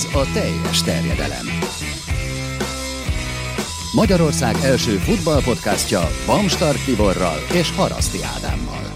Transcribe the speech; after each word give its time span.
Ez 0.00 0.14
a 0.14 0.32
teljes 0.32 0.82
terjedelem. 0.82 1.46
Magyarország 3.94 4.56
első 4.62 4.96
futballpodcastja 4.96 6.00
Bamstart 6.26 6.84
Tiborral 6.84 7.38
és 7.52 7.70
Haraszti 7.76 8.18
Ádámmal. 8.36 8.89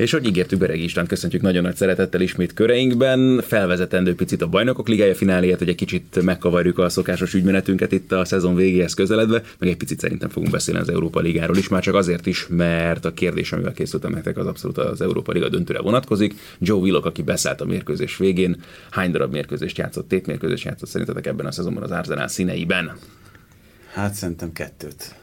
És 0.00 0.10
hogy 0.10 0.26
ígértük 0.26 0.58
Bereg 0.58 0.80
István, 0.80 1.06
köszöntjük 1.06 1.42
nagyon 1.42 1.62
nagy 1.62 1.76
szeretettel 1.76 2.20
ismét 2.20 2.54
köreinkben. 2.54 3.40
Felvezetendő 3.40 4.14
picit 4.14 4.42
a 4.42 4.46
bajnokok 4.46 4.88
ligája 4.88 5.14
fináléját, 5.14 5.58
hogy 5.58 5.68
egy 5.68 5.74
kicsit 5.74 6.22
megkavarjuk 6.22 6.78
a 6.78 6.88
szokásos 6.88 7.34
ügymenetünket 7.34 7.92
itt 7.92 8.12
a 8.12 8.24
szezon 8.24 8.54
végéhez 8.54 8.94
közeledve, 8.94 9.42
meg 9.58 9.68
egy 9.68 9.76
picit 9.76 10.00
szerintem 10.00 10.28
fogunk 10.28 10.52
beszélni 10.52 10.80
az 10.80 10.88
Európa 10.88 11.20
Ligáról 11.20 11.56
is, 11.56 11.68
már 11.68 11.82
csak 11.82 11.94
azért 11.94 12.26
is, 12.26 12.46
mert 12.48 13.04
a 13.04 13.14
kérdés, 13.14 13.52
amivel 13.52 13.72
készültem 13.72 14.10
nektek, 14.10 14.36
az 14.36 14.46
abszolút 14.46 14.78
az 14.78 15.00
Európa 15.00 15.32
Liga 15.32 15.48
döntőre 15.48 15.80
vonatkozik. 15.80 16.34
Joe 16.58 16.78
Willock, 16.78 17.06
aki 17.06 17.22
beszállt 17.22 17.60
a 17.60 17.64
mérkőzés 17.64 18.16
végén, 18.16 18.62
hány 18.90 19.10
darab 19.10 19.32
mérkőzést 19.32 19.78
játszott, 19.78 20.08
tét 20.08 20.26
mérkőzést 20.26 20.64
játszott 20.64 20.88
szerintetek 20.88 21.26
ebben 21.26 21.46
a 21.46 21.52
szezonban 21.52 21.82
az 21.82 21.90
Arsenal 21.90 22.28
színeiben? 22.28 22.96
Hát 23.92 24.14
szerintem 24.14 24.52
kettőt. 24.52 25.14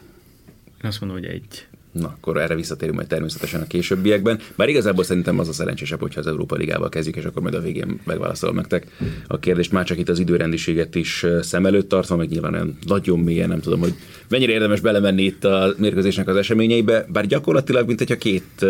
Én 0.82 0.88
azt 0.90 1.00
mondom, 1.00 1.18
hogy 1.18 1.28
egy. 1.28 1.67
Na, 1.98 2.06
akkor 2.06 2.36
erre 2.36 2.54
visszatérünk 2.54 2.96
majd 2.96 3.08
természetesen 3.08 3.60
a 3.60 3.66
későbbiekben. 3.66 4.38
Bár 4.56 4.68
igazából 4.68 5.04
szerintem 5.04 5.38
az 5.38 5.48
a 5.48 5.52
szerencsésebb, 5.52 6.00
hogyha 6.00 6.20
az 6.20 6.26
Európa 6.26 6.56
Ligával 6.56 6.88
kezdjük, 6.88 7.16
és 7.16 7.24
akkor 7.24 7.42
majd 7.42 7.54
a 7.54 7.60
végén 7.60 8.00
megválaszolom 8.04 8.54
nektek 8.54 8.86
a 9.26 9.38
kérdést. 9.38 9.72
Már 9.72 9.84
csak 9.84 9.98
itt 9.98 10.08
az 10.08 10.18
időrendiséget 10.18 10.94
is 10.94 11.26
szem 11.40 11.66
előtt 11.66 11.88
tartva, 11.88 12.16
meg 12.16 12.28
nyilván 12.28 12.54
olyan 12.54 12.78
nagyon 12.86 13.18
mélyen, 13.18 13.48
nem 13.48 13.60
tudom, 13.60 13.80
hogy 13.80 13.94
mennyire 14.28 14.52
érdemes 14.52 14.80
belemenni 14.80 15.22
itt 15.22 15.44
a 15.44 15.74
mérkőzésnek 15.78 16.28
az 16.28 16.36
eseményeibe, 16.36 17.06
bár 17.08 17.26
gyakorlatilag, 17.26 17.86
mint 17.86 17.98
hogyha 17.98 18.16
két, 18.16 18.66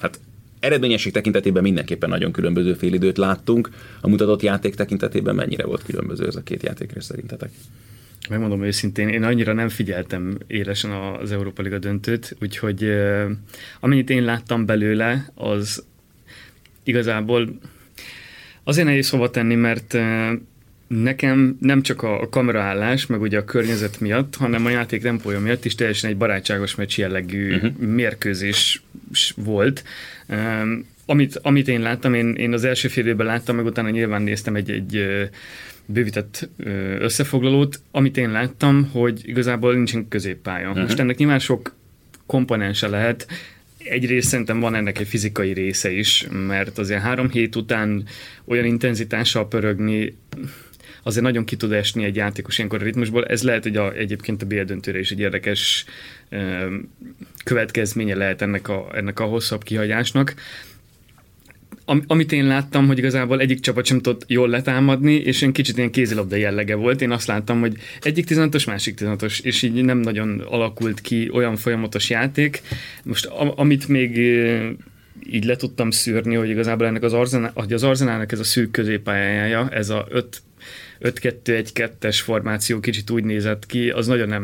hát 0.00 0.20
eredményesség 0.60 1.12
tekintetében 1.12 1.62
mindenképpen 1.62 2.08
nagyon 2.08 2.32
különböző 2.32 2.74
félidőt 2.74 3.18
láttunk. 3.18 3.70
A 4.00 4.08
mutatott 4.08 4.42
játék 4.42 4.74
tekintetében 4.74 5.34
mennyire 5.34 5.64
volt 5.64 5.82
különböző 5.82 6.26
ez 6.26 6.36
a 6.36 6.42
két 6.42 6.62
játékrész 6.62 7.04
szerintetek? 7.04 7.50
Megmondom 8.30 8.64
őszintén, 8.64 9.08
én 9.08 9.22
annyira 9.22 9.52
nem 9.52 9.68
figyeltem 9.68 10.38
élesen 10.46 10.90
az 10.90 11.32
Európa 11.32 11.62
Liga 11.62 11.78
döntőt, 11.78 12.36
úgyhogy 12.40 12.92
amennyit 13.80 14.10
én 14.10 14.24
láttam 14.24 14.66
belőle, 14.66 15.30
az 15.34 15.84
igazából 16.82 17.58
azért 18.64 18.86
nehéz 18.86 19.10
hova 19.10 19.30
tenni, 19.30 19.54
mert 19.54 19.96
nekem 20.86 21.56
nem 21.60 21.82
csak 21.82 22.02
a 22.02 22.28
kameraállás, 22.28 23.06
meg 23.06 23.20
ugye 23.20 23.38
a 23.38 23.44
környezet 23.44 24.00
miatt, 24.00 24.36
hanem 24.36 24.66
a 24.66 24.70
játék 24.70 25.02
tempója 25.02 25.40
miatt 25.40 25.64
is 25.64 25.74
teljesen 25.74 26.10
egy 26.10 26.16
barátságos 26.16 26.74
meccs 26.74 26.98
jellegű 26.98 27.54
uh-huh. 27.54 27.76
mérkőzés 27.78 28.82
volt. 29.36 29.84
Um, 30.28 30.86
amit, 31.06 31.38
amit 31.42 31.68
én 31.68 31.80
láttam, 31.80 32.14
én, 32.14 32.34
én 32.34 32.52
az 32.52 32.64
első 32.64 32.88
fél 32.88 33.06
évben 33.06 33.26
láttam, 33.26 33.56
meg 33.56 33.64
utána 33.64 33.90
nyilván 33.90 34.22
néztem 34.22 34.54
egy, 34.54 34.70
egy 34.70 35.08
bővített 35.92 36.48
összefoglalót, 36.98 37.80
amit 37.90 38.16
én 38.16 38.30
láttam, 38.30 38.90
hogy 38.92 39.20
igazából 39.24 39.74
nincsen 39.74 40.08
középpálya. 40.08 40.68
Uh-huh. 40.68 40.82
Most 40.82 40.98
ennek 40.98 41.16
nyilván 41.16 41.38
sok 41.38 41.74
komponense 42.26 42.88
lehet, 42.88 43.26
egyrészt 43.84 44.28
szerintem 44.28 44.60
van 44.60 44.74
ennek 44.74 44.98
egy 44.98 45.08
fizikai 45.08 45.52
része 45.52 45.90
is, 45.90 46.26
mert 46.46 46.78
azért 46.78 47.00
három 47.00 47.30
hét 47.30 47.56
után 47.56 48.04
olyan 48.44 48.64
intenzitással 48.64 49.48
pörögni, 49.48 50.16
azért 51.02 51.24
nagyon 51.24 51.44
ki 51.44 51.56
tud 51.56 51.72
esni 51.72 52.04
egy 52.04 52.16
játékos 52.16 52.56
ilyenkor 52.56 52.80
a 52.80 52.84
ritmusból. 52.84 53.26
Ez 53.26 53.42
lehet, 53.42 53.62
hogy 53.62 53.76
a, 53.76 53.92
egyébként 53.92 54.42
a 54.42 54.46
BL 54.46 54.60
döntőre 54.60 54.98
is 54.98 55.10
egy 55.10 55.20
érdekes 55.20 55.84
ö, 56.28 56.66
következménye 57.44 58.14
lehet 58.14 58.42
ennek 58.42 58.68
a, 58.68 58.88
ennek 58.94 59.20
a 59.20 59.24
hosszabb 59.24 59.62
kihagyásnak 59.62 60.34
am, 61.90 62.02
amit 62.06 62.32
én 62.32 62.46
láttam, 62.46 62.86
hogy 62.86 62.98
igazából 62.98 63.40
egyik 63.40 63.60
csapat 63.60 63.84
sem 63.84 64.00
tudott 64.00 64.24
jól 64.26 64.48
letámadni, 64.48 65.14
és 65.14 65.42
én 65.42 65.52
kicsit 65.52 65.76
ilyen 65.76 65.90
kézilabda 65.90 66.36
jellege 66.36 66.74
volt. 66.74 67.02
Én 67.02 67.10
azt 67.10 67.26
láttam, 67.26 67.60
hogy 67.60 67.76
egyik 68.00 68.26
16-os, 68.28 68.66
másik 68.66 68.98
16-os, 69.00 69.42
és 69.42 69.62
így 69.62 69.84
nem 69.84 69.98
nagyon 69.98 70.40
alakult 70.40 71.00
ki 71.00 71.30
olyan 71.32 71.56
folyamatos 71.56 72.10
játék. 72.10 72.62
Most 73.04 73.26
a, 73.26 73.52
amit 73.56 73.88
még 73.88 74.16
így 75.30 75.44
le 75.44 75.56
tudtam 75.56 75.90
szűrni, 75.90 76.34
hogy 76.34 76.48
igazából 76.48 76.86
ennek 76.86 77.02
az, 77.02 77.12
arzenál, 77.12 77.52
hogy 77.54 77.72
az 77.72 77.82
arzenálnak 77.82 78.32
ez 78.32 78.38
a 78.38 78.44
szűk 78.44 78.70
középpályája, 78.70 79.68
ez 79.68 79.88
a 79.88 80.06
5 80.10 80.42
5-2-1-2-es 81.00 82.18
formáció 82.22 82.80
kicsit 82.80 83.10
úgy 83.10 83.24
nézett 83.24 83.66
ki, 83.66 83.90
az 83.90 84.06
nagyon 84.06 84.28
nem 84.28 84.42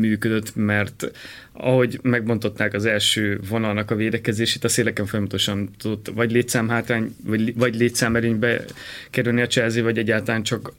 működött, 0.00 0.54
mert 0.56 1.10
ahogy 1.52 1.98
megbontották 2.02 2.74
az 2.74 2.84
első 2.84 3.40
vonalnak 3.48 3.90
a 3.90 3.94
védekezését, 3.94 4.64
a 4.64 4.68
széleken 4.68 5.06
folyamatosan 5.06 5.70
tudott 5.78 6.10
vagy 6.14 6.32
létszámhátrány, 6.32 7.14
vagy, 7.24 7.56
vagy 7.56 7.74
létszámerénybe 7.74 8.64
kerülni 9.10 9.40
a 9.40 9.46
Chelsea, 9.46 9.82
vagy 9.82 9.98
egyáltalán 9.98 10.42
csak 10.42 10.72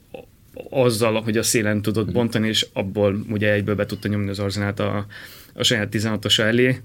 azzal, 0.70 1.22
hogy 1.22 1.36
a 1.36 1.42
szélen 1.42 1.82
tudott 1.82 2.12
bontani, 2.12 2.48
és 2.48 2.66
abból 2.72 3.24
ugye 3.30 3.52
egyből 3.52 3.74
be 3.74 3.86
tudta 3.86 4.08
nyomni 4.08 4.28
az 4.28 4.38
arzenát 4.38 4.80
a, 4.80 5.06
a 5.54 5.62
saját 5.62 5.88
16-osa 5.92 6.40
elé. 6.40 6.80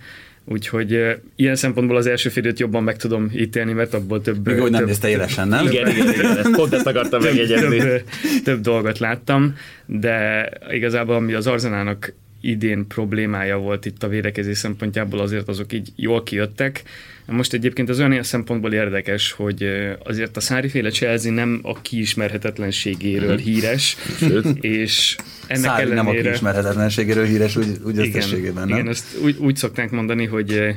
Úgyhogy 0.51 0.93
uh, 0.93 1.11
ilyen 1.35 1.55
szempontból 1.55 1.97
az 1.97 2.07
első 2.07 2.29
félőt 2.29 2.59
jobban 2.59 2.83
meg 2.83 2.97
tudom 2.97 3.29
ítélni, 3.35 3.73
mert 3.73 3.93
abból 3.93 4.21
több... 4.21 4.47
Még 4.47 4.61
úgy 4.61 4.71
nem 4.71 4.85
nézte 4.85 5.09
élesen, 5.09 5.47
nem? 5.47 5.65
Igen, 5.65 5.87
igen, 5.87 6.13
igen, 6.13 6.37
ezt 6.37 6.51
pont 6.51 6.73
ezt 6.73 6.87
akartam 6.87 7.21
megjegyezni. 7.23 7.77
több, 7.77 8.03
több 8.43 8.61
dolgot 8.61 8.99
láttam, 8.99 9.55
de 9.85 10.49
igazából 10.71 11.15
ami 11.15 11.33
az 11.33 11.47
Arzenának 11.47 12.13
idén 12.41 12.88
problémája 12.88 13.57
volt 13.57 13.85
itt 13.85 14.03
a 14.03 14.07
védekezés 14.07 14.57
szempontjából, 14.57 15.19
azért 15.19 15.47
azok 15.47 15.73
így 15.73 15.89
jól 15.95 16.23
kijöttek. 16.23 16.83
Most 17.25 17.53
egyébként 17.53 17.89
az 17.89 18.00
olyan 18.00 18.23
szempontból 18.23 18.73
érdekes, 18.73 19.31
hogy 19.31 19.69
azért 20.03 20.38
a 20.38 20.39
Szári-féle 20.39 20.89
Chelsea 20.89 21.31
nem 21.31 21.59
a 21.63 21.81
kiismerhetetlenségéről 21.81 23.33
mhm. 23.33 23.44
híres, 23.44 23.97
Sőt. 24.17 24.45
és 24.63 25.16
ennek 25.47 25.63
Szári 25.63 25.81
ellenére... 25.81 26.03
nem 26.03 26.07
a 26.07 26.22
kiismerhetetlenségéről 26.22 27.25
híres, 27.25 27.55
úgy, 27.55 27.78
úgy 27.85 28.05
igen, 28.05 28.53
nem? 28.53 28.69
Igen, 28.69 28.88
ezt 28.88 29.17
úgy, 29.23 29.35
úgy 29.38 29.55
szokták 29.55 29.91
mondani, 29.91 30.25
hogy 30.25 30.75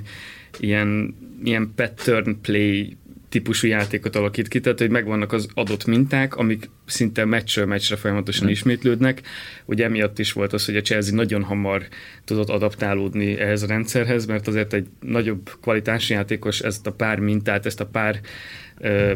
ilyen, 0.59 1.17
ilyen 1.45 1.73
pattern 1.77 2.41
play 2.41 2.97
típusú 3.33 3.67
játékot 3.67 4.17
alakít 4.17 4.49
ki, 4.49 4.61
tehát 4.61 4.79
hogy 4.79 4.91
megvannak 4.91 5.33
az 5.33 5.49
adott 5.55 5.85
minták, 5.85 6.37
amik 6.37 6.71
szinte 6.87 7.25
meccsről 7.25 7.67
meccsre 7.67 7.97
folyamatosan 7.97 8.43
hmm. 8.43 8.53
ismétlődnek. 8.53 9.23
Ugye 9.65 9.85
emiatt 9.85 10.19
is 10.19 10.33
volt 10.33 10.53
az, 10.53 10.65
hogy 10.65 10.77
a 10.77 10.81
Chelsea 10.81 11.15
nagyon 11.15 11.43
hamar 11.43 11.83
tudott 12.25 12.49
adaptálódni 12.49 13.39
ehhez 13.39 13.63
a 13.63 13.67
rendszerhez, 13.67 14.27
mert 14.27 14.49
azért 14.49 14.73
egy 14.73 14.87
nagyobb 15.01 15.51
kvalitású 15.61 16.15
játékos 16.15 16.61
ezt 16.61 16.87
a 16.87 16.93
pár 16.93 17.19
mintát, 17.19 17.67
ezt 17.67 17.81
a 17.81 17.87
pár 17.87 18.21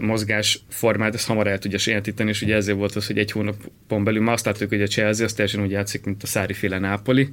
mozgás 0.00 0.60
formát, 0.68 1.14
ezt 1.14 1.26
hamar 1.26 1.46
el 1.46 1.58
tudja 1.58 1.78
sajátítani, 1.78 2.30
és 2.30 2.42
ugye 2.42 2.54
ezért 2.54 2.78
volt 2.78 2.94
az, 2.94 3.06
hogy 3.06 3.18
egy 3.18 3.30
hónapon 3.30 4.04
belül 4.04 4.22
ma 4.22 4.32
azt 4.32 4.44
látjuk, 4.44 4.68
hogy 4.68 4.82
a 4.82 4.86
Chelsea 4.86 5.24
az 5.24 5.32
teljesen 5.32 5.62
úgy 5.62 5.70
játszik, 5.70 6.04
mint 6.04 6.22
a 6.22 6.26
Szári 6.26 6.52
féle 6.52 6.78
Nápoli, 6.78 7.28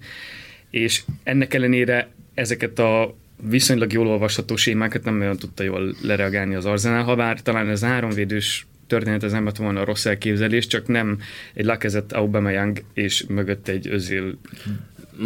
és 0.69 1.03
ennek 1.23 1.53
ellenére 1.53 2.09
ezeket 2.33 2.79
a 2.79 3.15
viszonylag 3.49 3.93
jól 3.93 4.07
olvasható 4.07 4.55
sémákat 4.55 5.03
nem 5.03 5.15
nagyon 5.15 5.37
tudta 5.37 5.63
jól 5.63 5.95
lereagálni 6.01 6.55
az 6.55 6.65
Arzenál, 6.65 7.03
ha 7.03 7.15
bár 7.15 7.41
talán 7.41 7.69
ez 7.69 7.83
háromvédős 7.83 8.65
történet 8.87 9.23
ez 9.23 9.31
nem 9.31 9.45
lett 9.45 9.55
volna 9.55 9.81
a 9.81 9.85
rossz 9.85 10.05
elképzelés, 10.05 10.67
csak 10.67 10.87
nem 10.87 11.19
egy 11.53 11.65
Lacazette 11.65 12.15
Aubameyang 12.15 12.83
és 12.93 13.25
mögött 13.27 13.67
egy 13.67 13.87
özél 13.87 14.37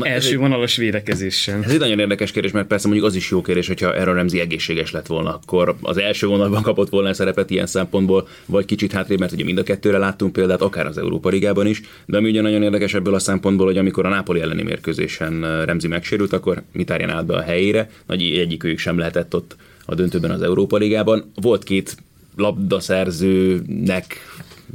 első 0.01 0.31
egy, 0.31 0.37
vonalas 0.37 0.75
védekezésen. 0.75 1.63
Ez 1.63 1.71
egy 1.71 1.79
nagyon 1.79 1.99
érdekes 1.99 2.31
kérdés, 2.31 2.51
mert 2.51 2.67
persze 2.67 2.87
mondjuk 2.87 3.09
az 3.09 3.15
is 3.15 3.29
jó 3.29 3.41
kérdés, 3.41 3.67
hogyha 3.67 3.87
Aaron 3.89 4.15
Ramsey 4.15 4.39
egészséges 4.39 4.91
lett 4.91 5.07
volna, 5.07 5.33
akkor 5.33 5.75
az 5.81 5.97
első 5.97 6.27
vonalban 6.27 6.61
kapott 6.61 6.89
volna 6.89 7.13
szerepet 7.13 7.49
ilyen 7.49 7.65
szempontból, 7.67 8.27
vagy 8.45 8.65
kicsit 8.65 8.91
hátrébb, 8.91 9.19
mert 9.19 9.31
ugye 9.31 9.43
mind 9.43 9.57
a 9.57 9.63
kettőre 9.63 9.97
láttunk 9.97 10.33
példát, 10.33 10.61
akár 10.61 10.85
az 10.85 10.97
Európa 10.97 11.29
Ligában 11.29 11.67
is, 11.67 11.81
de 12.05 12.17
ami 12.17 12.29
ugye 12.29 12.41
nagyon 12.41 12.63
érdekes 12.63 12.93
ebből 12.93 13.13
a 13.13 13.19
szempontból, 13.19 13.65
hogy 13.65 13.77
amikor 13.77 14.05
a 14.05 14.09
Nápoli 14.09 14.41
elleni 14.41 14.63
mérkőzésen 14.63 15.65
Remzi 15.65 15.87
megsérült, 15.87 16.33
akkor 16.33 16.63
Mitárján 16.71 17.09
állt 17.09 17.25
be 17.25 17.35
a 17.35 17.41
helyére, 17.41 17.89
nagy 18.05 18.21
egyikőjük 18.21 18.79
sem 18.79 18.97
lehetett 18.97 19.35
ott 19.35 19.55
a 19.85 19.95
döntőben 19.95 20.31
az 20.31 20.41
Európa 20.41 20.77
Ligában. 20.77 21.31
Volt 21.41 21.63
két 21.63 21.97
labdaszerzőnek 22.35 24.15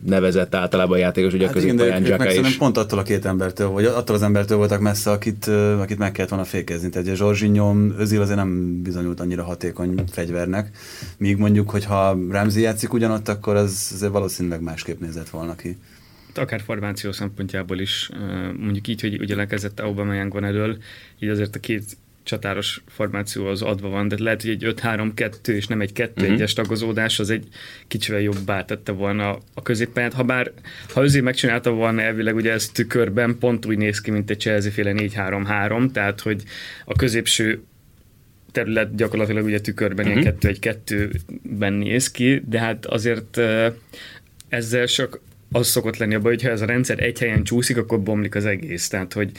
nevezett 0.05 0.55
általában 0.55 0.97
a 0.97 1.01
játékos, 1.01 1.33
ugye 1.33 1.47
Hát 1.47 1.57
a 1.57 1.59
középpályán 1.59 2.05
szerintem 2.05 2.45
is. 2.45 2.57
pont 2.57 2.77
attól 2.77 2.99
a 2.99 3.03
két 3.03 3.25
embertől, 3.25 3.69
vagy 3.69 3.85
attól 3.85 4.17
az 4.17 4.23
embertől 4.23 4.57
voltak 4.57 4.81
messze, 4.81 5.11
akit, 5.11 5.47
akit 5.79 5.99
meg 5.99 6.13
kellett 6.13 6.31
volna 6.31 6.45
fékezni. 6.45 6.89
Tehát 6.89 7.07
ugye 7.07 7.17
Zsorzsinyó, 7.17 7.77
Özil 7.97 8.21
azért 8.21 8.37
nem 8.37 8.83
bizonyult 8.83 9.21
annyira 9.21 9.45
hatékony 9.45 10.05
fegyvernek, 10.11 10.71
míg 11.19 11.37
mondjuk, 11.37 11.71
hogyha 11.71 12.19
Ramsey 12.31 12.63
játszik 12.63 12.93
ugyanott, 12.93 13.29
akkor 13.29 13.57
az 13.57 13.91
azért 13.95 14.13
valószínűleg 14.13 14.61
másképp 14.61 15.01
nézett 15.01 15.29
volna 15.29 15.55
ki. 15.55 15.77
akár 16.35 16.61
formáció 16.61 17.13
szempontjából 17.13 17.79
is, 17.79 18.11
mondjuk 18.59 18.89
így, 18.89 19.01
hogy 19.01 19.21
ugye 19.21 19.35
lekezdett 19.35 19.81
Aubameyang 19.81 20.33
van 20.33 20.45
elől, 20.45 20.77
így 21.19 21.29
azért 21.29 21.57
a 21.57 21.61
két 21.61 21.97
csatáros 22.23 22.83
formáció 22.89 23.47
az 23.47 23.63
adva 23.63 23.89
van, 23.89 24.09
de 24.09 24.17
lehet, 24.19 24.43
hogy 24.43 24.51
egy 24.51 24.75
5-3-2 24.77 25.47
és 25.47 25.67
nem 25.67 25.81
egy 25.81 25.91
2-1-es 25.95 26.53
tagozódás, 26.53 27.19
az 27.19 27.31
egy 27.31 27.49
kicsivel 27.89 28.21
jobbá 28.21 28.65
tette 28.65 28.93
volna 28.93 29.39
a 29.55 29.63
középpályát, 29.63 30.13
ha 30.13 30.23
bár, 30.23 30.53
ha 30.93 31.03
Özil 31.03 31.23
megcsinálta 31.23 31.71
volna 31.71 32.03
elvileg, 32.03 32.35
ugye 32.35 32.53
ez 32.53 32.69
tükörben 32.69 33.39
pont 33.39 33.67
úgy 33.67 33.79
néz 33.79 34.01
ki, 34.01 34.11
mint 34.11 34.31
egy 34.31 34.41
Chelsea-féle 34.41 34.93
4-3-3, 34.97 35.91
tehát 35.91 36.21
hogy 36.21 36.43
a 36.85 36.95
középső 36.95 37.63
terület 38.53 38.95
gyakorlatilag 38.95 39.45
ugye 39.45 39.61
tükörben 39.61 40.07
uh-huh. 40.07 40.23
ilyen 40.23 40.37
2-1-2-ben 40.41 41.73
néz 41.73 42.11
ki, 42.11 42.43
de 42.47 42.59
hát 42.59 42.87
azért 42.87 43.41
ezzel 44.49 44.87
csak 44.87 45.21
az 45.53 45.67
szokott 45.67 45.97
lenni 45.97 46.15
a 46.15 46.21
baj, 46.21 46.33
hogyha 46.33 46.51
ez 46.51 46.61
a 46.61 46.67
rendszer 46.67 47.03
egy 47.03 47.19
helyen 47.19 47.45
csúszik, 47.45 47.77
akkor 47.77 48.03
bomlik 48.03 48.35
az 48.35 48.45
egész. 48.45 48.89
Tehát, 48.89 49.13
hogy 49.13 49.31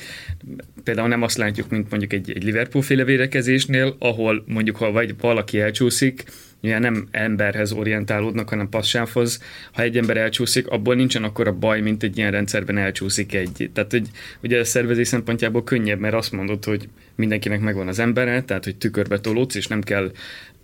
például 0.84 1.08
nem 1.08 1.22
azt 1.22 1.38
látjuk, 1.38 1.70
mint 1.70 1.90
mondjuk 1.90 2.14
egy, 2.14 2.32
egy 2.32 2.44
Liverpool 2.44 2.84
féle 2.84 3.04
védekezésnél, 3.04 3.96
ahol 4.00 4.44
mondjuk, 4.48 4.76
ha 4.76 4.92
vagy 4.92 5.16
valaki 5.20 5.60
elcsúszik, 5.60 6.24
ugye 6.64 6.80
nem 6.80 7.08
emberhez 7.12 7.72
orientálódnak, 7.72 8.50
hanem 8.50 8.70
passzávhoz. 8.70 9.42
Ha 9.72 9.82
egy 9.82 9.98
ember 9.98 10.18
elcsúszik, 10.18 10.68
abból 10.68 10.96
nincsen 10.96 11.24
akkor 11.24 11.48
a 11.48 11.54
baj, 11.54 11.82
mint 11.82 12.04
egy 12.04 12.18
ilyen 12.18 12.32
rendszerben 12.32 12.78
elcsúszik 12.78 13.34
egy. 13.34 13.70
Tehát, 13.74 13.92
hogy 13.92 14.08
ugye 14.44 14.60
a 14.60 14.64
szervezés 14.64 15.08
szempontjából 15.08 15.64
könnyebb, 15.64 16.00
mert 16.00 16.14
azt 16.14 16.32
mondod, 16.32 16.64
hogy 16.64 16.90
mindenkinek 17.16 17.60
megvan 17.60 17.88
az 17.88 18.00
embere, 18.00 18.44
tehát, 18.44 18.64
hogy 18.64 18.76
tükörbe 18.76 19.20
tolódsz, 19.20 19.56
és 19.56 19.68
nem 19.68 19.82
kell 19.82 20.12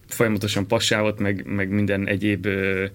folyamatosan 0.07 0.67
passávot, 0.67 1.19
meg, 1.19 1.43
meg 1.45 1.69
minden 1.69 2.07
egyéb 2.07 2.45
ö, 2.45 2.85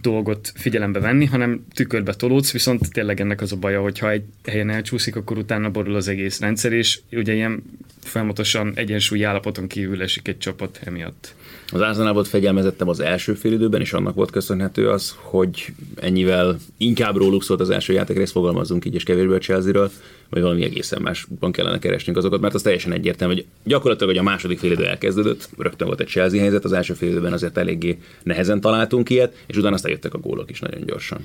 dolgot 0.00 0.52
figyelembe 0.54 1.00
venni, 1.00 1.24
hanem 1.24 1.66
tükörbe 1.74 2.14
tolódsz, 2.14 2.52
viszont 2.52 2.92
tényleg 2.92 3.20
ennek 3.20 3.40
az 3.40 3.52
a 3.52 3.56
baja, 3.56 3.80
hogyha 3.80 4.10
egy 4.10 4.24
helyen 4.44 4.70
elcsúszik, 4.70 5.16
akkor 5.16 5.38
utána 5.38 5.70
borul 5.70 5.94
az 5.94 6.08
egész 6.08 6.40
rendszer, 6.40 6.72
és 6.72 7.00
ugye 7.12 7.32
ilyen 7.32 7.62
folyamatosan 8.02 8.72
egyensúlyi 8.74 9.22
állapoton 9.22 9.66
kívül 9.66 10.02
esik 10.02 10.28
egy 10.28 10.38
csapat 10.38 10.80
emiatt. 10.84 11.34
Az 11.72 11.80
Arsenal 11.80 12.12
volt 12.12 12.28
fegyelmezettem 12.28 12.88
az 12.88 13.00
első 13.00 13.34
fél 13.34 13.52
időben, 13.52 13.80
és 13.80 13.92
annak 13.92 14.14
volt 14.14 14.30
köszönhető 14.30 14.88
az, 14.88 15.14
hogy 15.16 15.72
ennyivel 15.96 16.58
inkább 16.76 17.16
róluk 17.16 17.42
szólt 17.42 17.60
az 17.60 17.70
első 17.70 17.92
játékrész, 17.92 18.30
fogalmazzunk 18.30 18.84
így, 18.84 18.94
és 18.94 19.02
kevésbé 19.02 19.34
a 19.34 19.38
Chelsea-ről, 19.38 19.90
vagy 20.30 20.42
valami 20.42 20.64
egészen 20.64 21.02
másban 21.02 21.52
kellene 21.52 21.78
keresnünk 21.78 22.18
azokat, 22.18 22.40
mert 22.40 22.54
az 22.54 22.62
teljesen 22.62 22.92
egyértelmű, 22.92 23.34
hogy 23.34 23.46
gyakorlatilag, 23.64 24.12
hogy 24.12 24.26
a 24.26 24.30
második 24.30 24.58
fél 24.58 24.72
idő 24.72 24.86
elkezdődött, 24.86 25.48
rögtön 25.58 25.86
volt 25.86 26.00
egy 26.00 26.08
Chelsea 26.08 26.40
helyzet, 26.40 26.64
az 26.64 26.72
első 26.72 26.94
fél 26.94 27.08
időben 27.08 27.32
azért 27.32 27.56
eléggé 27.56 27.98
nehezen 28.22 28.60
találtunk 28.60 29.10
ilyet, 29.10 29.36
és 29.46 29.56
utána 29.56 29.74
aztán 29.74 29.90
jöttek 29.90 30.14
a 30.14 30.18
gólok 30.18 30.50
is 30.50 30.60
nagyon 30.60 30.86
gyorsan. 30.86 31.20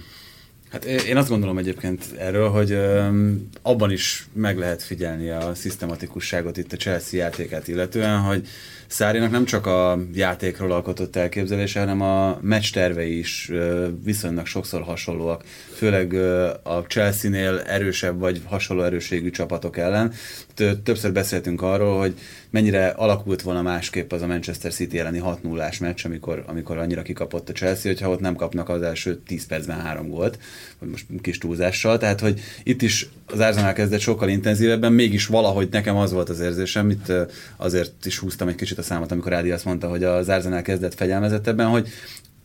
Hát 0.69 0.85
én 0.85 1.17
azt 1.17 1.29
gondolom 1.29 1.57
egyébként 1.57 2.03
erről, 2.17 2.49
hogy 2.49 2.71
öm, 2.71 3.49
abban 3.61 3.91
is 3.91 4.27
meg 4.33 4.57
lehet 4.57 4.83
figyelni 4.83 5.29
a 5.29 5.51
szisztematikusságot 5.53 6.57
itt 6.57 6.73
a 6.73 6.77
Chelsea 6.77 7.19
játékát 7.19 7.67
illetően, 7.67 8.19
hogy 8.19 8.47
Szárinak 8.87 9.31
nem 9.31 9.45
csak 9.45 9.65
a 9.65 9.99
játékról 10.13 10.71
alkotott 10.71 11.15
elképzelése, 11.15 11.79
hanem 11.79 12.01
a 12.01 12.39
meccs 12.41 12.71
tervei 12.71 13.17
is 13.17 13.51
viszonylag 14.03 14.45
sokszor 14.45 14.81
hasonlóak, 14.81 15.43
főleg 15.75 16.13
a 16.63 16.79
Chelsea-nél 16.87 17.59
erősebb 17.59 18.19
vagy 18.19 18.41
hasonló 18.45 18.83
erőségű 18.83 19.29
csapatok 19.29 19.77
ellen. 19.77 20.13
Tö- 20.55 20.79
Többször 20.79 21.11
beszéltünk 21.11 21.61
arról, 21.61 21.99
hogy 21.99 22.17
mennyire 22.49 22.87
alakult 22.87 23.41
volna 23.41 23.61
másképp 23.61 24.11
az 24.11 24.21
a 24.21 24.27
Manchester 24.27 24.73
City 24.73 24.99
elleni 24.99 25.17
6 25.17 25.43
0 25.43 25.69
meccs, 25.79 26.05
amikor, 26.05 26.43
amikor 26.47 26.77
annyira 26.77 27.01
kikapott 27.01 27.49
a 27.49 27.53
Chelsea, 27.53 27.91
hogyha 27.91 28.09
ott 28.09 28.19
nem 28.19 28.35
kapnak 28.35 28.69
az 28.69 28.81
első 28.81 29.21
10 29.27 29.45
percben 29.45 29.81
három 29.81 30.09
gólt, 30.09 30.39
vagy 30.79 30.89
most 30.89 31.05
kis 31.21 31.37
túlzással. 31.37 31.97
Tehát, 31.97 32.19
hogy 32.19 32.39
itt 32.63 32.81
is 32.81 33.09
az 33.25 33.39
Arsenal 33.39 33.73
kezdett 33.73 33.99
sokkal 33.99 34.29
intenzívebben, 34.29 34.93
mégis 34.93 35.25
valahogy 35.25 35.67
nekem 35.71 35.95
az 35.95 36.11
volt 36.11 36.29
az 36.29 36.39
érzésem, 36.39 36.89
itt 36.89 37.11
azért 37.55 38.05
is 38.05 38.17
húztam 38.17 38.47
egy 38.47 38.55
kicsit 38.55 38.77
a 38.77 38.83
számot, 38.83 39.11
amikor 39.11 39.33
Ádi 39.33 39.51
azt 39.51 39.65
mondta, 39.65 39.87
hogy 39.87 40.03
az 40.03 40.29
Arsenal 40.29 40.61
kezdett 40.61 40.93
fegyelmezettebben, 40.93 41.67
hogy 41.67 41.87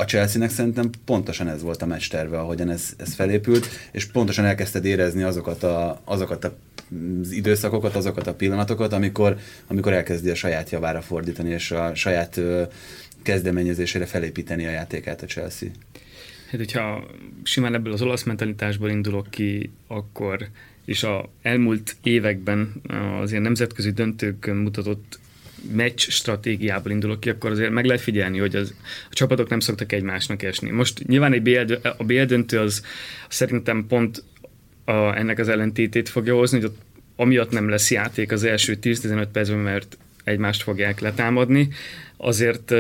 a 0.01 0.05
Chelsea-nek 0.05 0.51
szerintem 0.51 0.91
pontosan 1.05 1.49
ez 1.49 1.63
volt 1.63 1.83
a 1.83 1.87
meccs 1.87 2.09
terve, 2.09 2.39
ahogyan 2.39 2.71
ez, 2.71 2.93
ez 2.97 3.15
felépült, 3.15 3.69
és 3.93 4.05
pontosan 4.05 4.45
elkezdted 4.45 4.85
érezni 4.85 5.23
azokat, 5.23 5.63
a, 5.63 6.01
azokat 6.05 6.45
a, 6.45 6.57
az 7.23 7.31
időszakokat, 7.31 7.97
azokat 7.97 8.27
a 8.27 8.35
pillanatokat, 8.35 8.93
amikor, 8.93 9.37
amikor 9.67 9.93
elkezdi 9.93 10.31
a 10.31 10.35
saját 10.35 10.71
javára 10.71 11.01
fordítani, 11.01 11.51
és 11.51 11.71
a 11.71 11.95
saját 11.95 12.37
ö, 12.37 12.63
kezdeményezésére 13.23 14.07
felépíteni 14.07 14.67
a 14.67 14.71
játékát 14.71 15.23
a 15.23 15.27
Chelsea. 15.27 15.69
Hát, 16.51 16.61
hogyha 16.61 17.05
simán 17.43 17.75
ebből 17.75 17.93
az 17.93 18.03
olasz 18.03 18.23
mentalitásból 18.23 18.91
indulok 18.91 19.31
ki, 19.31 19.71
akkor 19.87 20.49
és 20.85 21.03
a 21.03 21.31
elmúlt 21.43 21.97
években 22.03 22.83
az 23.21 23.31
ilyen 23.31 23.43
nemzetközi 23.43 23.91
döntőkön 23.91 24.57
mutatott 24.57 25.20
meccs 25.73 26.01
stratégiából 26.01 26.93
indulok 26.93 27.21
ki, 27.21 27.29
akkor 27.29 27.51
azért 27.51 27.71
meg 27.71 27.85
lehet 27.85 28.03
figyelni, 28.03 28.39
hogy 28.39 28.57
az, 28.57 28.75
a 29.11 29.15
csapatok 29.15 29.49
nem 29.49 29.61
szoktak 29.61 29.93
egymásnak 29.93 30.43
esni. 30.43 30.71
Most 30.71 31.07
nyilván 31.07 31.33
egy 31.33 31.43
BL, 31.43 31.73
a 31.97 32.05
BL 32.05 32.23
döntő 32.23 32.59
az 32.59 32.85
szerintem 33.29 33.87
pont 33.89 34.25
a, 34.85 34.93
ennek 34.93 35.39
az 35.39 35.49
ellentétét 35.49 36.09
fogja 36.09 36.35
hozni, 36.35 36.61
hogy 36.61 36.67
ott 36.67 36.79
amiatt 37.17 37.51
nem 37.51 37.69
lesz 37.69 37.91
játék 37.91 38.33
az 38.33 38.45
első 38.45 38.79
10-15 38.83 39.27
percben, 39.33 39.59
mert 39.59 39.99
egymást 40.25 40.63
fogják 40.63 41.01
letámadni. 41.01 41.69
Azért 42.17 42.75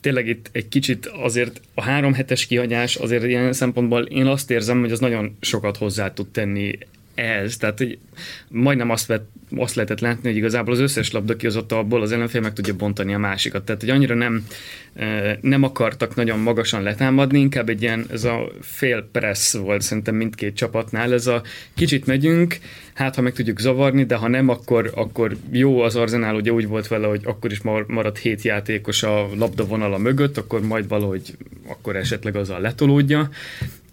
tényleg 0.00 0.26
itt 0.26 0.48
egy 0.52 0.68
kicsit 0.68 1.06
azért 1.06 1.60
a 1.74 1.82
három 1.82 2.14
hetes 2.14 2.46
kihagyás 2.46 2.96
azért 2.96 3.24
ilyen 3.24 3.52
szempontból 3.52 4.02
én 4.02 4.26
azt 4.26 4.50
érzem, 4.50 4.80
hogy 4.80 4.92
az 4.92 4.98
nagyon 4.98 5.36
sokat 5.40 5.76
hozzá 5.76 6.12
tud 6.12 6.28
tenni 6.28 6.78
ehhez. 7.18 7.56
Tehát, 7.56 7.78
hogy 7.78 7.98
majdnem 8.48 8.90
azt, 8.90 9.06
vett, 9.06 9.28
azt 9.56 9.74
lehetett 9.74 10.00
látni, 10.00 10.28
hogy 10.28 10.36
igazából 10.36 10.72
az 10.72 10.80
összes 10.80 11.12
labda 11.12 11.36
kihozott 11.36 11.72
abból 11.72 12.02
az 12.02 12.12
ellenfél 12.12 12.40
meg 12.40 12.52
tudja 12.52 12.74
bontani 12.74 13.14
a 13.14 13.18
másikat. 13.18 13.64
Tehát, 13.64 13.80
hogy 13.80 13.90
annyira 13.90 14.14
nem, 14.14 14.44
eh, 14.94 15.36
nem 15.40 15.62
akartak 15.62 16.14
nagyon 16.14 16.38
magasan 16.38 16.82
letámadni, 16.82 17.38
inkább 17.38 17.68
egy 17.68 17.82
ilyen, 17.82 18.06
ez 18.10 18.24
a 18.24 18.50
fél 18.60 19.08
pressz 19.12 19.56
volt 19.56 19.82
szerintem 19.82 20.14
mindkét 20.14 20.56
csapatnál. 20.56 21.12
Ez 21.12 21.26
a 21.26 21.42
kicsit 21.74 22.06
megyünk, 22.06 22.58
hát 22.94 23.14
ha 23.14 23.22
meg 23.22 23.32
tudjuk 23.32 23.60
zavarni, 23.60 24.04
de 24.04 24.14
ha 24.14 24.28
nem, 24.28 24.48
akkor, 24.48 24.92
akkor 24.94 25.36
jó 25.50 25.80
az 25.80 25.96
Arzenál, 25.96 26.34
ugye 26.34 26.52
úgy 26.52 26.66
volt 26.66 26.88
vele, 26.88 27.06
hogy 27.06 27.20
akkor 27.24 27.50
is 27.50 27.60
mar- 27.60 27.88
maradt 27.88 28.18
hét 28.18 28.42
játékos 28.42 29.02
a 29.02 29.28
labda 29.36 29.64
vonala 29.64 29.98
mögött, 29.98 30.36
akkor 30.36 30.60
majd 30.60 30.88
valahogy 30.88 31.36
akkor 31.66 31.96
esetleg 31.96 32.36
azzal 32.36 32.60
letolódja. 32.60 33.30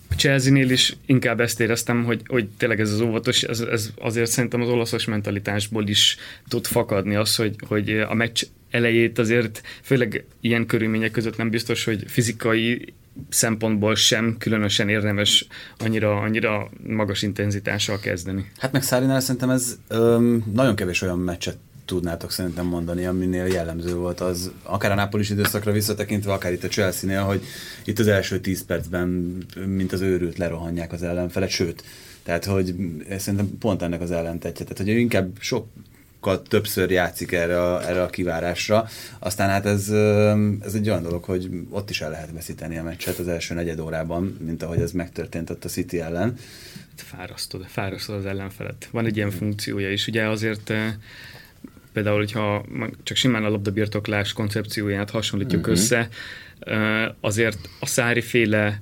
A 0.09 0.13
Chelsea-nél 0.13 0.69
is 0.69 0.97
inkább 1.05 1.39
ezt 1.39 1.59
éreztem, 1.59 2.03
hogy, 2.03 2.21
hogy 2.27 2.47
tényleg 2.57 2.79
ez 2.79 2.91
az 2.91 3.01
óvatos, 3.01 3.43
ez, 3.43 3.59
ez 3.59 3.89
azért 4.01 4.31
szerintem 4.31 4.61
az 4.61 4.69
olaszos 4.69 5.05
mentalitásból 5.05 5.87
is 5.87 6.17
tud 6.47 6.65
fakadni 6.65 7.15
az, 7.15 7.35
hogy, 7.35 7.55
hogy 7.67 7.89
a 7.89 8.13
meccs 8.13 8.43
elejét 8.69 9.19
azért, 9.19 9.61
főleg 9.81 10.25
ilyen 10.41 10.65
körülmények 10.65 11.11
között 11.11 11.37
nem 11.37 11.49
biztos, 11.49 11.83
hogy 11.83 12.03
fizikai 12.07 12.93
szempontból 13.29 13.95
sem 13.95 14.35
különösen 14.39 14.89
érdemes 14.89 15.47
annyira, 15.77 16.19
annyira 16.19 16.69
magas 16.87 17.21
intenzitással 17.21 17.99
kezdeni. 17.99 18.51
Hát 18.57 18.71
meg 18.71 18.83
Szárinál 18.83 19.19
szerintem 19.19 19.49
ez 19.49 19.77
öm, 19.87 20.43
nagyon 20.53 20.75
kevés 20.75 21.01
olyan 21.01 21.19
meccset 21.19 21.57
tudnátok 21.85 22.31
szerintem 22.31 22.65
mondani, 22.65 23.05
aminél 23.05 23.45
jellemző 23.45 23.95
volt 23.95 24.19
az, 24.19 24.51
akár 24.63 24.91
a 24.91 24.95
Nápolis 24.95 25.29
időszakra 25.29 25.71
visszatekintve, 25.71 26.33
akár 26.33 26.51
itt 26.51 26.63
a 26.63 26.67
Chelsea-nél, 26.67 27.21
hogy 27.21 27.43
itt 27.85 27.99
az 27.99 28.07
első 28.07 28.39
10 28.39 28.65
percben, 28.65 29.37
mint 29.65 29.93
az 29.93 30.01
őrült 30.01 30.37
lerohanják 30.37 30.91
az 30.91 31.03
ellenfelet, 31.03 31.49
sőt, 31.49 31.83
tehát, 32.23 32.45
hogy 32.45 32.75
szerintem 33.17 33.57
pont 33.59 33.81
ennek 33.81 34.01
az 34.01 34.11
ellentetje, 34.11 34.65
tehát, 34.65 34.77
hogy 34.77 34.87
inkább 34.87 35.29
sok 35.39 35.67
többször 36.47 36.91
játszik 36.91 37.31
erre 37.31 37.61
a, 37.61 37.89
erre 37.89 38.01
a 38.01 38.09
kivárásra. 38.09 38.87
Aztán 39.19 39.49
hát 39.49 39.65
ez, 39.65 39.89
ez 40.61 40.73
egy 40.73 40.89
olyan 40.89 41.03
dolog, 41.03 41.23
hogy 41.23 41.49
ott 41.69 41.89
is 41.89 42.01
el 42.01 42.09
lehet 42.09 42.31
veszíteni 42.31 42.77
a 42.77 42.83
meccset 42.83 43.17
az 43.17 43.27
első 43.27 43.53
negyed 43.53 43.79
órában, 43.79 44.37
mint 44.45 44.63
ahogy 44.63 44.81
ez 44.81 44.91
megtörtént 44.91 45.49
ott 45.49 45.65
a 45.65 45.69
City 45.69 45.99
ellen. 45.99 46.37
Fárasztod, 46.95 47.65
fárasztod 47.65 48.15
az 48.15 48.25
ellenfelet. 48.25 48.87
Van 48.91 49.05
egy 49.05 49.15
ilyen 49.15 49.31
funkciója 49.31 49.91
is. 49.91 50.07
Ugye 50.07 50.27
azért 50.27 50.73
például, 51.95 52.17
hogyha 52.17 52.65
csak 53.03 53.17
simán 53.17 53.43
a 53.43 53.49
labdabirtoklás 53.49 54.33
koncepcióját 54.33 55.09
hasonlítjuk 55.09 55.61
Mhm. 55.61 55.71
uh-huh. 55.71 55.83
össze, 55.83 56.09
azért 57.19 57.69
a 57.79 57.85
szári 57.85 58.21
féle 58.21 58.81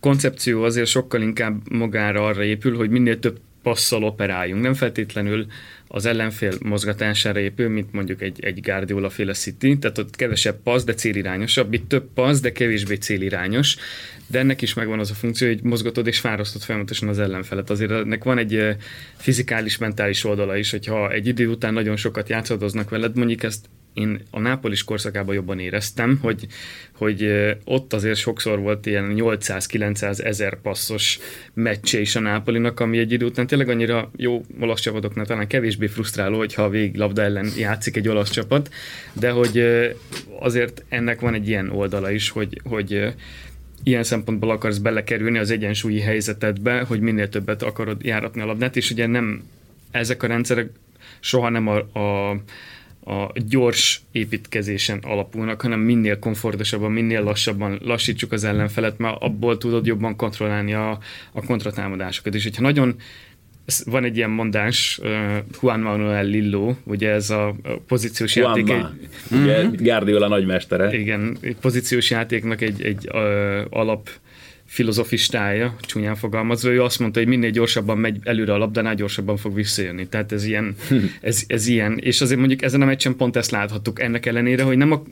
koncepció 0.00 0.62
azért 0.62 0.86
sokkal 0.86 1.22
inkább 1.22 1.70
magára 1.70 2.26
arra 2.26 2.42
épül, 2.44 2.76
hogy 2.76 2.90
minél 2.90 3.18
több 3.18 3.40
passzal 3.62 4.04
operáljunk, 4.04 4.62
nem 4.62 4.74
feltétlenül 4.74 5.46
az 5.88 6.06
ellenfél 6.06 6.52
mozgatására 6.62 7.40
épül, 7.40 7.68
mint 7.68 7.92
mondjuk 7.92 8.22
egy, 8.22 8.44
egy 8.44 8.60
Guardiola 8.60 9.10
féle 9.10 9.32
City, 9.32 9.78
tehát 9.78 9.98
ott 9.98 10.16
kevesebb 10.16 10.56
passz, 10.62 10.84
de 10.84 10.94
célirányosabb, 10.94 11.72
itt 11.72 11.88
több 11.88 12.08
passz, 12.14 12.40
de 12.40 12.52
kevésbé 12.52 12.94
célirányos, 12.94 13.76
de 14.30 14.38
ennek 14.38 14.62
is 14.62 14.74
megvan 14.74 14.98
az 14.98 15.10
a 15.10 15.14
funkció, 15.14 15.48
hogy 15.48 15.62
mozgatod 15.62 16.06
és 16.06 16.20
fárasztod 16.20 16.62
folyamatosan 16.62 17.08
az 17.08 17.18
ellenfelet. 17.18 17.70
Azért 17.70 17.90
ennek 17.90 18.24
van 18.24 18.38
egy 18.38 18.76
fizikális, 19.16 19.78
mentális 19.78 20.24
oldala 20.24 20.56
is, 20.56 20.70
hogyha 20.70 21.10
egy 21.12 21.26
idő 21.26 21.48
után 21.48 21.72
nagyon 21.72 21.96
sokat 21.96 22.28
játszadoznak 22.28 22.90
veled, 22.90 23.16
mondjuk 23.16 23.42
ezt 23.42 23.68
én 23.92 24.20
a 24.30 24.40
Nápolis 24.40 24.84
korszakában 24.84 25.34
jobban 25.34 25.58
éreztem, 25.58 26.18
hogy, 26.22 26.46
hogy 26.94 27.32
ott 27.64 27.92
azért 27.92 28.18
sokszor 28.18 28.58
volt 28.58 28.86
ilyen 28.86 29.12
800-900 29.16 30.24
ezer 30.24 30.60
passzos 30.60 31.18
meccse 31.54 32.00
is 32.00 32.16
a 32.16 32.20
Nápolinak, 32.20 32.80
ami 32.80 32.98
egy 32.98 33.12
idő 33.12 33.24
után 33.24 33.46
tényleg 33.46 33.68
annyira 33.68 34.10
jó 34.16 34.44
olasz 34.60 34.80
csapatoknál 34.80 35.26
talán 35.26 35.46
kevésbé 35.46 35.86
frusztráló, 35.86 36.36
hogyha 36.36 36.62
a 36.62 36.68
végig 36.68 36.96
labda 36.96 37.22
ellen 37.22 37.48
játszik 37.56 37.96
egy 37.96 38.08
olasz 38.08 38.30
csapat, 38.30 38.70
de 39.12 39.30
hogy 39.30 39.64
azért 40.38 40.84
ennek 40.88 41.20
van 41.20 41.34
egy 41.34 41.48
ilyen 41.48 41.70
oldala 41.70 42.10
is, 42.10 42.28
hogy, 42.28 42.60
hogy 42.64 43.14
ilyen 43.82 44.02
szempontból 44.02 44.50
akarsz 44.50 44.78
belekerülni 44.78 45.38
az 45.38 45.50
egyensúlyi 45.50 46.00
helyzetedbe, 46.00 46.80
hogy 46.80 47.00
minél 47.00 47.28
többet 47.28 47.62
akarod 47.62 48.04
járatni 48.04 48.40
a 48.40 48.46
labdát, 48.46 48.76
és 48.76 48.90
ugye 48.90 49.06
nem 49.06 49.42
ezek 49.90 50.22
a 50.22 50.26
rendszerek 50.26 50.70
soha 51.20 51.48
nem 51.48 51.66
a, 51.68 51.76
a 51.98 52.36
a 53.04 53.30
gyors 53.34 54.02
építkezésen 54.12 54.98
alapulnak, 55.02 55.60
hanem 55.60 55.80
minél 55.80 56.18
komfortosabban, 56.18 56.92
minél 56.92 57.22
lassabban 57.22 57.78
lassítsuk 57.82 58.32
az 58.32 58.44
ellenfelet, 58.44 58.98
mert 58.98 59.22
abból 59.22 59.58
tudod 59.58 59.86
jobban 59.86 60.16
kontrollálni 60.16 60.74
a, 60.74 60.98
a 61.32 61.44
kontratámadásokat. 61.44 62.34
És 62.34 62.42
hogyha 62.42 62.62
nagyon 62.62 62.94
van 63.84 64.04
egy 64.04 64.16
ilyen 64.16 64.30
mondás, 64.30 64.98
uh, 65.02 65.08
Juan 65.62 65.80
Manuel 65.80 66.24
Lillo, 66.24 66.74
ugye 66.84 67.10
ez 67.10 67.30
a 67.30 67.56
pozíciós 67.86 68.36
Juan 68.36 68.58
játék. 68.58 68.74
Egy, 68.74 68.84
ugye, 69.40 69.62
mm-hmm. 69.62 69.74
Guardiola 69.76 70.28
nagymestere. 70.28 70.98
Igen, 70.98 71.36
egy 71.40 71.56
pozíciós 71.60 72.10
játéknak 72.10 72.60
egy, 72.60 72.82
egy 72.82 73.08
uh, 73.12 73.20
alap 73.70 74.08
filozofistája, 74.70 75.76
csúnyán 75.80 76.14
fogalmazva, 76.14 76.70
ő 76.70 76.82
azt 76.82 76.98
mondta, 76.98 77.18
hogy 77.18 77.28
minél 77.28 77.50
gyorsabban 77.50 77.98
megy 77.98 78.18
előre 78.22 78.52
a 78.52 78.58
labdánál, 78.58 78.94
gyorsabban 78.94 79.36
fog 79.36 79.54
visszajönni. 79.54 80.08
Tehát 80.08 80.32
ez 80.32 80.44
ilyen, 80.44 80.74
ez, 81.20 81.42
ez 81.46 81.66
ilyen. 81.66 81.98
És 81.98 82.20
azért 82.20 82.38
mondjuk 82.38 82.62
ezen 82.62 82.82
a 82.82 82.84
meccsen 82.84 83.16
pont 83.16 83.36
ezt 83.36 83.50
láthattuk 83.50 84.00
ennek 84.00 84.26
ellenére, 84.26 84.62
hogy 84.62 84.76
nem 84.76 84.92
a, 84.92 85.02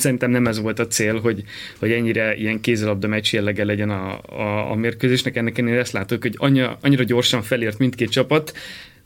szerintem 0.00 0.30
nem 0.30 0.46
ez 0.46 0.60
volt 0.60 0.78
a 0.78 0.86
cél, 0.86 1.20
hogy, 1.20 1.42
hogy 1.78 1.92
ennyire 1.92 2.34
ilyen 2.34 2.60
kézilabda 2.60 3.08
meccs 3.08 3.32
jellege 3.32 3.64
legyen 3.64 3.90
a, 3.90 4.20
a, 4.26 4.70
a 4.70 4.74
mérkőzésnek. 4.74 5.36
Ennek 5.36 5.58
ellenére 5.58 5.80
ezt 5.80 5.92
láttuk, 5.92 6.22
hogy 6.22 6.34
annyira, 6.36 6.78
annyira 6.80 7.04
gyorsan 7.04 7.42
felért 7.42 7.78
mindkét 7.78 8.10
csapat, 8.10 8.52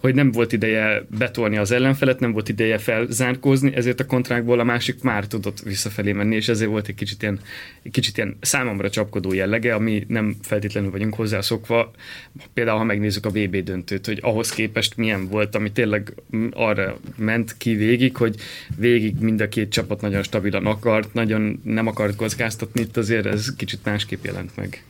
hogy 0.05 0.15
nem 0.15 0.31
volt 0.31 0.53
ideje 0.53 1.07
betolni 1.19 1.57
az 1.57 1.71
ellenfelet, 1.71 2.21
nem 2.21 2.33
volt 2.33 2.49
ideje 2.49 2.79
felzárkózni, 2.79 3.75
ezért 3.75 4.01
a 4.01 4.07
kontrákból 4.07 4.61
a 4.61 4.65
másik 4.65 5.03
már 5.03 5.27
tudott 5.27 5.61
visszafelé 5.61 6.13
menni, 6.13 6.35
és 6.35 6.49
ezért 6.49 6.71
volt 6.71 6.89
egy 6.89 6.95
kicsit 6.95 7.23
ilyen, 7.23 7.41
egy 7.83 7.91
kicsit 7.91 8.17
ilyen 8.17 8.37
számomra 8.41 8.91
csapkodó 8.91 9.33
jellege, 9.33 9.75
ami 9.75 10.05
nem 10.09 10.37
feltétlenül 10.43 10.91
vagyunk 10.91 11.15
hozzászokva. 11.15 11.91
Például, 12.55 12.79
ha 12.79 12.85
megnézzük 12.85 13.27
a 13.27 13.31
VB 13.31 13.57
döntőt, 13.57 14.07
hogy 14.07 14.19
ahhoz 14.23 14.51
képest 14.51 14.97
milyen 14.97 15.29
volt, 15.29 15.55
ami 15.55 15.73
tényleg 15.73 16.15
arra 16.51 16.99
ment 17.17 17.57
ki 17.57 17.75
végig, 17.75 18.17
hogy 18.17 18.37
végig 18.77 19.15
mind 19.21 19.41
a 19.41 19.49
két 19.49 19.71
csapat 19.71 20.01
nagyon 20.01 20.23
stabilan 20.23 20.67
akart, 20.67 21.15
nagyon 21.15 21.61
nem 21.63 21.87
akart 21.87 22.17
kockáztatni, 22.17 22.81
itt 22.81 22.97
azért 22.97 23.27
ez 23.27 23.55
kicsit 23.57 23.85
másképp 23.85 24.25
jelent 24.25 24.57
meg 24.57 24.83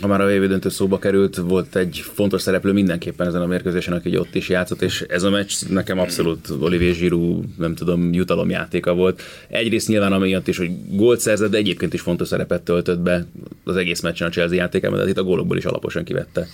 ha 0.00 0.06
már 0.06 0.20
a 0.20 0.26
VB 0.26 0.44
döntő 0.44 0.68
szóba 0.68 0.98
került, 0.98 1.36
volt 1.36 1.76
egy 1.76 2.02
fontos 2.14 2.42
szereplő 2.42 2.72
mindenképpen 2.72 3.26
ezen 3.26 3.42
a 3.42 3.46
mérkőzésen, 3.46 3.92
aki 3.92 4.18
ott 4.18 4.34
is 4.34 4.48
játszott, 4.48 4.82
és 4.82 5.04
ez 5.08 5.22
a 5.22 5.30
meccs 5.30 5.52
nekem 5.68 5.98
abszolút 5.98 6.48
Olivier 6.60 6.94
Giroud, 6.94 7.44
nem 7.58 7.74
tudom, 7.74 8.12
jutalomjátéka 8.12 8.94
volt. 8.94 9.22
Egyrészt 9.48 9.88
nyilván 9.88 10.12
amiatt 10.12 10.48
is, 10.48 10.56
hogy 10.56 10.70
gólt 10.90 11.20
szerzett, 11.20 11.50
de 11.50 11.56
egyébként 11.56 11.94
is 11.94 12.00
fontos 12.00 12.28
szerepet 12.28 12.62
töltött 12.62 13.00
be 13.00 13.26
az 13.64 13.76
egész 13.76 14.00
meccsen 14.00 14.28
a 14.28 14.30
Chelsea 14.30 14.56
játékában, 14.56 14.98
de 14.98 15.08
itt 15.08 15.18
a 15.18 15.22
gólokból 15.22 15.56
is 15.56 15.64
alaposan 15.64 16.04
kivette 16.04 16.46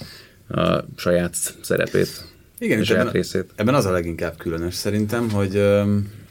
a 0.49 0.85
saját 0.97 1.37
szerepét. 1.61 2.25
Igen, 2.59 2.79
és 2.81 2.91
ebben, 2.91 3.11
részét. 3.11 3.45
ebben 3.55 3.75
az 3.75 3.85
a 3.85 3.91
leginkább 3.91 4.37
különös 4.37 4.75
szerintem, 4.75 5.31
hogy 5.31 5.63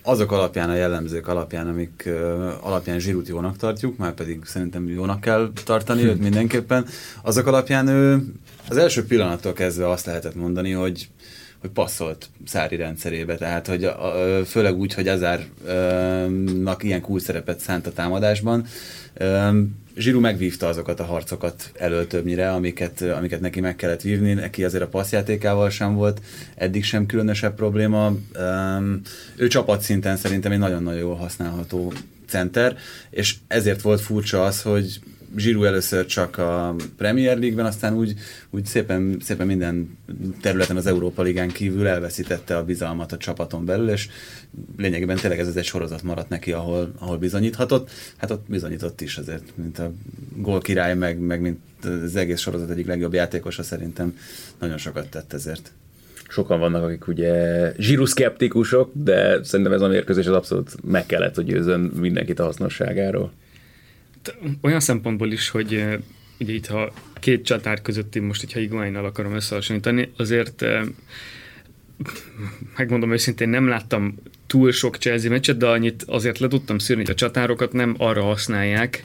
azok 0.07 0.31
alapján, 0.31 0.69
a 0.69 0.75
jellemzők 0.75 1.27
alapján, 1.27 1.67
amik 1.67 2.03
uh, 2.05 2.67
alapján 2.67 2.99
Zsirút 2.99 3.27
jónak 3.27 3.57
tartjuk, 3.57 3.97
már 3.97 4.13
pedig 4.13 4.45
szerintem 4.45 4.89
jónak 4.89 5.21
kell 5.21 5.51
tartani 5.65 6.03
őt 6.03 6.19
mindenképpen, 6.19 6.85
azok 7.21 7.47
alapján 7.47 7.87
ő 7.87 8.25
az 8.69 8.77
első 8.77 9.05
pillanattól 9.05 9.53
kezdve 9.53 9.89
azt 9.89 10.05
lehetett 10.05 10.35
mondani, 10.35 10.71
hogy 10.71 11.09
hogy 11.61 11.69
passzolt 11.69 12.29
Szári 12.45 12.75
rendszerébe, 12.75 13.35
tehát 13.35 13.67
hogy 13.67 13.83
a, 13.83 14.05
a, 14.39 14.45
főleg 14.45 14.77
úgy, 14.77 14.93
hogy 14.93 15.07
Azárnak 15.07 16.83
ilyen 16.83 17.01
cool 17.01 17.19
szerepet 17.19 17.59
szánt 17.59 17.87
a 17.87 17.91
támadásban. 17.91 18.65
Zsiru 19.97 20.19
megvívta 20.19 20.67
azokat 20.67 20.99
a 20.99 21.03
harcokat 21.03 21.71
elől 21.73 22.07
többnyire, 22.07 22.51
amiket, 22.51 23.01
amiket 23.01 23.39
neki 23.39 23.59
meg 23.59 23.75
kellett 23.75 24.01
vívni. 24.01 24.33
Neki 24.33 24.63
azért 24.63 24.83
a 24.83 24.87
passzjátékával 24.87 25.69
sem 25.69 25.95
volt 25.95 26.21
eddig 26.55 26.83
sem 26.83 27.05
különösebb 27.05 27.55
probléma. 27.55 28.13
Ő 29.35 29.47
csapatszinten 29.47 30.17
szerintem 30.17 30.51
egy 30.51 30.59
nagyon-nagyon 30.59 30.99
jól 30.99 31.15
használható 31.15 31.93
center, 32.27 32.77
és 33.09 33.35
ezért 33.47 33.81
volt 33.81 34.01
furcsa 34.01 34.45
az, 34.45 34.61
hogy 34.61 34.99
Zsirú 35.35 35.63
először 35.63 36.05
csak 36.05 36.37
a 36.37 36.75
Premier 36.97 37.37
League-ben, 37.37 37.65
aztán 37.65 37.93
úgy, 37.93 38.13
úgy 38.49 38.65
szépen, 38.65 39.17
szépen 39.21 39.47
minden 39.47 39.97
területen 40.41 40.75
az 40.75 40.85
Európa 40.85 41.21
Ligán 41.21 41.47
kívül 41.47 41.87
elveszítette 41.87 42.57
a 42.57 42.65
bizalmat 42.65 43.11
a 43.11 43.17
csapaton 43.17 43.65
belül, 43.65 43.89
és 43.89 44.09
lényegében 44.77 45.17
tényleg 45.17 45.39
ez 45.39 45.47
az 45.47 45.57
egy 45.57 45.65
sorozat 45.65 46.03
maradt 46.03 46.29
neki, 46.29 46.51
ahol, 46.51 46.91
ahol 46.99 47.17
bizonyíthatott. 47.17 47.89
Hát 48.17 48.31
ott 48.31 48.45
bizonyított 48.49 49.01
is 49.01 49.17
azért, 49.17 49.43
mint 49.55 49.79
a 49.79 49.91
gól 50.35 50.59
király, 50.59 50.95
meg, 50.95 51.19
meg 51.19 51.41
mint 51.41 51.59
az 51.83 52.15
egész 52.15 52.39
sorozat 52.39 52.69
egyik 52.69 52.87
legjobb 52.87 53.13
játékosa 53.13 53.63
szerintem 53.63 54.17
nagyon 54.59 54.77
sokat 54.77 55.09
tett 55.09 55.33
ezért 55.33 55.71
sokan 56.29 56.59
vannak, 56.59 56.83
akik 56.83 57.07
ugye 57.07 57.73
zsiruszkeptikusok, 57.77 58.91
de 58.93 59.43
szerintem 59.43 59.73
ez 59.73 59.81
a 59.81 59.87
mérkőzés 59.87 60.25
az 60.25 60.33
abszolút 60.33 60.75
meg 60.83 61.05
kellett, 61.05 61.35
hogy 61.35 61.45
győzön 61.45 61.79
mindenkit 61.79 62.39
a 62.39 62.43
hasznosságáról 62.43 63.31
olyan 64.61 64.79
szempontból 64.79 65.31
is, 65.31 65.49
hogy 65.49 65.85
ugye 66.39 66.53
itt 66.53 66.65
ha 66.65 66.93
két 67.19 67.45
csatár 67.45 67.81
közötti, 67.81 68.19
most 68.19 68.41
hogyha 68.41 68.59
Iguainnal 68.59 69.05
akarom 69.05 69.35
összehasonlítani, 69.35 70.11
azért 70.17 70.65
megmondom 72.77 73.11
őszintén, 73.11 73.49
nem 73.49 73.67
láttam 73.67 74.15
túl 74.47 74.71
sok 74.71 74.95
Chelsea 74.95 75.29
meccset, 75.29 75.57
de 75.57 75.67
annyit 75.67 76.03
azért 76.03 76.39
le 76.39 76.47
tudtam 76.47 76.77
szűrni, 76.77 77.01
hogy 77.01 77.11
a 77.11 77.17
csatárokat 77.17 77.73
nem 77.73 77.95
arra 77.97 78.23
használják, 78.23 79.03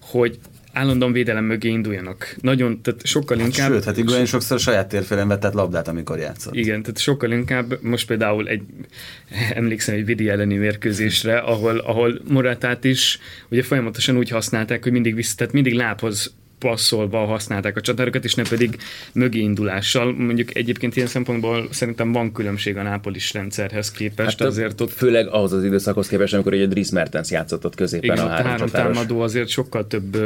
hogy 0.00 0.38
állandóan 0.72 1.12
védelem 1.12 1.44
mögé 1.44 1.68
induljanak. 1.68 2.36
Nagyon, 2.40 2.82
tehát 2.82 3.06
sokkal 3.06 3.38
hát 3.38 3.46
inkább... 3.46 3.70
Sőt, 3.70 3.84
hát 3.84 3.96
Iguain 3.96 4.24
sokszor 4.24 4.58
saját 4.60 4.88
térfélen 4.88 5.28
vetett 5.28 5.52
labdát, 5.52 5.88
amikor 5.88 6.18
játszott. 6.18 6.54
Igen, 6.54 6.82
tehát 6.82 6.98
sokkal 6.98 7.30
inkább, 7.30 7.82
most 7.82 8.06
például 8.06 8.48
egy, 8.48 8.62
emlékszem 9.60 9.94
egy 9.94 10.04
Vidi 10.04 10.28
elleni 10.28 10.56
mérkőzésre, 10.56 11.38
ahol, 11.38 11.78
ahol 11.78 12.20
Moratát 12.28 12.84
is 12.84 13.18
ugye 13.48 13.62
folyamatosan 13.62 14.16
úgy 14.16 14.28
használták, 14.28 14.82
hogy 14.82 14.92
mindig 14.92 15.14
vissza, 15.14 15.34
tehát 15.36 15.52
mindig 15.52 15.74
lábhoz 15.74 16.34
passzolva 16.60 17.24
használták 17.24 17.76
a 17.76 17.80
csatárokat, 17.80 18.24
és 18.24 18.34
nem 18.34 18.44
pedig 18.48 18.78
mögé 19.12 19.38
indulással. 19.38 20.12
Mondjuk 20.12 20.56
egyébként 20.56 20.96
ilyen 20.96 21.08
szempontból 21.08 21.68
szerintem 21.70 22.12
van 22.12 22.32
különbség 22.32 22.76
a 22.76 22.82
Nápolis 22.82 23.32
rendszerhez 23.32 23.90
képest. 23.90 24.38
Hát 24.38 24.48
azért 24.48 24.80
ott... 24.80 24.92
Főleg 24.92 25.28
ahhoz 25.28 25.52
az 25.52 25.64
időszakhoz 25.64 26.08
képest, 26.08 26.34
amikor 26.34 26.52
egy 26.52 26.68
Dries 26.68 26.90
Mertens 26.90 27.30
játszott 27.30 27.64
ott 27.64 27.74
középen 27.74 28.16
igen, 28.16 28.26
a 28.26 28.28
három, 28.28 28.46
három 28.46 28.68
támadó 28.68 29.20
azért 29.20 29.48
sokkal 29.48 29.86
több 29.86 30.16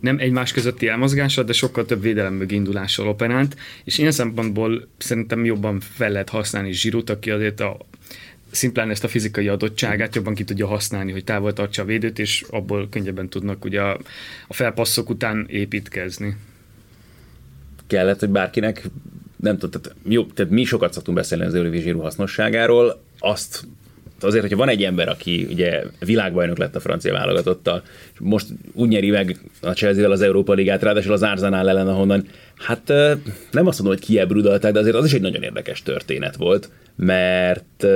nem 0.00 0.18
egymás 0.18 0.52
közötti 0.52 0.88
elmozgással, 0.88 1.44
de 1.44 1.52
sokkal 1.52 1.84
több 1.84 2.02
védelem 2.02 2.34
mögé 2.34 2.54
indulással 2.54 3.08
operált, 3.08 3.56
és 3.84 3.98
ilyen 3.98 4.12
szempontból 4.12 4.88
szerintem 4.98 5.44
jobban 5.44 5.80
fel 5.80 6.10
lehet 6.10 6.28
használni 6.28 6.72
Zsirut, 6.72 7.10
aki 7.10 7.30
azért 7.30 7.60
a 7.60 7.76
szimplán 8.50 8.90
ezt 8.90 9.04
a 9.04 9.08
fizikai 9.08 9.48
adottságát 9.48 10.14
jobban 10.14 10.34
ki 10.34 10.44
tudja 10.44 10.66
használni, 10.66 11.12
hogy 11.12 11.24
távol 11.24 11.52
tartsa 11.52 11.82
a 11.82 11.84
védőt, 11.84 12.18
és 12.18 12.44
abból 12.50 12.88
könnyebben 12.88 13.28
tudnak 13.28 13.64
ugye 13.64 13.80
a, 13.80 13.98
a 14.48 14.54
felpasszok 14.54 15.10
után 15.10 15.46
építkezni. 15.48 16.36
Kellett, 17.86 18.20
hogy 18.20 18.28
bárkinek 18.28 18.82
nem 19.36 19.58
tudom, 19.58 19.80
tehát, 19.80 19.98
jó, 20.08 20.24
tehát 20.24 20.52
mi 20.52 20.64
sokat 20.64 20.92
szoktunk 20.92 21.16
beszélni 21.16 21.44
az 21.44 21.54
Eurovision 21.54 22.00
hasznosságáról, 22.00 23.02
azt 23.18 23.64
azért, 24.20 24.42
hogyha 24.42 24.56
van 24.56 24.68
egy 24.68 24.84
ember, 24.84 25.08
aki 25.08 25.46
ugye 25.50 25.82
világbajnok 25.98 26.58
lett 26.58 26.76
a 26.76 26.80
francia 26.80 27.12
válogatottal, 27.12 27.82
és 28.12 28.18
most 28.18 28.46
úgy 28.72 28.88
nyeri 28.88 29.10
meg 29.10 29.36
a 29.60 29.70
chelsea 29.70 30.10
az 30.10 30.20
Európa 30.20 30.52
Ligát, 30.52 30.82
ráadásul 30.82 31.12
az 31.12 31.22
Arsenal 31.22 31.68
ellen, 31.68 31.88
ahonnan, 31.88 32.26
hát 32.56 32.88
nem 33.50 33.66
azt 33.66 33.78
mondom, 33.78 33.98
hogy 33.98 34.06
kiebrudalták, 34.06 34.72
de 34.72 34.78
azért 34.78 34.96
az 34.96 35.04
is 35.04 35.12
egy 35.12 35.20
nagyon 35.20 35.42
érdekes 35.42 35.82
történet 35.82 36.36
volt, 36.36 36.70
mert 36.96 37.86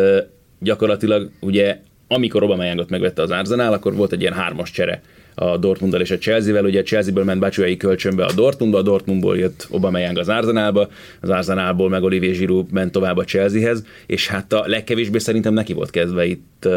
gyakorlatilag 0.64 1.30
ugye 1.40 1.78
amikor 2.08 2.42
Aubameyangot 2.42 2.90
megvette 2.90 3.22
az 3.22 3.30
Arsenal, 3.30 3.72
akkor 3.72 3.94
volt 3.94 4.12
egy 4.12 4.20
ilyen 4.20 4.32
hármas 4.32 4.70
csere 4.70 5.02
a 5.34 5.56
Dortmunddal 5.56 6.00
és 6.00 6.10
a 6.10 6.18
Chelsea-vel. 6.18 6.64
Ugye 6.64 6.82
Chelsea-ből 6.82 7.24
ment 7.24 7.40
Batshuayi 7.40 7.76
kölcsönbe 7.76 8.24
a 8.24 8.32
Dortmundba, 8.32 8.78
a 8.78 8.82
Dortmundból 8.82 9.38
jött 9.38 9.66
Aubameyang 9.70 10.18
az 10.18 10.28
Arsenalba, 10.28 10.88
az 11.20 11.28
Arsenalból 11.28 11.88
meg 11.88 12.02
Olivier 12.02 12.36
Giroud 12.36 12.72
ment 12.72 12.92
tovább 12.92 13.16
a 13.16 13.24
Chelseahez, 13.24 13.84
és 14.06 14.28
hát 14.28 14.52
a 14.52 14.62
legkevésbé 14.66 15.18
szerintem 15.18 15.54
neki 15.54 15.72
volt 15.72 15.90
kezdve 15.90 16.24
itt 16.24 16.68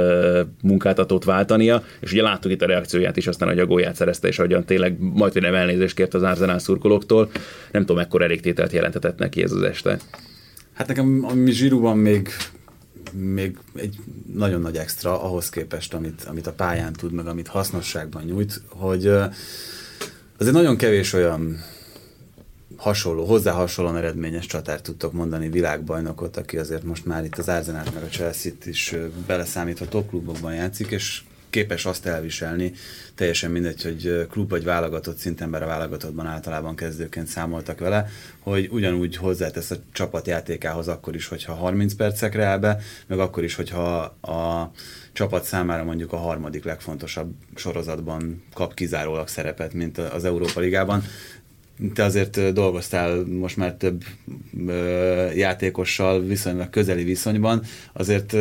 munkáltatót 0.62 1.24
váltania, 1.24 1.84
és 2.00 2.12
ugye 2.12 2.22
láttuk 2.22 2.52
itt 2.52 2.62
a 2.62 2.66
reakcióját 2.66 3.18
is, 3.18 3.28
aztán 3.28 3.58
a 3.58 3.66
gólját 3.66 3.96
szerezte, 3.96 4.28
és 4.28 4.40
ahogyan 4.40 4.66
tényleg 4.66 4.98
majd 5.00 5.42
nem 5.42 5.56
elnézést 5.56 5.96
kért 5.96 6.14
az 6.14 6.24
Arsenal 6.24 6.60
szurkolóktól. 6.60 7.30
Nem 7.72 7.82
tudom, 7.82 7.98
mekkora 7.98 8.24
elégtételt 8.24 8.72
jelentetett 8.72 9.18
neki 9.18 9.44
ez 9.44 9.52
az 9.52 9.62
este. 9.62 9.98
Hát 10.74 10.88
nekem, 10.88 11.26
ami 11.30 11.52
Zsirúban 11.52 11.98
még 11.98 12.30
még 13.14 13.58
egy 13.76 13.96
nagyon 14.34 14.62
nagy 14.62 14.78
extra 14.78 15.22
ahhoz 15.22 15.50
képest, 15.50 15.94
amit, 15.94 16.24
amit 16.24 16.48
a 16.48 16.54
pályán 16.54 16.94
tud, 16.94 17.12
meg 17.12 17.28
amit 17.28 17.48
hasznosságban 17.48 18.24
nyújt, 18.24 18.62
hogy 18.70 19.08
azért 20.38 20.54
nagyon 20.54 20.78
kevés 20.78 21.14
olyan 21.14 21.64
hasonló, 22.78 23.26
hozzá 23.26 23.52
hasonlóan 23.52 23.98
eredményes 23.98 24.46
csatárt 24.46 24.84
tudtok 24.84 25.14
mondani 25.14 25.50
világbajnokot, 25.50 26.38
aki 26.38 26.58
azért 26.58 26.84
most 26.84 27.06
már 27.06 27.26
itt 27.26 27.38
az 27.38 27.48
arsenal 27.50 27.84
meg 27.94 28.04
a 28.04 28.08
Chelsea-t 28.08 28.66
is 28.66 28.96
beleszámítva 29.28 29.88
top 29.88 30.10
klubokban 30.10 30.54
játszik, 30.54 30.88
és 30.88 31.22
képes 31.50 31.86
azt 31.86 32.06
elviselni, 32.06 32.74
teljesen 33.16 33.52
mindegy, 33.52 33.84
hogy 33.84 34.28
klub 34.30 34.50
vagy 34.50 34.64
válogatott 34.64 35.18
szinten, 35.18 35.52
bár 35.52 35.64
a 35.64 35.68
válogatottban 35.68 36.26
általában 36.26 36.76
kezdőként 36.76 37.28
számoltak 37.28 37.80
vele, 37.80 38.10
hogy 38.40 38.68
ugyanúgy 38.72 39.16
hozzátesz 39.16 39.72
a 39.72 39.76
csapat 39.92 40.28
játékához 40.28 40.88
akkor 40.88 41.16
is, 41.16 41.28
hogyha 41.28 41.54
30 41.54 41.94
percekre 41.94 42.46
áll 42.46 42.58
be, 42.58 42.80
meg 43.08 43.20
akkor 43.20 43.44
is, 43.44 43.56
hogyha 43.56 44.00
a 44.22 44.72
csapat 45.14 45.44
számára 45.44 45.84
mondjuk 45.84 46.14
a 46.14 46.18
harmadik 46.18 46.64
legfontosabb 46.64 47.34
sorozatban 47.56 48.44
kap 48.54 48.74
kizárólag 48.74 49.28
szerepet, 49.28 49.74
mint 49.74 49.98
az 49.98 50.26
Európa 50.26 50.60
Ligában 50.60 51.04
te 51.94 52.04
azért 52.04 52.54
dolgoztál 52.54 53.24
most 53.40 53.58
már 53.58 53.74
több 53.74 54.04
játékossal 55.36 56.22
viszonylag 56.22 56.70
közeli 56.70 57.04
viszonyban, 57.04 57.64
azért 57.94 58.36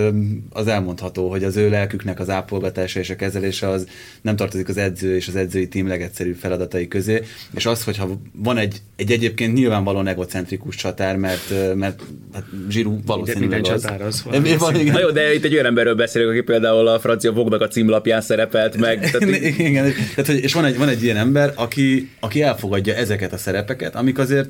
az 0.50 0.66
elmondható, 0.66 1.30
hogy 1.30 1.44
az 1.44 1.56
ő 1.56 1.70
lelküknek 1.70 2.20
az 2.20 2.30
ápolgatása 2.30 3.00
és 3.00 3.10
a 3.10 3.16
kezelése 3.16 3.68
az 3.68 3.86
nem 4.20 4.36
tartozik 4.36 4.68
az 4.68 4.76
edző 4.76 5.14
és 5.14 5.28
az 5.28 5.36
edzői 5.36 5.68
tím 5.68 5.88
legegyszerűbb 5.88 6.36
feladatai 6.36 6.88
közé, 6.88 7.22
és 7.54 7.66
az, 7.66 7.84
hogyha 7.84 8.20
van 8.32 8.58
egy, 8.58 8.80
egy 8.96 9.10
egyébként 9.10 9.54
nyilvánvalóan 9.54 10.06
egocentrikus 10.06 10.76
csatár, 10.76 11.16
mert, 11.16 11.74
mert 11.74 12.02
hát 12.32 12.44
Zsirú 12.68 13.00
valószínűleg 13.06 13.48
minden 13.48 13.74
az. 13.74 13.82
csatár 13.82 14.02
az 14.02 14.22
van. 14.22 14.42
van 14.58 14.84
Na 14.84 15.00
jó, 15.00 15.10
de 15.10 15.34
itt 15.34 15.44
egy 15.44 15.52
olyan 15.52 15.66
emberről 15.66 15.94
beszélünk, 15.94 16.30
aki 16.30 16.40
például 16.40 16.86
a 16.86 17.00
francia 17.00 17.32
Vognak 17.32 17.60
a 17.60 17.68
címlapján 17.68 18.20
szerepelt 18.20 18.76
meg. 18.76 19.00
Tehát... 19.10 19.40
Igen, 19.58 19.92
tehát, 20.14 20.26
hogy, 20.26 20.42
és 20.42 20.52
van 20.52 20.64
egy, 20.64 20.78
van 20.78 20.88
egy 20.88 21.02
ilyen 21.02 21.16
ember, 21.16 21.52
aki, 21.54 22.10
aki 22.20 22.42
elfogadja 22.42 22.94
ezeket 22.94 23.25
ezeket 23.26 23.32
a 23.32 23.42
szerepeket, 23.42 23.94
amik 23.94 24.18
azért 24.18 24.48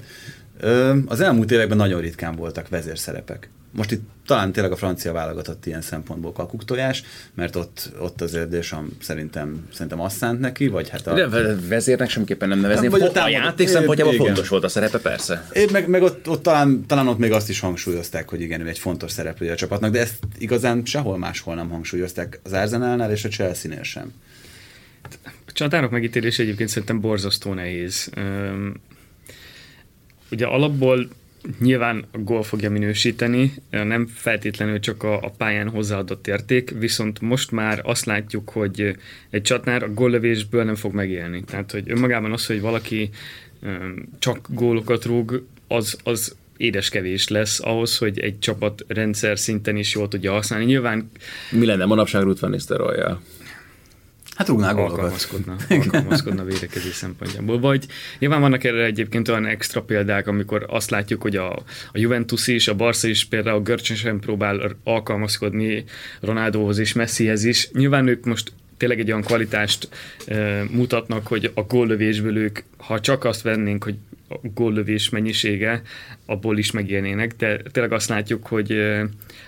ö, 0.61 0.97
az 1.07 1.21
elmúlt 1.21 1.51
években 1.51 1.77
nagyon 1.77 2.01
ritkán 2.01 2.37
voltak 2.37 2.69
vezérszerepek. 2.69 3.49
Most 3.73 3.91
itt 3.91 4.03
talán 4.27 4.53
tényleg 4.53 4.73
a 4.73 4.77
francia 4.77 5.13
válogatott 5.13 5.67
ilyen 5.67 5.81
szempontból 5.81 6.33
kakuktojás, 6.33 7.03
mert 7.35 7.57
ott, 7.57 7.91
ott 7.99 8.21
azért 8.23 8.49
Deschamps 8.49 9.05
szerintem, 9.05 9.67
szerintem 9.73 10.01
azt 10.01 10.17
szánt 10.17 10.41
neki, 10.41 10.69
vagy 10.69 10.89
hát 10.89 11.07
a... 11.07 11.15
De 11.15 11.57
vezérnek 11.69 12.11
semmiképpen 12.11 12.49
nem 12.49 12.61
nevezni. 12.61 12.89
Vagy 12.89 13.03
a, 13.03 13.23
a 13.23 13.29
játék 13.29 13.69
szempontjából 13.69 14.15
fontos 14.15 14.49
volt 14.49 14.65
a 14.65 14.69
szerepe, 14.69 14.99
persze. 14.99 15.49
É, 15.53 15.67
meg, 15.73 15.89
meg 15.89 16.03
ott, 16.03 16.29
ott 16.29 16.43
talán, 16.43 16.87
talán, 16.87 17.09
ott 17.09 17.19
még 17.19 17.33
azt 17.33 17.49
is 17.49 17.61
hangsúlyozták, 17.61 18.29
hogy 18.29 18.41
igen, 18.41 18.61
ő 18.61 18.69
egy 18.69 18.79
fontos 18.79 19.13
szereplője 19.13 19.53
a 19.53 19.57
csapatnak, 19.57 19.91
de 19.91 20.01
ezt 20.01 20.19
igazán 20.39 20.83
sehol 20.85 21.19
máshol 21.19 21.55
nem 21.55 21.69
hangsúlyozták 21.69 22.41
az 22.43 22.53
Arsenalnál 22.53 23.11
és 23.11 23.25
a 23.25 23.29
Chelsea-nél 23.29 23.83
sem. 23.83 24.13
Csatárok 25.57 25.91
megítélése 25.91 26.43
egyébként 26.43 26.69
szerintem 26.69 27.01
borzasztó 27.01 27.55
nehéz. 27.55 28.11
Ugye 30.31 30.47
alapból 30.47 31.09
nyilván 31.59 32.05
a 32.11 32.19
gól 32.19 32.43
fogja 32.43 32.71
minősíteni, 32.71 33.55
nem 33.71 34.07
feltétlenül 34.07 34.81
csak 34.81 35.03
a, 35.03 35.33
pályán 35.37 35.69
hozzáadott 35.69 36.27
érték, 36.27 36.71
viszont 36.79 37.21
most 37.21 37.51
már 37.51 37.81
azt 37.85 38.05
látjuk, 38.05 38.51
hogy 38.51 38.97
egy 39.31 39.43
csatnár 39.43 39.83
a 39.83 39.93
góllövésből 39.93 40.65
nem 40.65 40.75
fog 40.75 40.95
megélni. 40.95 41.45
Tehát, 41.45 41.71
hogy 41.71 41.91
önmagában 41.91 42.33
az, 42.33 42.47
hogy 42.47 42.61
valaki 42.61 43.11
csak 44.19 44.49
gólokat 44.51 45.05
rúg, 45.05 45.47
az, 45.69 45.99
az 46.05 46.37
édes 46.57 46.89
kevés 46.89 47.29
lesz 47.29 47.61
ahhoz, 47.61 47.99
hogy 47.99 48.19
egy 48.19 48.39
csapat 48.39 48.85
rendszer 48.89 49.39
szinten 49.39 49.77
is 49.77 49.95
jól 49.95 50.09
tudja 50.09 50.33
használni. 50.33 50.65
Nyilván... 50.65 51.11
Mi 51.51 51.67
lenne 51.67 51.85
manapság 51.85 52.23
Ruth 52.23 52.41
van? 52.41 52.55
Hát 54.37 54.49
rúgnál 54.49 54.75
gólokat. 54.75 54.99
Alkalmazkodna, 54.99 55.57
alkalmazkodna 55.69 56.45
védekezés 56.45 56.95
szempontjából. 56.95 57.61
Vagy 57.61 57.87
nyilván 58.19 58.41
vannak 58.41 58.65
erre 58.65 58.85
egyébként 58.85 59.29
olyan 59.29 59.47
extra 59.47 59.83
példák, 59.83 60.27
amikor 60.27 60.67
azt 60.69 60.91
látjuk, 60.91 61.23
hogy 61.23 61.37
a, 61.37 61.53
a 61.93 61.99
Juventus 61.99 62.47
is, 62.47 62.69
a 62.69 62.75
Barca 62.75 63.09
is 63.09 63.25
például 63.25 63.63
görcsösen 63.63 64.21
próbál 64.21 64.77
alkalmazkodni 64.85 65.85
Ronaldohoz 66.21 66.79
és 66.79 66.93
Messihez 66.93 67.45
is. 67.45 67.71
Nyilván 67.71 68.07
ők 68.07 68.25
most 68.25 68.53
tényleg 68.77 68.99
egy 68.99 69.11
olyan 69.11 69.23
kvalitást 69.23 69.89
e, 70.27 70.65
mutatnak, 70.71 71.27
hogy 71.27 71.51
a 71.55 71.63
góllövésből 71.63 72.37
ők, 72.37 72.59
ha 72.77 73.01
csak 73.01 73.25
azt 73.25 73.43
vennénk, 73.43 73.85
hogy 73.85 73.95
a 74.29 74.37
góllövés 74.55 75.09
mennyisége, 75.09 75.83
abból 76.27 76.59
is 76.59 76.71
megélnének, 76.71 77.37
de 77.37 77.63
tényleg 77.73 77.93
azt 77.93 78.09
látjuk, 78.09 78.47
hogy 78.47 78.73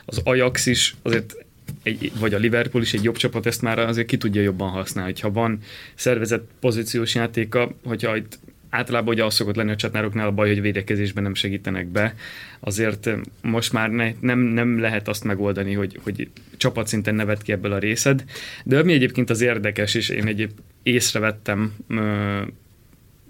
az 0.05 0.20
Ajax 0.24 0.66
is 0.66 0.94
azért 1.03 1.46
egy, 1.83 2.12
vagy 2.18 2.35
a 2.35 2.38
Liverpool 2.38 2.83
is 2.83 2.94
egy 2.94 3.02
jobb 3.02 3.16
csapat, 3.16 3.46
ezt 3.46 3.62
már 3.62 3.78
azért 3.78 4.07
ki 4.07 4.16
tudja 4.16 4.42
jobban 4.42 4.68
használni. 4.68 5.12
Ha 5.20 5.31
van 5.31 5.59
szervezett 5.94 6.48
pozíciós 6.61 7.14
játéka, 7.14 7.74
hogyha 7.85 8.16
itt 8.16 8.38
általában 8.70 9.14
ugye 9.14 9.24
az 9.24 9.35
szokott 9.35 9.57
lenni 9.57 9.70
a 9.70 9.76
csatároknál 9.76 10.26
a 10.26 10.33
baj, 10.33 10.48
hogy 10.48 10.61
védekezésben 10.61 11.22
nem 11.22 11.35
segítenek 11.35 11.87
be. 11.87 12.14
Azért 12.61 13.11
most 13.42 13.72
már 13.72 13.90
ne, 13.90 14.12
nem, 14.20 14.38
nem 14.38 14.81
lehet 14.81 15.09
azt 15.09 15.24
megoldani, 15.24 15.72
hogy, 15.72 16.00
hogy 16.02 16.28
csapatszinten 16.57 17.14
nevet 17.14 17.42
ki 17.42 17.52
ebből 17.52 17.72
a 17.72 17.78
részed. 17.78 18.24
De 18.64 18.78
ami 18.78 18.92
egyébként 18.92 19.31
az 19.31 19.40
érdekes, 19.40 19.94
és 19.94 20.09
én 20.09 20.26
egyéb 20.26 20.50
észrevettem 20.83 21.74
ö, 21.88 22.40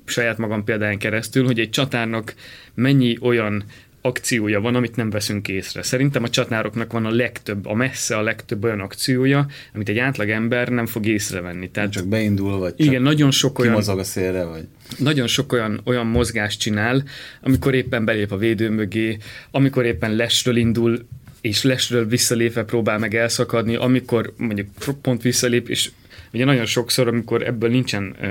saját 0.05 0.39
magam 0.39 0.65
példáján 0.65 0.99
keresztül, 0.99 1.45
hogy 1.45 1.61
egy 1.61 1.71
csatárnak 1.71 2.35
mennyi 2.75 3.19
olyan 3.21 3.65
akciója 4.01 4.61
van, 4.61 4.75
amit 4.75 4.97
nem 4.97 5.11
veszünk 5.11 5.49
észre. 5.49 5.83
Szerintem 5.83 6.23
a 6.23 6.29
csatnároknak 6.29 6.93
van 6.93 7.07
a 7.07 7.11
legtöbb, 7.11 7.67
a 7.67 7.75
messze 7.75 8.17
a 8.17 8.23
legtöbb 8.23 8.65
olyan 8.65 8.81
akciója, 8.81 9.47
amit 9.75 9.89
egy 9.89 9.99
átlag 9.99 10.29
ember 10.29 10.69
nem 10.69 10.87
fog 10.87 11.07
észrevenni. 11.07 11.71
Tehát, 11.71 11.93
csak 11.93 12.07
beindul, 12.07 12.59
vagy 12.59 12.75
igen, 12.77 13.03
nagyon 13.03 13.31
sok 13.31 13.59
olyan, 13.59 13.75
a 13.75 14.03
szélre, 14.03 14.45
vagy... 14.45 14.67
Nagyon 14.99 15.27
sok 15.27 15.53
olyan, 15.53 15.81
olyan 15.85 16.07
mozgást 16.07 16.61
csinál, 16.61 17.05
amikor 17.43 17.75
éppen 17.75 18.05
belép 18.05 18.33
a 18.33 18.37
védő 18.37 18.71
mögé, 18.71 19.19
amikor 19.51 19.85
éppen 19.85 20.15
lesről 20.15 20.57
indul, 20.57 21.07
és 21.41 21.63
lesről 21.63 22.07
visszalépve 22.07 22.65
próbál 22.65 22.99
meg 22.99 23.15
elszakadni, 23.15 23.75
amikor 23.75 24.33
mondjuk 24.37 24.69
pont 25.03 25.23
visszalép, 25.23 25.69
és 25.69 25.91
ugye 26.33 26.45
nagyon 26.45 26.67
sokszor, 26.67 27.09
amikor 27.09 27.43
ebből 27.43 27.71
nincsen 27.71 28.17
uh, 28.21 28.27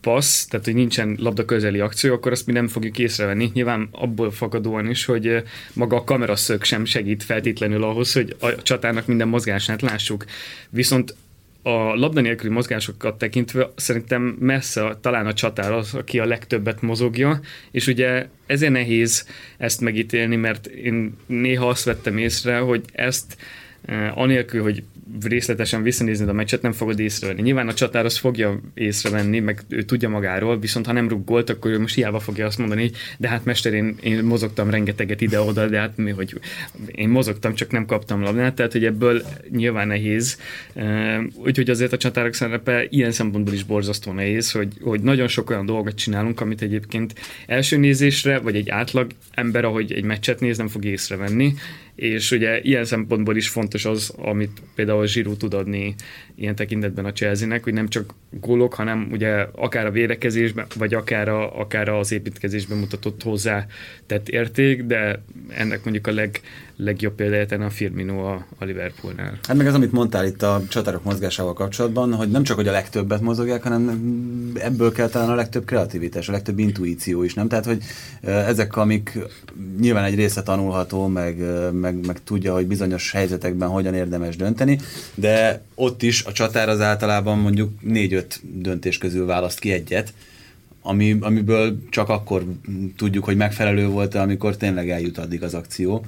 passz, 0.00 0.44
tehát 0.44 0.66
hogy 0.66 0.74
nincsen 0.74 1.16
labda 1.20 1.44
közeli 1.44 1.80
akció, 1.80 2.14
akkor 2.14 2.32
azt 2.32 2.46
mi 2.46 2.52
nem 2.52 2.68
fogjuk 2.68 2.98
észrevenni. 2.98 3.50
Nyilván 3.54 3.88
abból 3.92 4.30
fakadóan 4.30 4.90
is, 4.90 5.04
hogy 5.04 5.42
maga 5.72 5.96
a 5.96 6.04
kameraszög 6.04 6.64
sem 6.64 6.84
segít 6.84 7.22
feltétlenül 7.22 7.84
ahhoz, 7.84 8.12
hogy 8.12 8.36
a 8.40 8.62
csatának 8.62 9.06
minden 9.06 9.28
mozgását 9.28 9.82
lássuk. 9.82 10.24
Viszont 10.70 11.14
a 11.62 11.94
labda 11.94 12.20
nélküli 12.20 12.52
mozgásokat 12.52 13.18
tekintve 13.18 13.70
szerintem 13.76 14.22
messze 14.22 14.98
talán 15.00 15.26
a 15.26 15.32
csatár 15.32 15.72
az, 15.72 15.94
aki 15.94 16.18
a 16.18 16.24
legtöbbet 16.24 16.82
mozogja, 16.82 17.40
és 17.70 17.86
ugye 17.86 18.26
ezért 18.46 18.72
nehéz 18.72 19.26
ezt 19.58 19.80
megítélni, 19.80 20.36
mert 20.36 20.66
én 20.66 21.16
néha 21.26 21.68
azt 21.68 21.84
vettem 21.84 22.18
észre, 22.18 22.58
hogy 22.58 22.84
ezt 22.92 23.36
anélkül, 24.14 24.62
hogy 24.62 24.82
részletesen 25.22 25.82
visszanézni 25.82 26.28
a 26.28 26.32
meccset, 26.32 26.62
nem 26.62 26.72
fogod 26.72 26.98
észrevenni. 26.98 27.42
Nyilván 27.42 27.68
a 27.68 27.74
csatár 27.74 28.04
az 28.04 28.18
fogja 28.18 28.60
észrevenni, 28.74 29.40
meg 29.40 29.62
ő 29.68 29.82
tudja 29.82 30.08
magáról, 30.08 30.58
viszont 30.58 30.86
ha 30.86 30.92
nem 30.92 31.08
rúg 31.08 31.30
akkor 31.30 31.70
ő 31.70 31.80
most 31.80 31.94
hiába 31.94 32.18
fogja 32.18 32.46
azt 32.46 32.58
mondani, 32.58 32.90
de 33.18 33.28
hát 33.28 33.44
mester, 33.44 33.72
én, 33.72 33.96
én 34.02 34.24
mozogtam 34.24 34.70
rengeteget 34.70 35.20
ide-oda, 35.20 35.66
de 35.66 35.78
hát 35.78 35.96
mi, 35.96 36.10
hogy 36.10 36.40
én 36.86 37.08
mozogtam, 37.08 37.54
csak 37.54 37.70
nem 37.70 37.86
kaptam 37.86 38.22
labdát, 38.22 38.54
tehát 38.54 38.72
hogy 38.72 38.84
ebből 38.84 39.22
nyilván 39.50 39.86
nehéz. 39.86 40.38
Úgyhogy 41.34 41.70
azért 41.70 41.92
a 41.92 41.96
csatárok 41.96 42.34
szerepe 42.34 42.86
ilyen 42.88 43.12
szempontból 43.12 43.54
is 43.54 43.64
borzasztó 43.64 44.12
nehéz, 44.12 44.50
hogy, 44.50 44.72
hogy 44.80 45.00
nagyon 45.00 45.28
sok 45.28 45.50
olyan 45.50 45.66
dolgot 45.66 45.94
csinálunk, 45.94 46.40
amit 46.40 46.62
egyébként 46.62 47.14
első 47.46 47.76
nézésre, 47.76 48.38
vagy 48.38 48.56
egy 48.56 48.68
átlag 48.68 49.10
ember, 49.30 49.64
ahogy 49.64 49.92
egy 49.92 50.04
meccset 50.04 50.40
néz, 50.40 50.58
nem 50.58 50.68
fog 50.68 50.84
észrevenni, 50.84 51.54
és 51.98 52.30
ugye 52.30 52.60
ilyen 52.60 52.84
szempontból 52.84 53.36
is 53.36 53.48
fontos 53.48 53.84
az, 53.84 54.14
amit 54.16 54.62
például 54.74 55.06
Zsirú 55.06 55.36
tud 55.36 55.54
adni 55.54 55.94
ilyen 56.34 56.54
tekintetben 56.54 57.04
a 57.04 57.12
Chelsea-nek, 57.12 57.64
hogy 57.64 57.72
nem 57.72 57.88
csak 57.88 58.14
gólok, 58.30 58.74
hanem 58.74 59.08
ugye 59.12 59.46
akár 59.52 59.86
a 59.86 59.90
védekezésben, 59.90 60.66
vagy 60.76 60.94
akár, 60.94 61.28
a, 61.28 61.60
akár 61.60 61.88
az 61.88 62.12
építkezésben 62.12 62.78
mutatott 62.78 63.22
hozzá 63.22 63.66
tett 64.06 64.28
érték, 64.28 64.82
de 64.82 65.22
ennek 65.48 65.84
mondjuk 65.84 66.06
a 66.06 66.12
leg, 66.12 66.40
legjobb 66.80 67.14
példáját 67.14 67.52
a 67.52 67.70
Firmino 67.70 68.24
a, 68.24 68.46
a 68.58 68.64
Liverpoolnál. 68.64 69.38
Hát 69.42 69.56
meg 69.56 69.66
az, 69.66 69.74
amit 69.74 69.92
mondtál 69.92 70.26
itt 70.26 70.42
a 70.42 70.62
csatárok 70.68 71.04
mozgásával 71.04 71.52
kapcsolatban, 71.52 72.14
hogy 72.14 72.30
nem 72.30 72.42
csak, 72.42 72.56
hogy 72.56 72.68
a 72.68 72.72
legtöbbet 72.72 73.20
mozogják, 73.20 73.62
hanem 73.62 74.52
ebből 74.54 74.92
kell 74.92 75.08
talán 75.08 75.30
a 75.30 75.34
legtöbb 75.34 75.64
kreativitás, 75.64 76.28
a 76.28 76.32
legtöbb 76.32 76.58
intuíció 76.58 77.22
is, 77.22 77.34
nem? 77.34 77.48
Tehát, 77.48 77.64
hogy 77.64 77.82
ezek, 78.20 78.76
amik 78.76 79.18
nyilván 79.80 80.04
egy 80.04 80.14
része 80.14 80.42
tanulható, 80.42 81.06
meg, 81.06 81.36
meg, 81.72 82.06
meg 82.06 82.22
tudja, 82.24 82.54
hogy 82.54 82.66
bizonyos 82.66 83.12
helyzetekben 83.12 83.68
hogyan 83.68 83.94
érdemes 83.94 84.36
dönteni, 84.36 84.78
de 85.14 85.62
ott 85.74 86.02
is 86.02 86.24
a 86.24 86.32
csatár 86.32 86.68
az 86.68 86.80
általában 86.80 87.38
mondjuk 87.38 87.80
négy-öt 87.80 88.40
döntés 88.42 88.98
közül 88.98 89.26
választ 89.26 89.58
ki 89.58 89.72
egyet, 89.72 90.12
ami, 90.82 91.16
amiből 91.20 91.78
csak 91.90 92.08
akkor 92.08 92.44
tudjuk, 92.96 93.24
hogy 93.24 93.36
megfelelő 93.36 93.86
volt 93.86 94.14
amikor 94.14 94.56
tényleg 94.56 94.90
eljut 94.90 95.18
addig 95.18 95.42
az 95.42 95.54
akció. 95.54 96.04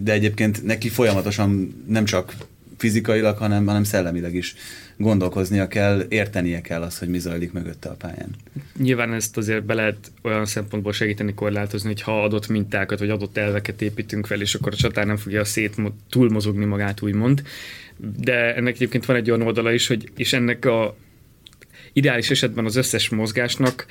De 0.00 0.12
egyébként 0.12 0.64
neki 0.64 0.88
folyamatosan 0.88 1.82
nem 1.88 2.04
csak 2.04 2.34
fizikailag, 2.76 3.36
hanem, 3.36 3.66
hanem 3.66 3.84
szellemileg 3.84 4.34
is 4.34 4.54
gondolkoznia 4.96 5.68
kell, 5.68 6.06
értenie 6.08 6.60
kell 6.60 6.82
azt, 6.82 6.98
hogy 6.98 7.08
mi 7.08 7.18
zajlik 7.18 7.52
mögötte 7.52 7.88
a 7.88 7.94
pályán. 7.94 8.28
Nyilván 8.78 9.12
ezt 9.12 9.36
azért 9.36 9.64
be 9.64 9.74
lehet 9.74 10.10
olyan 10.22 10.46
szempontból 10.46 10.92
segíteni, 10.92 11.34
korlátozni, 11.34 11.88
hogy 11.88 12.02
ha 12.02 12.22
adott 12.22 12.48
mintákat 12.48 12.98
vagy 12.98 13.10
adott 13.10 13.36
elveket 13.36 13.82
építünk 13.82 14.26
fel, 14.26 14.40
és 14.40 14.54
akkor 14.54 14.72
a 14.72 14.76
csatár 14.76 15.06
nem 15.06 15.16
fogja 15.16 15.44
szét 15.44 15.76
túlmozogni 16.10 16.64
magát, 16.64 17.02
úgymond. 17.02 17.42
De 17.96 18.54
ennek 18.54 18.74
egyébként 18.74 19.04
van 19.04 19.16
egy 19.16 19.30
olyan 19.30 19.46
oldala 19.46 19.72
is, 19.72 19.86
hogy 19.86 20.10
és 20.16 20.32
ennek 20.32 20.64
a 20.64 20.96
ideális 21.92 22.30
esetben 22.30 22.64
az 22.64 22.76
összes 22.76 23.08
mozgásnak 23.08 23.86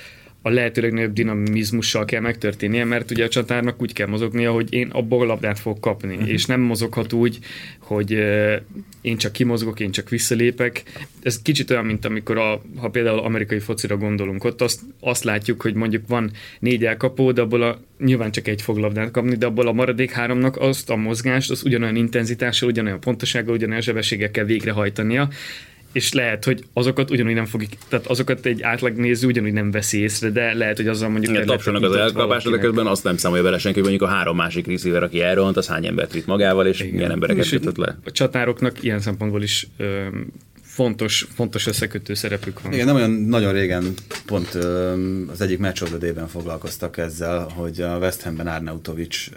a 0.46 0.50
lehető 0.50 0.82
legnagyobb 0.82 1.14
dinamizmussal 1.14 2.06
kell 2.06 2.22
megtörténnie, 2.22 2.84
mert 2.84 3.12
ugye 3.12 3.24
a 3.24 3.28
csatárnak 3.28 3.82
úgy 3.82 3.94
kell 3.94 4.08
mozognia, 4.08 4.52
hogy 4.52 4.74
én 4.74 4.90
abból 4.90 5.22
a 5.22 5.26
labdát 5.26 5.60
fog 5.60 5.80
kapni, 5.80 6.14
uh-huh. 6.14 6.30
és 6.30 6.46
nem 6.46 6.62
mozoghat 6.62 7.14
úgy, 7.14 7.40
hogy 7.80 8.14
uh, 8.14 8.56
én 9.02 9.18
csak 9.18 9.32
kimozgok, 9.32 9.80
én 9.80 9.92
csak 9.92 10.10
visszalépek. 10.10 10.84
Ez 11.24 11.42
kicsit 11.42 11.72
olyan, 11.72 11.86
mint 11.86 12.06
amikor, 12.06 12.38
a, 12.38 12.62
ha 12.78 12.90
például 12.90 13.20
amerikai 13.20 13.60
focira 13.60 13.98
gondolunk, 13.98 14.44
ott 14.44 14.62
azt, 14.62 14.80
azt 15.00 15.24
látjuk, 15.24 15.62
hogy 15.62 15.74
mondjuk 15.74 16.08
van 16.08 16.32
négy 16.60 16.86
elkapó, 16.86 17.32
de 17.32 17.42
abból 17.42 17.62
a, 17.62 17.80
nyilván 18.00 18.32
csak 18.32 18.48
egy 18.48 18.62
fog 18.62 18.78
labdát 18.78 19.12
kapni, 19.12 19.36
de 19.36 19.46
abból 19.46 19.68
a 19.68 19.74
maradék 19.74 20.12
háromnak 20.12 20.58
azt 20.58 20.90
a 20.90 20.96
mozgást, 20.96 21.52
az 21.52 21.64
ugyanolyan 21.64 21.96
intenzitással, 21.96 22.70
ugyanolyan 22.70 23.00
pontosággal, 23.00 23.54
ugyanolyan 23.54 23.82
sebességgel 23.82 24.46
végrehajtania, 24.46 25.30
és 25.96 26.14
lehet, 26.14 26.46
hogy 26.46 26.64
azokat 26.74 27.12
ugyanúgy 27.12 27.34
nem 27.34 27.46
fogjuk, 27.46 27.72
tehát 27.90 28.08
azokat 28.08 28.46
egy 28.46 28.64
néző 28.96 29.28
ugyanúgy 29.28 29.54
nem 29.54 29.72
veszi 29.72 30.00
észre, 30.00 30.30
de 30.30 30.54
lehet, 30.54 30.78
hogy 30.78 30.88
azzal 30.88 31.10
mondjuk... 31.10 31.34
Igen, 31.34 31.46
tapsolnak 31.46 31.84
az 31.84 31.96
elkapásra, 31.96 32.52
de 32.52 32.58
közben 32.58 32.88
azt 32.88 33.04
nem 33.04 33.18
számolja 33.18 33.44
bele 33.44 33.58
senki, 33.58 33.80
hogy 33.80 33.90
mondjuk 33.90 34.10
a 34.10 34.14
három 34.14 34.36
másik 34.36 34.68
receiver, 34.68 35.04
aki 35.04 35.22
elrohant, 35.22 35.58
az 35.58 35.68
hány 35.68 35.86
embert 35.86 36.14
vitt 36.14 36.26
magával, 36.26 36.68
és 36.68 36.80
Igen. 36.80 36.94
milyen 36.94 37.12
embereket 37.12 37.50
kötött 37.50 37.78
le. 37.78 37.98
A 38.06 38.12
csatároknak 38.12 38.84
ilyen 38.84 39.00
szempontból 39.00 39.44
is 39.44 39.68
ö, 39.78 40.06
fontos, 40.62 41.28
fontos 41.34 41.68
összekötő 41.68 42.14
szerepük 42.14 42.62
van. 42.62 42.74
Igen, 42.74 42.86
nem 42.86 42.96
olyan 42.96 43.12
nagyon 43.12 43.54
régen 43.54 43.94
pont 44.26 44.54
az 45.32 45.42
egyik 45.42 45.60
meccs 45.60 45.84
foglalkoztak 46.28 46.98
ezzel, 46.98 47.48
hogy 47.56 47.82
a 47.82 47.98
West 47.98 48.22
Hamben 48.22 48.48
Arnautovics 48.48 49.30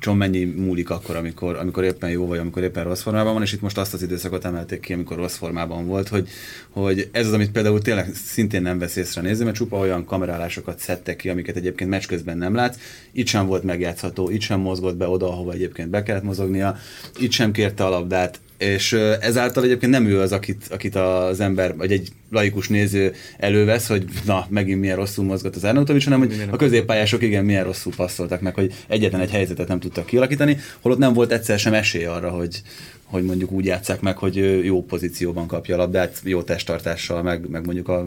John 0.00 0.16
mennyi 0.16 0.44
múlik 0.44 0.90
akkor, 0.90 1.16
amikor, 1.16 1.56
amikor 1.56 1.84
éppen 1.84 2.10
jó 2.10 2.26
vagy, 2.26 2.38
amikor 2.38 2.62
éppen 2.62 2.84
rossz 2.84 3.02
formában 3.02 3.32
van, 3.32 3.42
és 3.42 3.52
itt 3.52 3.60
most 3.60 3.78
azt 3.78 3.94
az 3.94 4.02
időszakot 4.02 4.44
emelték 4.44 4.80
ki, 4.80 4.92
amikor 4.92 5.16
rossz 5.16 5.36
formában 5.36 5.86
volt, 5.86 6.08
hogy, 6.08 6.28
hogy 6.70 7.08
ez 7.12 7.26
az, 7.26 7.32
amit 7.32 7.50
például 7.50 7.82
tényleg 7.82 8.14
szintén 8.14 8.62
nem 8.62 8.78
vesz 8.78 8.96
észre 8.96 9.20
nézni, 9.20 9.44
mert 9.44 9.56
csupa 9.56 9.76
olyan 9.76 10.04
kamerálásokat 10.04 10.78
szedtek 10.78 11.16
ki, 11.16 11.28
amiket 11.28 11.56
egyébként 11.56 11.90
meccs 11.90 12.06
közben 12.06 12.38
nem 12.38 12.54
látsz. 12.54 12.78
Itt 13.12 13.26
sem 13.26 13.46
volt 13.46 13.62
megjátszható, 13.62 14.30
itt 14.30 14.40
sem 14.40 14.60
mozgott 14.60 14.96
be 14.96 15.08
oda, 15.08 15.28
ahova 15.28 15.52
egyébként 15.52 15.90
be 15.90 16.02
kellett 16.02 16.22
mozognia, 16.22 16.76
itt 17.18 17.32
sem 17.32 17.52
kérte 17.52 17.84
a 17.84 17.88
labdát, 17.88 18.40
és 18.58 18.92
ezáltal 19.20 19.64
egyébként 19.64 19.92
nem 19.92 20.06
ő 20.06 20.20
az, 20.20 20.32
akit, 20.32 20.66
akit 20.70 20.94
az 20.94 21.40
ember, 21.40 21.76
vagy 21.76 21.92
egy 21.92 22.08
laikus 22.30 22.68
néző 22.68 23.14
elővesz, 23.36 23.88
hogy 23.88 24.04
na, 24.26 24.46
megint 24.48 24.80
milyen 24.80 24.96
rosszul 24.96 25.24
mozgott 25.24 25.56
az 25.56 25.64
Arnautovics, 25.64 26.04
hanem 26.04 26.18
hogy 26.18 26.46
a 26.50 26.56
középpályások 26.56 27.22
igen, 27.22 27.44
milyen 27.44 27.64
rosszul 27.64 27.92
passzoltak 27.96 28.40
meg, 28.40 28.54
hogy 28.54 28.74
egyetlen 28.88 29.20
egy 29.20 29.30
helyzetet 29.30 29.68
nem 29.68 29.80
tudtak 29.80 30.06
kialakítani, 30.06 30.56
holott 30.80 30.98
nem 30.98 31.12
volt 31.12 31.32
egyszer 31.32 31.58
sem 31.58 31.74
esély 31.74 32.04
arra, 32.04 32.30
hogy, 32.30 32.62
hogy 33.04 33.24
mondjuk 33.24 33.50
úgy 33.50 33.64
játszák 33.64 34.00
meg, 34.00 34.16
hogy 34.16 34.64
jó 34.64 34.84
pozícióban 34.84 35.46
kapja 35.46 35.74
a 35.74 35.78
labdát, 35.78 36.20
jó 36.24 36.42
testtartással, 36.42 37.22
meg, 37.22 37.48
meg 37.48 37.64
mondjuk 37.64 37.88
a 37.88 38.06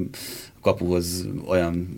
kapuhoz 0.61 1.27
olyan, 1.47 1.95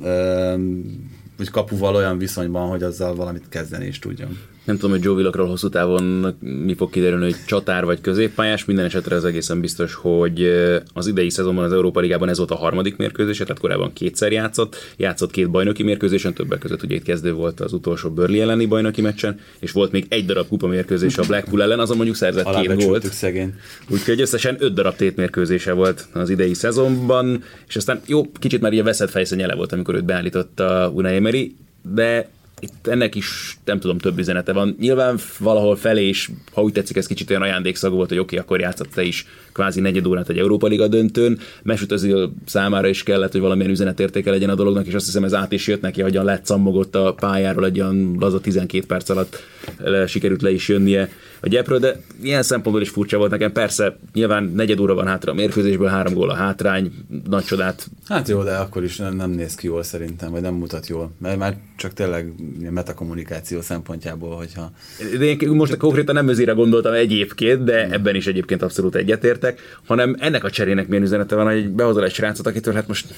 vagy 1.38 1.50
kapuval 1.50 1.96
olyan 1.96 2.18
viszonyban, 2.18 2.70
hogy 2.70 2.84
azzal 2.84 3.16
valamit 3.16 3.50
kezdeni 3.50 3.86
is 3.86 4.00
tudjon. 4.00 4.38
Nem 4.64 4.76
tudom, 4.76 4.92
hogy 4.92 5.04
Joe 5.04 5.14
Willockról 5.16 5.48
hosszú 5.48 5.70
távon 5.70 6.36
mi 6.40 6.76
fog 6.76 6.90
kiderülni, 6.90 7.24
hogy 7.24 7.36
csatár 7.46 7.86
vagy 7.86 8.02
középpályás. 8.02 8.66
Minden 8.66 8.86
esetre 8.86 9.16
az 9.16 9.26
egészen 9.26 9.62
biztos, 9.62 9.94
hogy 9.94 10.52
az 10.94 11.08
idei 11.08 11.30
szezonban 11.30 11.64
az 11.64 11.74
Európa 11.74 12.00
Ligában 12.00 12.30
ez 12.30 12.38
volt 12.38 12.52
a 12.52 12.56
harmadik 12.56 12.96
mérkőzés, 12.96 13.38
tehát 13.38 13.60
korábban 13.60 13.94
kétszer 13.94 14.32
játszott. 14.32 14.76
Játszott 14.98 15.32
két 15.32 15.50
bajnoki 15.50 15.84
mérkőzésen, 15.84 16.34
többek 16.34 16.60
között 16.60 16.84
ugye 16.84 16.96
itt 16.96 17.04
kezdő 17.04 17.34
volt 17.34 17.60
az 17.60 17.74
utolsó 17.74 18.10
Burnley 18.10 18.42
elleni 18.42 18.66
bajnoki 18.66 19.02
meccsen, 19.02 19.40
és 19.60 19.72
volt 19.72 19.92
még 19.92 20.06
egy 20.10 20.26
darab 20.26 20.48
kupa 20.48 20.68
mérkőzés 20.68 21.18
a 21.18 21.24
Blackpool 21.24 21.62
ellen, 21.62 21.80
azon 21.80 21.96
mondjuk 21.96 22.18
szerzett 22.18 22.60
két 22.60 22.86
gólt. 22.86 23.12
szegény. 23.12 23.54
Úgyhogy 23.90 24.22
összesen 24.22 24.56
öt 24.60 24.74
darab 24.74 24.96
tétmérkőzése 24.96 25.72
volt 25.72 26.08
az 26.14 26.30
idei 26.30 26.54
szezonban, 26.54 27.44
és 27.68 27.76
aztán 27.76 28.02
jó, 28.06 28.32
kicsit 28.40 28.62
már 28.62 28.74
ilyen 28.74 28.86
veszett 28.86 29.10
fejszennyele 29.10 29.56
volt, 29.56 29.72
amikor 29.72 29.96
őt 29.96 30.06
beállította 30.06 30.92
Unai 30.94 31.16
Emery, 31.16 31.56
de 31.94 32.30
itt 32.64 32.88
ennek 32.88 33.16
is 33.16 33.58
nem 33.66 33.80
tudom, 33.80 33.98
több 33.98 34.18
üzenete 34.18 34.54
van. 34.54 34.76
Nyilván 34.80 35.20
valahol 35.40 35.76
felé 35.76 36.08
is, 36.08 36.30
ha 36.54 36.62
úgy 36.62 36.74
tetszik, 36.74 36.98
ez 36.98 37.08
kicsit 37.08 37.30
olyan 37.30 37.42
ajándékszagú 37.42 37.96
volt, 37.96 38.10
hogy 38.10 38.18
oké, 38.18 38.36
okay, 38.36 38.46
akkor 38.46 38.60
játszott 38.60 38.90
te 38.90 39.04
is 39.04 39.26
kvázi 39.52 39.80
negyed 39.80 40.06
órát 40.06 40.30
egy 40.30 40.38
Európa 40.38 40.68
Liga 40.68 40.88
döntőn. 40.88 41.40
Mesut 41.64 41.92
Özil 41.92 42.34
számára 42.46 42.88
is 42.88 43.04
kellett, 43.04 43.32
hogy 43.32 43.42
valamilyen 43.42 43.72
üzenetértéke 43.72 44.30
legyen 44.30 44.50
a 44.50 44.56
dolognak, 44.56 44.88
és 44.88 44.94
azt 44.94 45.06
hiszem 45.06 45.24
ez 45.24 45.34
át 45.34 45.52
is 45.52 45.68
jött 45.68 45.82
neki, 45.82 46.02
hogyan 46.02 46.26
lett 46.26 46.46
cammogott 46.46 46.96
a 46.96 47.14
pályáról, 47.14 47.66
egy 47.66 47.80
olyan 47.80 48.16
laza 48.20 48.40
12 48.40 48.86
perc 48.86 49.10
alatt 49.10 49.44
le, 49.78 50.08
sikerült 50.08 50.42
le 50.42 50.52
is 50.52 50.68
jönnie 50.68 51.10
a 51.44 51.48
gyepről, 51.48 51.80
de 51.80 52.00
ilyen 52.22 52.44
szempontból 52.44 52.82
is 52.82 52.90
furcsa 52.90 53.18
volt 53.18 53.32
nekem. 53.32 53.52
Persze, 53.52 53.98
nyilván 54.14 54.44
negyed 54.44 54.80
óra 54.80 54.94
van 54.94 55.08
hátra 55.08 55.32
a 55.32 55.36
mérkőzésből, 55.36 55.88
három 55.88 56.14
gól 56.14 56.30
a 56.30 56.34
hátrány, 56.34 56.92
nagy 57.30 57.44
csodát. 57.44 57.88
Hát 58.08 58.28
jó, 58.28 58.44
de 58.44 58.56
akkor 58.56 58.84
is 58.84 58.98
nem, 58.98 59.16
nem 59.16 59.30
néz 59.30 59.56
ki 59.56 59.68
jól 59.68 59.84
szerintem, 59.84 60.32
vagy 60.32 60.42
nem 60.42 60.54
mutat 60.54 60.88
jól, 60.88 61.12
mert 61.18 61.38
már 61.38 61.58
csak 61.78 61.94
tényleg 61.94 62.34
metakommunikáció 62.70 63.62
szempontjából, 63.62 64.36
hogyha... 64.36 64.72
De 65.18 65.26
én 65.26 65.50
most 65.50 65.78
konkrétan 65.78 66.16
nem 66.16 66.28
özére 66.28 66.52
gondoltam 66.52 66.94
egyébként, 66.94 67.64
de 67.64 67.90
ebben 67.90 68.16
is 68.16 68.28
egyébként 68.28 68.62
abszolút 68.62 68.96
egyetértek, 68.96 69.60
hanem 69.86 70.16
ennek 70.20 70.44
a 70.44 70.50
cserének 70.50 70.88
milyen 70.88 71.04
üzenete 71.04 71.36
van, 71.36 71.46
hogy 71.46 71.70
behozol 71.70 72.04
egy 72.04 72.14
srácot, 72.14 72.48
akitől 72.48 72.74
hát 72.74 72.88
most 72.88 73.14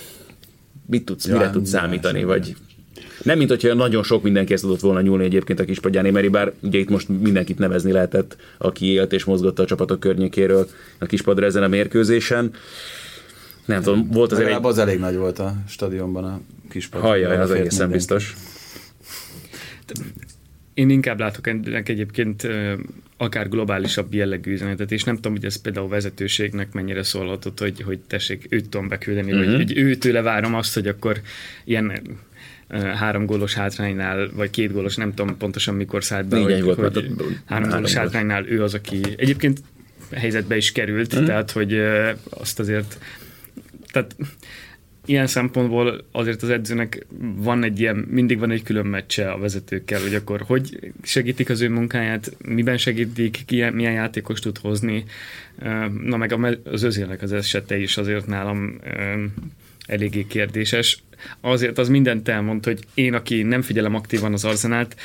mit 0.85 1.05
tudsz, 1.05 1.27
ja, 1.27 1.33
mire 1.33 1.49
tudsz 1.49 1.69
számítani, 1.69 2.23
vagy... 2.23 2.55
Nem, 3.25 3.37
mint 3.37 3.49
hogyha 3.49 3.73
nagyon 3.73 4.03
sok 4.03 4.23
mindenki 4.23 4.53
ezt 4.53 4.63
tudott 4.63 4.79
volna 4.79 5.01
nyúlni 5.01 5.23
egyébként 5.23 5.59
a 5.59 5.65
Kispagyáni 5.65 6.09
Meri, 6.09 6.27
bár 6.27 6.51
ugye 6.59 6.79
itt 6.79 6.89
most 6.89 7.09
mindenkit 7.09 7.57
nevezni 7.57 7.91
lehetett, 7.91 8.37
aki 8.57 8.85
élt 8.85 9.13
és 9.13 9.23
mozgott 9.23 9.59
a 9.59 9.65
csapatok 9.65 9.99
környékéről 9.99 10.67
a 10.99 11.05
Kispadra 11.05 11.45
ezen 11.45 11.63
a 11.63 11.67
mérkőzésen. 11.67 12.53
Nem 13.65 13.81
tudom, 13.81 14.07
volt 14.11 14.31
azért 14.31 14.49
egy... 14.49 14.57
az 14.61 14.77
elég 14.77 14.99
nagy 14.99 15.15
volt 15.15 15.39
a 15.39 15.55
stadionban 15.67 16.23
a 16.23 16.41
Kispad. 16.69 17.01
Hajjaj, 17.01 17.37
az 17.37 17.51
egészen 17.51 17.89
biztos. 17.89 18.35
Én 20.73 20.89
inkább 20.89 21.19
látok 21.19 21.47
ennek 21.47 21.89
egyébként 21.89 22.47
akár 23.17 23.49
globálisabb 23.49 24.13
jellegű 24.13 24.51
üzenetet, 24.51 24.91
és 24.91 25.03
nem 25.03 25.15
tudom, 25.15 25.31
hogy 25.31 25.45
ez 25.45 25.61
például 25.61 25.85
a 25.85 25.89
vezetőségnek 25.89 26.73
mennyire 26.73 27.03
szólhatott, 27.03 27.59
hogy, 27.59 27.81
hogy 27.81 27.99
tessék, 28.07 28.45
őt 28.49 28.69
tudom 28.69 28.87
beküldeni, 28.87 29.31
uh-huh. 29.31 29.45
vagy 29.45 29.53
mhm. 29.53 29.63
hogy 29.63 29.77
őtőle 29.77 30.21
várom 30.21 30.55
azt, 30.55 30.73
hogy 30.73 30.87
akkor 30.87 31.21
ilyen 31.63 31.91
három 32.69 33.25
gólos 33.25 33.53
hátránynál, 33.53 34.29
vagy 34.33 34.49
két 34.49 34.71
gólos, 34.71 34.95
nem 34.95 35.13
tudom 35.13 35.37
pontosan 35.37 35.75
mikor 35.75 36.03
szállt 36.03 36.27
be, 36.27 36.39
hogy, 36.39 36.61
volt, 36.61 36.93
hogy 36.93 37.11
három 37.45 37.69
gólos 37.69 37.93
hátránynál 37.93 38.47
ő 38.47 38.63
az, 38.63 38.73
aki 38.73 39.01
egyébként 39.17 39.59
helyzetbe 40.11 40.57
is 40.57 40.71
került, 40.71 41.13
uh-huh. 41.13 41.27
tehát 41.27 41.51
hogy 41.51 41.81
azt 42.29 42.59
azért 42.59 42.99
tehát 43.91 44.15
ilyen 45.05 45.27
szempontból 45.27 46.05
azért 46.11 46.41
az 46.41 46.49
edzőnek 46.49 47.05
van 47.35 47.63
egy 47.63 47.79
ilyen, 47.79 47.95
mindig 47.95 48.39
van 48.39 48.51
egy 48.51 48.63
külön 48.63 48.85
meccse 48.85 49.31
a 49.31 49.37
vezetőkkel, 49.37 50.01
hogy 50.01 50.15
akkor 50.15 50.41
hogy 50.41 50.93
segítik 51.03 51.49
az 51.49 51.61
ő 51.61 51.69
munkáját, 51.69 52.35
miben 52.45 52.77
segítik, 52.77 53.43
ki, 53.45 53.69
milyen 53.69 53.93
játékos 53.93 54.39
tud 54.39 54.57
hozni. 54.57 55.05
Na 56.03 56.17
meg 56.17 56.59
az 56.63 56.83
özélnek 56.83 57.21
az 57.21 57.33
esete 57.33 57.77
is 57.77 57.97
azért 57.97 58.27
nálam 58.27 58.79
eléggé 59.85 60.25
kérdéses. 60.27 61.03
Azért 61.41 61.77
az 61.77 61.89
mindent 61.89 62.27
elmond, 62.27 62.65
hogy 62.65 62.79
én, 62.93 63.13
aki 63.13 63.43
nem 63.43 63.61
figyelem 63.61 63.95
aktívan 63.95 64.33
az 64.33 64.45
arzenát, 64.45 64.95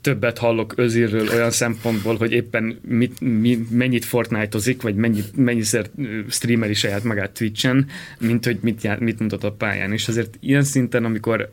többet 0.00 0.38
hallok 0.38 0.72
Özirről 0.76 1.28
olyan 1.28 1.50
szempontból, 1.50 2.16
hogy 2.16 2.32
éppen 2.32 2.78
mit, 2.88 3.20
mi, 3.20 3.66
mennyit 3.70 4.04
Fortnite-ozik, 4.04 4.82
vagy 4.82 4.94
mennyit, 4.94 5.36
mennyiszer 5.36 5.86
streameri 6.28 6.74
saját 6.74 7.04
magát 7.04 7.30
Twitch-en, 7.30 7.86
mint 8.18 8.44
hogy 8.44 8.58
mit, 8.60 8.82
jár, 8.82 8.98
mit 8.98 9.18
mutat 9.18 9.44
a 9.44 9.52
pályán. 9.52 9.92
És 9.92 10.08
azért 10.08 10.36
ilyen 10.40 10.62
szinten, 10.62 11.04
amikor 11.04 11.50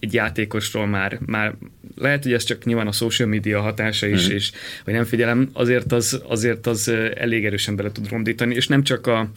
egy 0.00 0.14
játékosról 0.14 0.86
már, 0.86 1.18
már 1.26 1.54
lehet, 1.96 2.22
hogy 2.22 2.32
ez 2.32 2.44
csak 2.44 2.64
nyilván 2.64 2.86
a 2.86 2.92
social 2.92 3.28
media 3.28 3.60
hatása 3.60 4.06
is, 4.06 4.24
mm-hmm. 4.24 4.34
és 4.34 4.52
hogy 4.84 4.94
nem 4.94 5.04
figyelem, 5.04 5.50
azért 5.52 5.92
az, 5.92 6.22
azért 6.26 6.66
az 6.66 6.88
elég 7.14 7.44
erősen 7.44 7.76
bele 7.76 7.92
tud 7.92 8.08
rondítani, 8.08 8.54
és 8.54 8.66
nem 8.66 8.82
csak 8.82 9.06
a, 9.06 9.30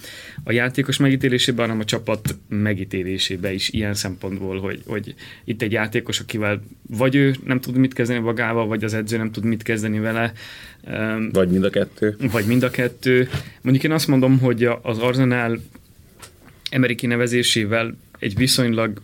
a 0.44 0.52
játékos 0.52 0.98
megítélésében, 0.98 1.66
hanem 1.66 1.82
a 1.82 1.86
csapat 1.86 2.36
megítélésébe 2.50 3.54
is 3.54 3.70
ilyen 3.70 3.94
szempontból, 3.94 4.60
hogy, 4.60 4.82
hogy 4.86 5.16
itt 5.44 5.62
egy 5.62 5.72
játékos, 5.72 6.20
akivel 6.20 6.62
vagy 6.90 7.16
ő 7.16 7.36
nem 7.46 7.60
tud 7.60 7.76
mit 7.76 7.94
kezdeni 7.94 8.20
magával, 8.20 8.68
vagy 8.68 8.84
az 8.84 8.94
edző 8.94 9.18
nem 9.18 9.32
tud 9.32 9.44
mit 9.44 9.64
kezdeni 9.64 10.00
vele. 10.00 10.34
Vagy 11.32 11.50
mind 11.50 11.64
a 11.64 11.70
kettő. 11.70 12.16
Vagy 12.32 12.46
mind 12.46 12.64
a 12.64 12.70
kettő. 12.70 13.30
Mondjuk 13.62 13.86
én 13.86 13.92
azt 13.92 14.08
mondom, 14.08 14.40
hogy 14.40 14.70
az 14.82 14.98
Arsenal 14.98 15.60
Emery 16.70 16.96
nevezésével 17.02 17.98
egy 18.20 18.36
viszonylag 18.36 19.02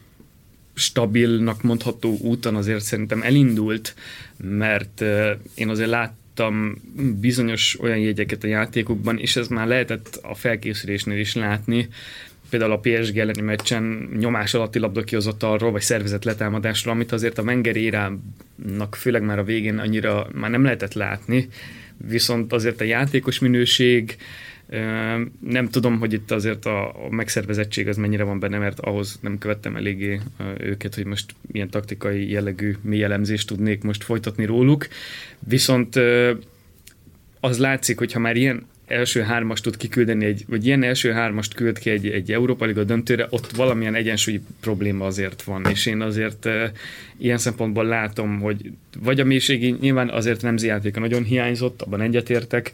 stabilnak 0.73 1.61
mondható 1.61 2.17
úton 2.21 2.55
azért 2.55 2.83
szerintem 2.83 3.21
elindult, 3.21 3.95
mert 4.37 5.03
én 5.55 5.69
azért 5.69 5.89
láttam 5.89 6.81
bizonyos 7.19 7.79
olyan 7.79 7.97
jegyeket 7.97 8.43
a 8.43 8.47
játékokban, 8.47 9.17
és 9.19 9.35
ez 9.35 9.47
már 9.47 9.67
lehetett 9.67 10.19
a 10.21 10.35
felkészülésnél 10.35 11.19
is 11.19 11.35
látni, 11.35 11.87
például 12.49 12.71
a 12.71 12.79
PSG 12.79 13.17
elleni 13.17 13.41
meccsen 13.41 14.09
nyomás 14.19 14.53
alatti 14.53 14.79
labda 14.79 15.03
arról, 15.39 15.71
vagy 15.71 15.81
szervezett 15.81 16.23
letámadásról, 16.23 16.93
amit 16.93 17.11
azért 17.11 17.37
a 17.37 17.43
Wenger 17.43 17.75
érának 17.75 18.95
főleg 18.95 19.23
már 19.23 19.39
a 19.39 19.43
végén 19.43 19.77
annyira 19.77 20.27
már 20.33 20.49
nem 20.49 20.63
lehetett 20.63 20.93
látni, 20.93 21.47
viszont 21.97 22.53
azért 22.53 22.81
a 22.81 22.83
játékos 22.83 23.39
minőség, 23.39 24.17
nem 25.39 25.69
tudom, 25.69 25.99
hogy 25.99 26.13
itt 26.13 26.31
azért 26.31 26.65
a, 26.65 27.05
a 27.05 27.09
megszervezettség 27.09 27.87
az 27.87 27.97
mennyire 27.97 28.23
van 28.23 28.39
benne, 28.39 28.57
mert 28.57 28.79
ahhoz 28.79 29.19
nem 29.21 29.37
követtem 29.37 29.75
eléggé 29.75 30.19
őket, 30.57 30.95
hogy 30.95 31.05
most 31.05 31.35
milyen 31.51 31.69
taktikai 31.69 32.29
jellegű 32.29 32.75
mély 32.81 33.03
elemzést 33.03 33.47
tudnék 33.47 33.83
most 33.83 34.03
folytatni 34.03 34.45
róluk. 34.45 34.87
Viszont 35.39 35.99
az 37.39 37.57
látszik, 37.57 37.97
hogy 37.97 38.11
ha 38.11 38.19
már 38.19 38.35
ilyen 38.35 38.65
első 38.87 39.21
hármast 39.21 39.63
tud 39.63 39.77
kiküldeni, 39.77 40.25
egy, 40.25 40.43
vagy 40.47 40.65
ilyen 40.65 40.83
első 40.83 41.11
hármast 41.11 41.53
küld 41.53 41.79
ki 41.79 41.89
egy, 41.89 42.07
egy 42.07 42.31
Európa 42.31 42.65
Liga 42.65 42.83
döntőre, 42.83 43.27
ott 43.29 43.51
valamilyen 43.51 43.95
egyensúlyi 43.95 44.41
probléma 44.59 45.05
azért 45.05 45.43
van, 45.43 45.65
és 45.69 45.85
én 45.85 46.01
azért 46.01 46.45
e, 46.45 46.71
ilyen 47.17 47.37
szempontból 47.37 47.85
látom, 47.85 48.39
hogy 48.39 48.71
vagy 48.99 49.19
a 49.19 49.23
mélységi, 49.23 49.75
nyilván 49.79 50.09
azért 50.09 50.41
nem 50.41 50.55
játéka 50.57 50.99
nagyon 50.99 51.23
hiányzott, 51.23 51.81
abban 51.81 52.01
egyetértek, 52.01 52.71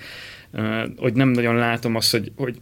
hogy 0.98 1.14
nem 1.14 1.30
nagyon 1.30 1.56
látom 1.56 1.96
azt, 1.96 2.12
hogy, 2.12 2.32
hogy 2.36 2.60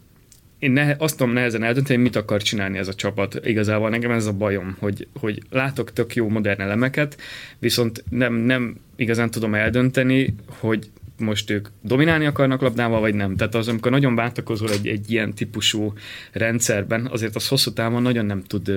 én 0.58 0.70
ne, 0.70 0.94
azt 0.98 1.16
tudom 1.16 1.32
nehezen 1.32 1.62
eldönteni, 1.62 2.02
mit 2.02 2.16
akar 2.16 2.42
csinálni 2.42 2.78
ez 2.78 2.88
a 2.88 2.94
csapat. 2.94 3.40
Igazából 3.46 3.90
nekem 3.90 4.10
ez 4.10 4.26
a 4.26 4.32
bajom, 4.32 4.76
hogy, 4.78 5.08
hogy 5.20 5.42
látok 5.50 5.92
tök 5.92 6.14
jó 6.14 6.28
modern 6.28 6.60
elemeket, 6.60 7.20
viszont 7.58 8.04
nem, 8.10 8.34
nem 8.34 8.76
igazán 8.96 9.30
tudom 9.30 9.54
eldönteni, 9.54 10.34
hogy 10.46 10.90
most 11.18 11.50
ők 11.50 11.68
dominálni 11.82 12.26
akarnak 12.26 12.60
labdával, 12.60 13.00
vagy 13.00 13.14
nem. 13.14 13.36
Tehát 13.36 13.54
az, 13.54 13.68
amikor 13.68 13.90
nagyon 13.90 14.14
váltakozol 14.14 14.70
egy, 14.70 14.86
egy 14.86 15.10
ilyen 15.10 15.34
típusú 15.34 15.92
rendszerben, 16.32 17.06
azért 17.06 17.36
az 17.36 17.48
hosszú 17.48 17.72
távon 17.72 18.02
nagyon 18.02 18.26
nem 18.26 18.42
tud 18.42 18.70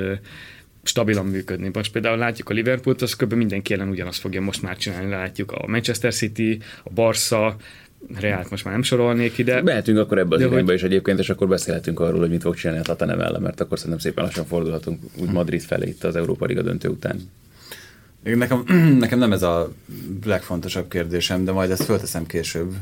stabilan 0.83 1.25
működni. 1.25 1.69
Most 1.73 1.91
például 1.91 2.17
látjuk 2.17 2.49
a 2.49 2.53
Liverpoolt, 2.53 3.01
az 3.01 3.15
kb. 3.15 3.33
mindenki 3.33 3.73
ellen 3.73 3.89
ugyanazt 3.89 4.19
fogja 4.19 4.41
most 4.41 4.61
már 4.61 4.77
csinálni. 4.77 5.09
Látjuk 5.09 5.51
a 5.51 5.67
Manchester 5.67 6.13
City, 6.13 6.59
a 6.83 6.89
Barca, 6.89 7.55
Reált 8.19 8.49
most 8.49 8.63
már 8.63 8.73
nem 8.73 8.83
sorolnék 8.83 9.37
ide. 9.37 9.61
Mehetünk 9.61 9.97
akkor 9.97 10.17
ebbe 10.17 10.35
az 10.35 10.41
irányba 10.41 10.65
hogy... 10.65 10.73
is 10.73 10.83
egyébként, 10.83 11.19
és 11.19 11.29
akkor 11.29 11.47
beszélhetünk 11.47 11.99
arról, 11.99 12.19
hogy 12.19 12.29
mit 12.29 12.41
fog 12.41 12.55
csinálni 12.55 12.81
a 12.81 12.85
Tatanem 12.85 13.19
ellen, 13.19 13.41
mert 13.41 13.61
akkor 13.61 13.77
szerintem 13.77 13.99
szépen 13.99 14.23
lassan 14.23 14.45
fordulhatunk 14.45 14.99
úgy 15.17 15.31
Madrid 15.31 15.61
felé 15.61 15.87
itt 15.87 16.03
az 16.03 16.15
Európa 16.15 16.45
Liga 16.45 16.61
döntő 16.61 16.89
után. 16.89 17.19
Nekem, 18.23 18.63
nekem 18.99 19.19
nem 19.19 19.31
ez 19.31 19.43
a 19.43 19.71
legfontosabb 20.25 20.87
kérdésem, 20.87 21.45
de 21.45 21.51
majd 21.51 21.71
ezt 21.71 21.83
fölteszem 21.83 22.25
később 22.25 22.73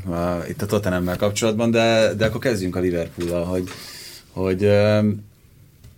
itt 0.48 0.62
a 0.62 0.66
Tottenhammel 0.66 1.16
kapcsolatban, 1.16 1.70
de, 1.70 2.14
de 2.14 2.26
akkor 2.26 2.40
kezdjünk 2.40 2.76
a 2.76 2.80
Liverpool-al, 2.80 3.44
hogy, 3.44 3.68
hogy 4.30 4.70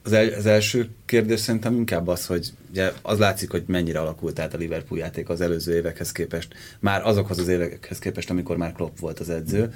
az, 0.05 0.13
el, 0.13 0.29
az 0.29 0.47
első 0.47 0.89
kérdés 1.05 1.41
szerintem 1.41 1.75
inkább 1.75 2.09
az, 2.09 2.27
hogy 2.27 2.53
ugye 2.71 2.93
az 3.03 3.19
látszik, 3.19 3.51
hogy 3.51 3.63
mennyire 3.67 4.01
alakult 4.01 4.39
át 4.39 4.55
a 4.55 4.57
Liverpool 4.57 5.01
játék 5.01 5.29
az 5.29 5.41
előző 5.41 5.75
évekhez 5.75 6.13
képest, 6.13 6.55
már 6.81 7.07
azokhoz 7.07 7.39
az 7.39 7.49
évekhez 7.49 7.99
képest, 7.99 8.31
amikor 8.31 8.57
már 8.57 8.73
Klopp 8.73 8.99
volt 8.99 9.21
az 9.21 9.31
edző, 9.31 9.73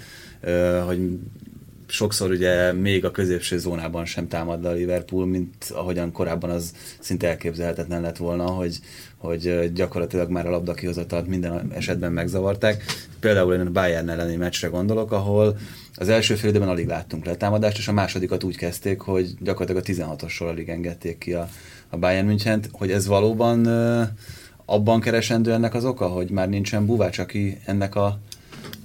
hogy 0.86 1.18
sokszor 1.88 2.30
ugye 2.30 2.72
még 2.72 3.04
a 3.04 3.10
középső 3.10 3.58
zónában 3.58 4.04
sem 4.04 4.28
támad 4.28 4.64
a 4.64 4.72
Liverpool, 4.72 5.26
mint 5.26 5.54
ahogyan 5.70 6.12
korábban 6.12 6.50
az 6.50 6.72
szinte 6.98 7.28
elképzelhetetlen 7.28 8.00
lett 8.00 8.16
volna, 8.16 8.44
hogy, 8.44 8.78
hogy 9.16 9.72
gyakorlatilag 9.72 10.30
már 10.30 10.46
a 10.46 10.50
labda 10.50 10.74
kihozatalt 10.74 11.26
minden 11.26 11.72
esetben 11.72 12.12
megzavarták. 12.12 12.84
Például 13.20 13.54
én 13.54 13.60
a 13.60 13.70
Bayern 13.70 14.08
elleni 14.08 14.36
meccsre 14.36 14.68
gondolok, 14.68 15.12
ahol 15.12 15.58
az 15.96 16.08
első 16.08 16.34
fél 16.34 16.50
időben 16.50 16.68
alig 16.68 16.86
láttunk 16.86 17.24
letámadást, 17.24 17.78
és 17.78 17.88
a 17.88 17.92
másodikat 17.92 18.44
úgy 18.44 18.56
kezdték, 18.56 19.00
hogy 19.00 19.34
gyakorlatilag 19.40 20.08
a 20.08 20.14
16-ossal 20.14 20.48
alig 20.48 20.68
engedték 20.68 21.18
ki 21.18 21.32
a, 21.32 21.48
a 21.88 21.96
Bayern 21.96 22.26
münchen 22.26 22.64
hogy 22.72 22.90
ez 22.90 23.06
valóban 23.06 23.66
abban 24.64 25.00
keresendő 25.00 25.52
ennek 25.52 25.74
az 25.74 25.84
oka, 25.84 26.08
hogy 26.08 26.30
már 26.30 26.48
nincsen 26.48 26.86
Buvács, 26.86 27.18
aki 27.18 27.58
ennek 27.64 27.94
a, 27.94 28.18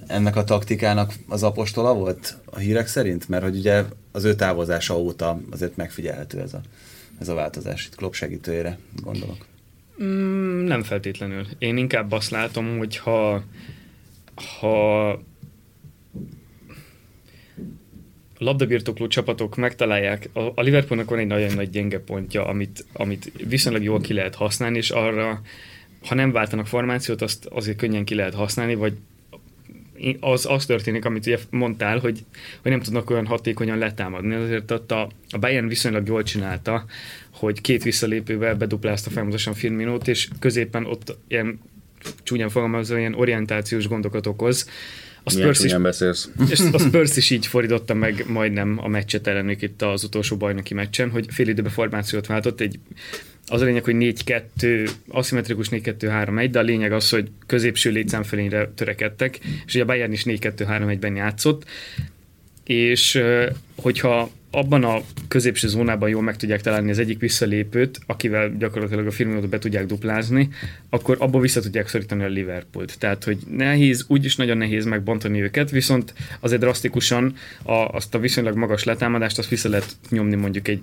ennek 0.06 0.36
a 0.36 0.44
taktikának 0.44 1.12
az 1.28 1.42
apostola 1.42 1.94
volt 1.94 2.36
a 2.44 2.58
hírek 2.58 2.86
szerint? 2.86 3.28
Mert 3.28 3.42
hogy 3.42 3.56
ugye 3.56 3.84
az 4.12 4.24
ő 4.24 4.34
távozása 4.34 4.98
óta 4.98 5.40
azért 5.50 5.76
megfigyelhető 5.76 6.40
ez 6.40 6.54
a, 6.54 6.60
ez 7.20 7.28
a 7.28 7.34
változás. 7.34 7.86
Itt 7.86 7.94
Klopp 7.94 8.12
segítőjére 8.12 8.78
gondolok. 9.02 9.46
Mm, 10.02 10.64
nem 10.64 10.82
feltétlenül. 10.82 11.46
Én 11.58 11.76
inkább 11.76 12.12
azt 12.12 12.30
látom, 12.30 12.78
hogy 12.78 12.96
ha, 12.96 13.42
ha 14.60 15.18
labdabirtokló 18.42 19.06
csapatok 19.06 19.56
megtalálják, 19.56 20.28
a, 20.32 20.40
a 20.40 20.60
Liverpoolnak 20.62 21.10
van 21.10 21.18
egy 21.18 21.26
nagyon 21.26 21.54
nagy 21.54 21.70
gyenge 21.70 21.98
pontja, 21.98 22.46
amit, 22.46 22.84
amit 22.92 23.32
viszonylag 23.48 23.82
jól 23.82 24.00
ki 24.00 24.12
lehet 24.12 24.34
használni, 24.34 24.76
és 24.76 24.90
arra, 24.90 25.40
ha 26.06 26.14
nem 26.14 26.32
váltanak 26.32 26.66
formációt, 26.66 27.22
azt 27.22 27.46
azért 27.46 27.76
könnyen 27.76 28.04
ki 28.04 28.14
lehet 28.14 28.34
használni, 28.34 28.74
vagy 28.74 28.92
az, 30.20 30.46
az 30.46 30.66
történik, 30.66 31.04
amit 31.04 31.26
ugye 31.26 31.38
mondtál, 31.50 31.98
hogy, 31.98 32.24
hogy 32.62 32.70
nem 32.70 32.80
tudnak 32.80 33.10
olyan 33.10 33.26
hatékonyan 33.26 33.78
letámadni. 33.78 34.34
Azért 34.34 34.70
ott 34.70 34.92
a, 34.92 35.08
a 35.30 35.38
Bayern 35.38 35.68
viszonylag 35.68 36.06
jól 36.06 36.22
csinálta, 36.22 36.84
hogy 37.30 37.60
két 37.60 37.82
visszalépővel 37.82 38.54
beduplázta 38.54 39.10
folyamatosan 39.10 39.54
Firminót, 39.54 40.08
és 40.08 40.28
középen 40.38 40.86
ott 40.86 41.16
ilyen 41.28 41.60
csúnyán 42.22 42.48
fogalmazva, 42.48 42.98
ilyen 42.98 43.14
orientációs 43.14 43.88
gondokat 43.88 44.26
okoz, 44.26 44.68
a 45.24 45.30
Spurs, 45.30 45.64
is, 45.64 45.74
beszélsz. 45.76 46.30
és 46.50 46.60
a 46.72 46.78
Spurs 46.78 47.16
is 47.16 47.30
így 47.30 47.46
fordította 47.46 47.94
meg 47.94 48.24
majdnem 48.28 48.78
a 48.82 48.88
meccset 48.88 49.26
ellenük 49.26 49.62
itt 49.62 49.82
az 49.82 50.04
utolsó 50.04 50.36
bajnoki 50.36 50.74
meccsen, 50.74 51.10
hogy 51.10 51.26
fél 51.30 51.48
időben 51.48 51.72
formációt 51.72 52.26
váltott, 52.26 52.60
egy 52.60 52.78
az 53.46 53.60
a 53.60 53.64
lényeg, 53.64 53.84
hogy 53.84 53.94
4-2, 53.98 54.90
aszimmetrikus 55.08 55.68
4-2-3-1, 55.70 56.48
de 56.50 56.58
a 56.58 56.62
lényeg 56.62 56.92
az, 56.92 57.10
hogy 57.10 57.30
középső 57.46 57.90
létszámfölényre 57.90 58.72
törekedtek, 58.74 59.38
és 59.66 59.74
ugye 59.74 59.82
a 59.82 59.86
Bayern 59.86 60.12
is 60.12 60.22
4-2-3-1-ben 60.26 61.16
játszott, 61.16 61.64
és 62.64 63.22
hogyha 63.76 64.30
abban 64.54 64.84
a 64.84 65.00
középső 65.28 65.68
zónában 65.68 66.08
jól 66.08 66.22
meg 66.22 66.36
tudják 66.36 66.60
találni 66.60 66.90
az 66.90 66.98
egyik 66.98 67.18
visszalépőt, 67.20 68.00
akivel 68.06 68.56
gyakorlatilag 68.58 69.06
a 69.06 69.10
firmót 69.10 69.48
be 69.48 69.58
tudják 69.58 69.86
duplázni, 69.86 70.48
akkor 70.90 71.16
abból 71.18 71.40
vissza 71.40 71.60
tudják 71.60 71.88
szorítani 71.88 72.22
a 72.22 72.26
Liverpoolt. 72.26 72.98
Tehát, 72.98 73.24
hogy 73.24 73.38
nehéz, 73.50 74.04
úgyis 74.08 74.36
nagyon 74.36 74.56
nehéz 74.56 74.84
megbontani 74.84 75.42
őket, 75.42 75.70
viszont 75.70 76.14
azért 76.40 76.60
drasztikusan 76.60 77.34
a, 77.62 77.72
azt 77.72 78.14
a 78.14 78.18
viszonylag 78.18 78.56
magas 78.56 78.84
letámadást 78.84 79.38
azt 79.38 79.48
vissza 79.48 79.68
lehet 79.68 79.96
nyomni 80.08 80.34
mondjuk 80.34 80.68
egy 80.68 80.82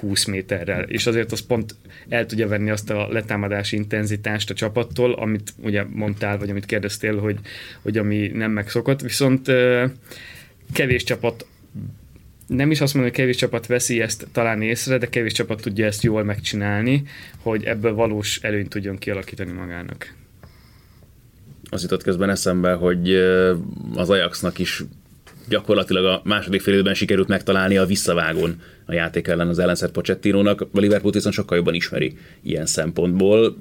20 0.00 0.24
méterrel, 0.24 0.82
és 0.82 1.06
azért 1.06 1.32
az 1.32 1.40
pont 1.40 1.74
el 2.08 2.26
tudja 2.26 2.48
venni 2.48 2.70
azt 2.70 2.90
a 2.90 3.08
letámadási 3.10 3.76
intenzitást 3.76 4.50
a 4.50 4.54
csapattól, 4.54 5.12
amit 5.12 5.52
ugye 5.62 5.84
mondtál, 5.88 6.38
vagy 6.38 6.50
amit 6.50 6.66
kérdeztél, 6.66 7.18
hogy, 7.18 7.38
hogy 7.82 7.98
ami 7.98 8.30
nem 8.34 8.50
megszokott, 8.50 9.00
viszont 9.00 9.52
kevés 10.72 11.04
csapat 11.04 11.46
nem 12.50 12.70
is 12.70 12.80
azt 12.80 12.94
mondom, 12.94 13.12
hogy 13.12 13.20
kevés 13.20 13.36
csapat 13.36 13.66
veszi 13.66 14.00
ezt 14.00 14.26
talán 14.32 14.62
észre, 14.62 14.98
de 14.98 15.08
kevés 15.08 15.32
csapat 15.32 15.60
tudja 15.60 15.86
ezt 15.86 16.02
jól 16.02 16.24
megcsinálni, 16.24 17.02
hogy 17.42 17.64
ebből 17.64 17.94
valós 17.94 18.38
előnyt 18.42 18.68
tudjon 18.68 18.98
kialakítani 18.98 19.52
magának. 19.52 20.14
Az 21.70 21.82
jutott 21.82 22.02
közben 22.02 22.30
eszembe, 22.30 22.72
hogy 22.72 23.14
az 23.94 24.10
Ajaxnak 24.10 24.58
is 24.58 24.82
gyakorlatilag 25.48 26.04
a 26.04 26.20
második 26.24 26.60
fél 26.60 26.74
időben 26.74 26.94
sikerült 26.94 27.28
megtalálni 27.28 27.76
a 27.76 27.86
visszavágón 27.86 28.62
a 28.84 28.92
játék 28.92 29.26
ellen 29.26 29.48
az 29.48 29.58
ellenszert 29.58 29.92
Pochettinónak. 29.92 30.60
A 30.60 30.78
Liverpool 30.78 31.12
viszont 31.12 31.34
sokkal 31.34 31.56
jobban 31.56 31.74
ismeri 31.74 32.16
ilyen 32.42 32.66
szempontból. 32.66 33.56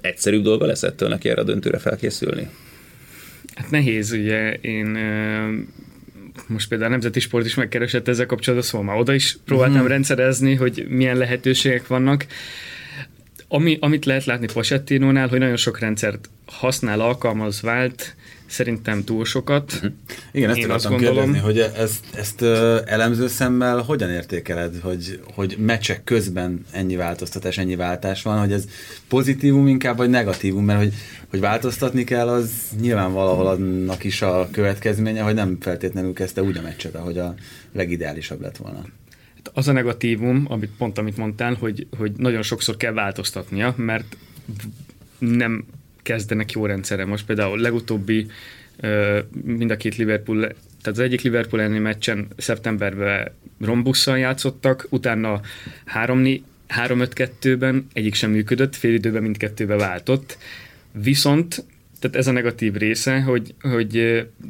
Egyszerűbb 0.00 0.42
dolga 0.42 0.66
lesz 0.66 0.82
ettől 0.82 1.08
neki 1.08 1.28
erre 1.28 1.40
a 1.40 1.44
döntőre 1.44 1.78
felkészülni? 1.78 2.48
Hát 3.54 3.70
nehéz, 3.70 4.12
ugye 4.12 4.52
én 4.52 4.96
most 6.46 6.68
például 6.68 6.88
a 6.88 6.92
Nemzeti 6.92 7.20
Sport 7.20 7.44
is 7.46 7.54
megkeresett 7.54 8.08
ezzel 8.08 8.26
kapcsolatban, 8.26 8.68
szóval 8.68 8.86
már 8.86 8.96
oda 8.96 9.14
is 9.14 9.36
próbáltam 9.44 9.82
mm. 9.82 9.86
rendszerezni, 9.86 10.54
hogy 10.54 10.86
milyen 10.88 11.16
lehetőségek 11.16 11.86
vannak. 11.86 12.26
Ami, 13.54 13.78
amit 13.80 14.04
lehet 14.04 14.24
látni 14.24 14.46
Pochettinónál, 14.52 15.28
hogy 15.28 15.38
nagyon 15.38 15.56
sok 15.56 15.78
rendszert 15.78 16.30
használ, 16.46 17.00
alkalmaz, 17.00 17.60
vált, 17.60 18.14
szerintem 18.46 19.04
túl 19.04 19.24
sokat. 19.24 19.72
Uh-huh. 19.72 19.92
Igen, 20.32 20.50
ezt 20.50 20.58
Én 20.58 20.70
azt 20.70 20.88
gondolom. 20.88 21.14
kérdezni, 21.14 21.38
hogy 21.38 21.58
ezt, 21.58 22.04
ezt 22.14 22.40
uh, 22.40 22.78
elemző 22.84 23.28
szemmel 23.28 23.78
hogyan 23.78 24.10
értékeled, 24.10 24.74
hogy, 24.82 25.20
hogy 25.34 25.56
meccsek 25.58 26.04
közben 26.04 26.64
ennyi 26.70 26.96
változtatás, 26.96 27.58
ennyi 27.58 27.76
váltás 27.76 28.22
van, 28.22 28.38
hogy 28.38 28.52
ez 28.52 28.64
pozitívum 29.08 29.66
inkább, 29.66 29.96
vagy 29.96 30.10
negatívum, 30.10 30.64
mert 30.64 30.78
hogy, 30.78 30.92
hogy 31.30 31.40
változtatni 31.40 32.04
kell, 32.04 32.28
az 32.28 32.50
nyilván 32.80 33.12
valahol 33.12 33.46
annak 33.46 34.04
is 34.04 34.22
a 34.22 34.48
következménye, 34.52 35.22
hogy 35.22 35.34
nem 35.34 35.56
feltétlenül 35.60 36.12
kezdte 36.12 36.42
úgy 36.42 36.56
a 36.56 36.62
meccset, 36.62 36.94
ahogy 36.94 37.18
a 37.18 37.34
legideálisabb 37.72 38.40
lett 38.40 38.56
volna. 38.56 38.84
Az 39.52 39.68
a 39.68 39.72
negatívum, 39.72 40.44
amit 40.48 40.70
pont 40.78 40.98
amit 40.98 41.16
mondtál, 41.16 41.54
hogy, 41.54 41.86
hogy 41.98 42.12
nagyon 42.16 42.42
sokszor 42.42 42.76
kell 42.76 42.92
változtatnia, 42.92 43.74
mert 43.76 44.16
nem 45.18 45.64
kezdenek 46.02 46.52
jó 46.52 46.66
rendszerre. 46.66 47.04
Most 47.04 47.26
például 47.26 47.58
legutóbbi 47.58 48.26
mind 49.44 49.70
a 49.70 49.76
két 49.76 49.96
Liverpool, 49.96 50.40
tehát 50.82 50.98
az 50.98 50.98
egyik 50.98 51.20
Liverpool 51.20 51.62
elleni 51.62 51.78
meccsen 51.78 52.26
szeptemberben 52.36 53.32
rombusszal 53.60 54.18
játszottak, 54.18 54.86
utána 54.90 55.40
3-5-2-ben 55.94 57.86
egyik 57.92 58.14
sem 58.14 58.30
működött, 58.30 58.76
fél 58.76 58.94
időben 58.94 59.22
mindkettőbe 59.22 59.76
váltott, 59.76 60.38
viszont 60.92 61.64
tehát 62.04 62.18
ez 62.18 62.26
a 62.26 62.32
negatív 62.32 62.74
része, 62.74 63.20
hogy, 63.20 63.54
hogy 63.60 63.94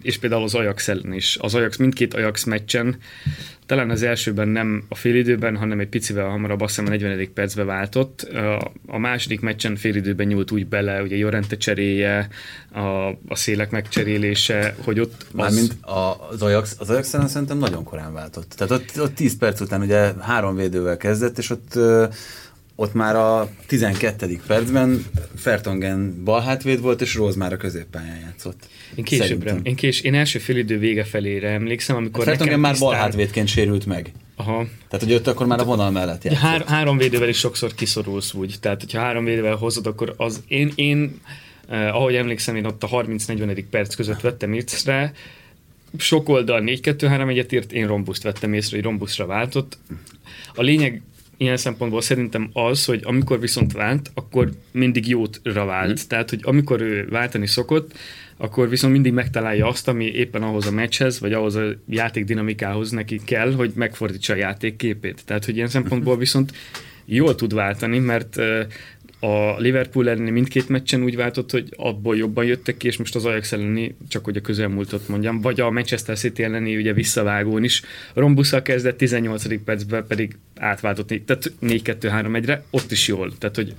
és 0.03 0.19
például 0.19 0.43
az 0.43 0.55
Ajax 0.55 0.88
ellen 0.88 1.12
is. 1.12 1.37
Az 1.40 1.55
Ajax 1.55 1.77
mindkét 1.77 2.14
Ajax 2.14 2.45
meccsen 2.45 2.97
talán 3.67 3.90
az 3.90 4.03
elsőben 4.03 4.49
nem 4.49 4.85
a 4.88 4.95
félidőben, 4.95 5.57
hanem 5.57 5.81
egy 5.81 5.88
picivel 5.88 6.29
hamarabb, 6.29 6.61
azt 6.61 6.77
hiszem 6.77 6.93
a 6.93 6.97
40. 6.97 7.33
percbe 7.33 7.64
váltott. 7.64 8.29
A 8.87 8.99
második 8.99 9.40
meccsen 9.40 9.77
félidőben 9.77 10.27
nyúlt 10.27 10.51
úgy 10.51 10.67
bele, 10.67 11.03
ugye 11.03 11.17
Jorente 11.17 11.57
cseréje, 11.57 12.29
a, 12.73 13.09
a 13.09 13.35
szélek 13.35 13.71
megcserélése, 13.71 14.75
hogy 14.85 15.01
ott... 15.01 15.27
Mármint 15.33 15.77
az, 15.81 16.14
az 16.29 16.43
Ajax, 16.43 16.77
az 16.79 16.90
Ajax 16.90 17.14
ellen 17.14 17.29
szerintem 17.29 17.59
nagyon 17.59 17.85
korán 17.85 18.12
váltott. 18.12 18.55
Tehát 18.57 18.73
ott, 18.73 19.03
ott 19.03 19.14
10 19.14 19.37
perc 19.37 19.61
után 19.61 19.81
ugye 19.81 20.12
három 20.21 20.57
védővel 20.57 20.97
kezdett, 20.97 21.38
és 21.38 21.51
ott 21.51 21.79
ott 22.77 22.95
már 22.95 23.17
a 23.17 23.51
12. 23.67 24.41
percben 24.47 25.05
Fertongen 25.37 26.25
balhátvéd 26.25 26.81
volt, 26.81 27.01
és 27.01 27.15
Rose 27.15 27.39
már 27.39 27.53
a 27.53 27.57
középpályán 27.57 28.19
játszott. 28.19 28.69
Én 28.95 29.05
későbbre, 29.05 29.57
én, 29.63 29.75
kés, 29.75 30.01
én 30.01 30.15
első 30.15 30.41
idő 30.59 30.79
vége 30.79 31.05
felére 31.05 31.49
emlékszem, 31.49 31.97
amikor 31.97 32.25
Fertongen 32.25 32.61
már 32.61 32.71
tisztán... 32.71 32.91
balhátvédként 32.91 33.49
sérült 33.49 33.87
meg. 33.87 34.13
Aha. 34.37 34.67
Tehát, 34.89 35.07
hogy 35.07 35.15
ott 35.15 35.27
akkor 35.27 35.47
már 35.47 35.61
a 35.61 35.65
vonal 35.65 35.91
mellett 35.91 36.25
játszott. 36.25 36.41
Hár, 36.41 36.65
három 36.67 36.97
védővel 36.97 37.29
is 37.29 37.39
sokszor 37.39 37.75
kiszorulsz 37.75 38.33
úgy. 38.33 38.57
Tehát, 38.61 38.81
hogyha 38.81 39.01
három 39.01 39.25
védővel 39.25 39.55
hozod, 39.55 39.87
akkor 39.87 40.15
az 40.17 40.43
én, 40.49 40.73
én 40.75 41.21
eh, 41.69 41.95
ahogy 41.95 42.15
emlékszem, 42.15 42.57
én 42.57 42.65
ott 42.65 42.83
a 42.83 42.89
30-40. 42.89 43.65
perc 43.71 43.95
között 43.95 44.21
vettem 44.21 44.53
észre, 44.53 45.13
sok 45.99 46.29
oldal 46.29 46.63
4-2-3 46.67 47.29
egyet 47.29 47.53
írt, 47.53 47.73
én 47.73 47.87
rombuszt 47.87 48.23
vettem 48.23 48.53
észre, 48.53 48.77
hogy 48.77 48.85
rombuszra 48.85 49.27
váltott. 49.27 49.79
A 50.55 50.63
lényeg 50.63 51.03
ilyen 51.37 51.57
szempontból 51.57 52.01
szerintem 52.01 52.51
az, 52.53 52.85
hogy 52.85 53.01
amikor 53.05 53.40
viszont 53.40 53.73
vált, 53.73 54.11
akkor 54.14 54.51
mindig 54.73 55.09
jótra 55.09 55.64
vált. 55.64 55.90
Mm. 55.90 56.09
Tehát, 56.09 56.31
hogy 56.31 56.40
amikor 56.42 56.81
ő 56.81 57.07
váltani 57.11 57.47
szokott, 57.47 57.92
akkor 58.37 58.68
viszont 58.68 58.92
mindig 58.92 59.12
megtalálja 59.12 59.66
azt, 59.66 59.88
ami 59.88 60.05
éppen 60.05 60.42
ahhoz 60.42 60.66
a 60.66 60.70
meccshez, 60.70 61.20
vagy 61.20 61.33
ahhoz 61.33 61.55
a 61.55 61.64
játék 61.88 62.25
dinamikához 62.25 62.90
neki 62.90 63.20
kell, 63.25 63.53
hogy 63.53 63.73
megfordítsa 63.75 64.33
a 64.33 64.37
játék 64.37 64.77
képét. 64.77 65.23
Tehát, 65.25 65.44
hogy 65.44 65.57
ilyen 65.57 65.68
szempontból 65.68 66.16
viszont 66.16 66.53
jól 67.05 67.35
tud 67.35 67.55
váltani, 67.55 67.99
mert 67.99 68.40
a 69.20 69.61
Liverpool 69.61 70.09
elleni 70.09 70.31
mindkét 70.31 70.68
meccsen 70.68 71.03
úgy 71.03 71.16
váltott, 71.16 71.50
hogy 71.50 71.68
abból 71.77 72.16
jobban 72.16 72.44
jöttek 72.44 72.77
ki, 72.77 72.87
és 72.87 72.96
most 72.96 73.14
az 73.14 73.24
Ajax 73.24 73.53
elleni, 73.53 73.96
csak 74.09 74.24
hogy 74.24 74.37
a 74.37 74.40
közelmúltot 74.40 75.09
mondjam, 75.09 75.40
vagy 75.40 75.61
a 75.61 75.70
Manchester 75.70 76.18
City 76.18 76.42
elleni 76.42 76.77
ugye 76.77 76.92
visszavágón 76.92 77.64
is. 77.64 77.83
Rombusszal 78.14 78.62
kezdett 78.62 78.96
18. 78.96 79.64
percben 79.64 80.07
pedig 80.07 80.37
átváltott, 80.57 81.07
tehát 81.24 81.53
4-2-3-1-re, 81.62 82.64
ott 82.70 82.90
is 82.90 83.09
jól. 83.09 83.33
Tehát, 83.38 83.57
hogy 83.57 83.74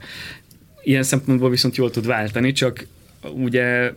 ilyen 0.83 1.03
szempontból 1.03 1.49
viszont 1.49 1.75
jól 1.75 1.91
tud 1.91 2.05
váltani, 2.05 2.51
csak 2.51 2.87
ugye 3.33 3.91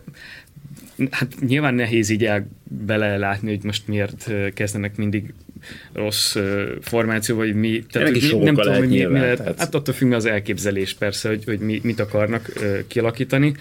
hát 1.11 1.35
nyilván 1.39 1.73
nehéz 1.73 2.09
így 2.09 2.29
belelátni, 2.63 3.49
hogy 3.49 3.63
most 3.63 3.87
miért 3.87 4.31
kezdenek 4.53 4.95
mindig 4.95 5.33
rossz 5.93 6.35
formáció, 6.81 7.35
vagy 7.35 7.55
mi. 7.55 7.83
Tehát, 7.91 8.09
hogy 8.09 8.29
mi, 8.31 8.43
nem 8.43 8.55
tudom, 8.55 8.75
hogy 8.75 8.87
mi, 8.87 9.05
mi 9.05 9.19
lehet, 9.19 9.37
tehát... 9.37 9.59
hát 9.59 9.75
attól 9.75 9.93
függ 9.93 10.11
az 10.11 10.25
elképzelés 10.25 10.93
persze, 10.93 11.29
hogy, 11.29 11.43
hogy 11.45 11.59
mi, 11.59 11.79
mit 11.83 11.99
akarnak 11.99 12.51
kialakítani, 12.87 13.55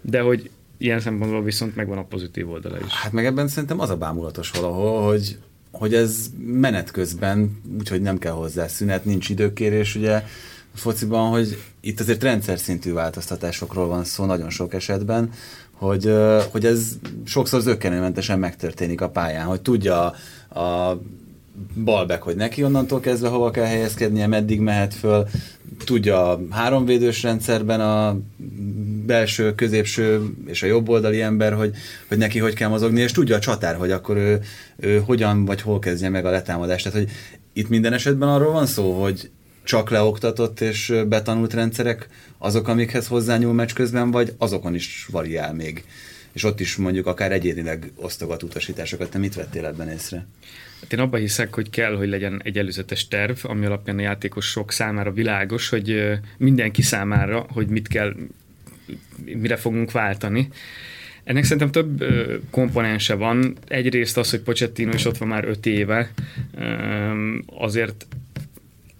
de 0.00 0.20
hogy 0.20 0.50
ilyen 0.78 1.00
szempontból 1.00 1.42
viszont 1.42 1.76
megvan 1.76 1.98
a 1.98 2.04
pozitív 2.04 2.50
oldala 2.50 2.78
is. 2.86 2.92
Hát 2.92 3.12
meg 3.12 3.26
ebben 3.26 3.48
szerintem 3.48 3.80
az 3.80 3.90
a 3.90 3.96
bámulatos 3.96 4.50
valahol, 4.50 5.06
hogy, 5.06 5.38
hogy 5.70 5.94
ez 5.94 6.30
menet 6.46 6.90
közben, 6.90 7.60
úgyhogy 7.78 8.00
nem 8.00 8.18
kell 8.18 8.32
hozzá 8.32 8.66
szünet, 8.66 9.04
nincs 9.04 9.28
időkérés, 9.28 9.94
ugye 9.94 10.22
a 10.74 10.76
fociban, 10.76 11.30
hogy 11.30 11.62
itt 11.80 12.00
azért 12.00 12.22
rendszer 12.22 12.58
szintű 12.58 12.92
változtatásokról 12.92 13.86
van 13.86 14.04
szó 14.04 14.24
nagyon 14.24 14.50
sok 14.50 14.74
esetben, 14.74 15.30
hogy, 15.70 16.12
hogy 16.50 16.64
ez 16.64 16.98
sokszor 17.24 17.60
zöggenőmentesen 17.60 18.38
megtörténik 18.38 19.00
a 19.00 19.08
pályán, 19.08 19.46
hogy 19.46 19.60
tudja 19.60 20.14
a, 20.48 20.60
a 20.60 21.00
balbek, 21.84 22.22
hogy 22.22 22.36
neki 22.36 22.64
onnantól 22.64 23.00
kezdve 23.00 23.28
hova 23.28 23.50
kell 23.50 23.64
helyezkednie, 23.64 24.26
meddig 24.26 24.60
mehet 24.60 24.94
föl, 24.94 25.26
tudja 25.84 26.30
a 26.30 26.40
háromvédős 26.50 27.22
rendszerben 27.22 27.80
a 27.80 28.18
belső, 29.06 29.54
középső 29.54 30.20
és 30.46 30.62
a 30.62 30.66
jobb 30.66 30.88
oldali 30.88 31.20
ember, 31.20 31.52
hogy, 31.52 31.74
hogy 32.08 32.18
neki 32.18 32.38
hogy 32.38 32.54
kell 32.54 32.68
mozogni, 32.68 33.00
és 33.00 33.12
tudja 33.12 33.36
a 33.36 33.40
csatár, 33.40 33.76
hogy 33.76 33.90
akkor 33.90 34.16
ő, 34.16 34.40
ő 34.76 34.98
hogyan 34.98 35.44
vagy 35.44 35.60
hol 35.60 35.78
kezdje 35.78 36.08
meg 36.08 36.26
a 36.26 36.30
letámadást. 36.30 36.84
Tehát, 36.84 36.98
hogy 36.98 37.10
itt 37.52 37.68
minden 37.68 37.92
esetben 37.92 38.28
arról 38.28 38.52
van 38.52 38.66
szó, 38.66 39.02
hogy 39.02 39.30
csak 39.64 39.90
leoktatott 39.90 40.60
és 40.60 40.94
betanult 41.08 41.54
rendszerek 41.54 42.08
azok, 42.38 42.68
amikhez 42.68 43.06
hozzányúl 43.06 43.52
meccs 43.52 43.72
közben, 43.72 44.10
vagy 44.10 44.34
azokon 44.38 44.74
is 44.74 45.08
variál 45.10 45.54
még. 45.54 45.84
És 46.32 46.44
ott 46.44 46.60
is 46.60 46.76
mondjuk 46.76 47.06
akár 47.06 47.32
egyénileg 47.32 47.92
osztogat 47.96 48.42
utasításokat. 48.42 49.10
Te 49.10 49.18
mit 49.18 49.34
vettél 49.34 49.66
ebben 49.66 49.88
észre? 49.88 50.26
Hát 50.84 50.92
én 50.92 50.98
abban 50.98 51.20
hiszek, 51.20 51.54
hogy 51.54 51.70
kell, 51.70 51.96
hogy 51.96 52.08
legyen 52.08 52.40
egy 52.44 52.58
előzetes 52.58 53.08
terv, 53.08 53.36
ami 53.42 53.66
alapján 53.66 53.98
a 53.98 54.02
játékosok 54.02 54.72
számára 54.72 55.12
világos, 55.12 55.68
hogy 55.68 56.10
mindenki 56.38 56.82
számára, 56.82 57.46
hogy 57.48 57.66
mit 57.66 57.88
kell, 57.88 58.14
mire 59.24 59.56
fogunk 59.56 59.92
váltani. 59.92 60.48
Ennek 61.24 61.44
szerintem 61.44 61.70
több 61.70 62.04
komponense 62.50 63.14
van. 63.14 63.56
Egyrészt 63.68 64.16
az, 64.16 64.30
hogy 64.30 64.40
Pochettino 64.40 64.92
is 64.94 65.04
ott 65.04 65.16
van 65.16 65.28
már 65.28 65.44
öt 65.44 65.66
éve, 65.66 66.10
azért 67.46 68.06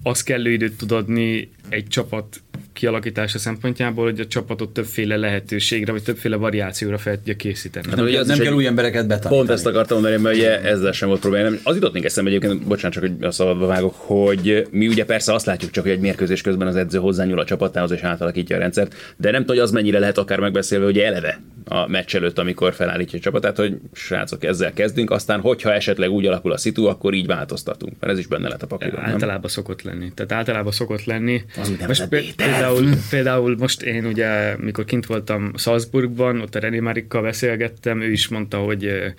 az 0.02 0.22
kellő 0.22 0.52
időt 0.52 0.76
tud 0.76 0.92
adni 0.92 1.50
egy 1.68 1.86
csapat 1.86 2.42
kialakítása 2.74 3.38
szempontjából, 3.38 4.04
hogy 4.04 4.20
a 4.20 4.26
csapatot 4.26 4.72
többféle 4.72 5.16
lehetőségre, 5.16 5.92
vagy 5.92 6.02
többféle 6.02 6.36
variációra 6.36 6.98
fel 6.98 7.16
tudja 7.16 7.34
készíteni. 7.36 7.86
Hát, 7.90 8.00
ugye 8.00 8.24
nem 8.24 8.38
kell 8.38 8.52
új 8.52 8.66
embereket 8.66 9.06
betanítani. 9.06 9.34
Pont 9.34 9.50
ezt 9.50 9.66
akartam 9.66 10.00
mondani, 10.00 10.22
mert 10.22 10.36
ugye 10.36 10.60
ezzel 10.62 10.92
sem 10.92 11.08
volt 11.08 11.20
probléma. 11.20 11.56
Az 11.62 11.74
jutott 11.74 11.92
még 11.92 12.04
eszembe 12.04 12.30
egyébként, 12.30 12.66
bocsánat, 12.66 12.92
csak 12.92 13.02
hogy 13.02 13.12
a 13.20 13.30
szabadba 13.30 13.66
vágok, 13.66 13.94
hogy 13.96 14.66
mi 14.70 14.88
ugye 14.88 15.04
persze 15.04 15.32
azt 15.32 15.46
látjuk 15.46 15.70
csak, 15.70 15.84
hogy 15.84 15.92
egy 15.92 16.00
mérkőzés 16.00 16.40
közben 16.40 16.66
az 16.66 16.76
edző 16.76 16.98
hozzányúl 16.98 17.38
a 17.38 17.44
csapatához 17.44 17.90
és 17.90 18.00
átalakítja 18.00 18.56
a 18.56 18.58
rendszert, 18.58 18.94
de 19.16 19.30
nem 19.30 19.40
tudom, 19.40 19.56
hogy 19.56 19.64
az 19.64 19.70
mennyire 19.70 19.98
lehet 19.98 20.18
akár 20.18 20.38
megbeszélve, 20.38 20.84
hogy 20.84 20.98
eleve 20.98 21.40
a 21.64 21.88
meccs 21.88 22.14
előtt, 22.14 22.38
amikor 22.38 22.74
felállítja 22.74 23.18
a 23.18 23.22
csapatát, 23.22 23.56
hogy 23.56 23.76
srácok, 23.92 24.44
ezzel 24.44 24.72
kezdünk, 24.72 25.10
aztán 25.10 25.40
hogyha 25.40 25.72
esetleg 25.72 26.10
úgy 26.10 26.26
alakul 26.26 26.52
a 26.52 26.56
szitu, 26.56 26.86
akkor 26.86 27.14
így 27.14 27.26
változtatunk. 27.26 27.92
Mert 28.00 28.12
ez 28.12 28.18
is 28.18 28.26
benne 28.26 28.48
lett 28.48 28.62
a 28.62 28.66
papíron. 28.66 29.00
Általában 29.00 29.40
nem? 29.40 29.50
szokott 29.50 29.82
lenni. 29.82 30.12
Tehát 30.14 30.32
általában 30.32 30.72
szokott 30.72 31.04
lenni. 31.04 31.42
Az 31.56 31.72
most 31.86 32.08
például, 32.36 32.88
például 33.10 33.56
most 33.58 33.82
én 33.82 34.06
ugye, 34.06 34.56
mikor 34.56 34.84
kint 34.84 35.06
voltam 35.06 35.52
Salzburgban, 35.56 36.40
ott 36.40 36.54
a 36.54 36.58
René 36.58 36.80
Marikkal 36.80 37.22
beszélgettem, 37.22 38.00
ő 38.00 38.10
is 38.10 38.28
mondta, 38.28 38.58
hogy 38.58 39.12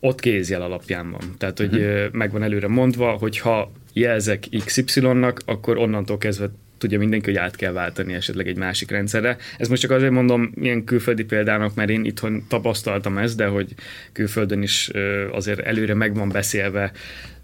ott 0.00 0.20
kézjel 0.20 0.62
alapján 0.62 1.10
van. 1.10 1.34
Tehát, 1.38 1.58
hogy 1.58 1.74
uh-huh. 1.74 2.12
megvan 2.12 2.42
előre 2.42 2.68
mondva, 2.68 3.10
hogy 3.10 3.38
ha 3.38 3.72
jelzek 3.92 4.46
XY-nak, 4.64 5.42
akkor 5.44 5.76
onnantól 5.76 6.18
kezdve 6.18 6.50
tudja 6.84 6.98
mindenki, 6.98 7.30
hogy 7.30 7.38
át 7.38 7.56
kell 7.56 7.72
váltani 7.72 8.14
esetleg 8.14 8.48
egy 8.48 8.56
másik 8.56 8.90
rendszerre. 8.90 9.36
Ez 9.58 9.68
most 9.68 9.80
csak 9.80 9.90
azért 9.90 10.12
mondom 10.12 10.52
ilyen 10.60 10.84
külföldi 10.84 11.24
példának, 11.24 11.74
mert 11.74 11.90
én 11.90 12.04
itthon 12.04 12.44
tapasztaltam 12.48 13.18
ezt, 13.18 13.36
de 13.36 13.46
hogy 13.46 13.74
külföldön 14.12 14.62
is 14.62 14.90
azért 15.32 15.60
előre 15.60 15.94
meg 15.94 16.14
van 16.14 16.28
beszélve 16.28 16.92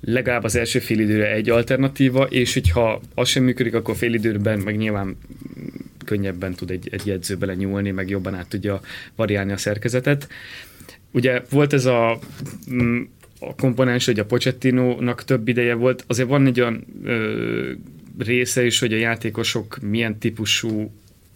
legalább 0.00 0.44
az 0.44 0.56
első 0.56 0.78
fél 0.78 0.98
időre 0.98 1.32
egy 1.32 1.50
alternatíva, 1.50 2.24
és 2.24 2.54
hogyha 2.54 3.00
az 3.14 3.28
sem 3.28 3.42
működik, 3.42 3.74
akkor 3.74 3.96
fél 3.96 4.14
időben 4.14 4.58
meg 4.58 4.76
nyilván 4.76 5.16
könnyebben 6.04 6.54
tud 6.54 6.70
egy, 6.70 6.88
egy 6.90 7.06
jegyző 7.06 7.36
bele 7.36 7.54
nyúlni, 7.54 7.90
meg 7.90 8.08
jobban 8.08 8.34
át 8.34 8.48
tudja 8.48 8.80
variálni 9.16 9.52
a 9.52 9.56
szerkezetet. 9.56 10.28
Ugye 11.10 11.42
volt 11.50 11.72
ez 11.72 11.84
a 11.84 12.18
mm, 12.72 13.00
a 13.38 13.54
komponens, 13.54 14.06
hogy 14.06 14.18
a 14.18 14.24
Pochettino-nak 14.24 15.24
több 15.24 15.48
ideje 15.48 15.74
volt, 15.74 16.04
azért 16.06 16.28
van 16.28 16.46
egy 16.46 16.60
olyan 16.60 16.84
ö, 17.04 17.72
része 18.18 18.64
is, 18.64 18.78
hogy 18.78 18.92
a 18.92 18.96
játékosok 18.96 19.78
milyen 19.80 20.18
típusú 20.18 20.92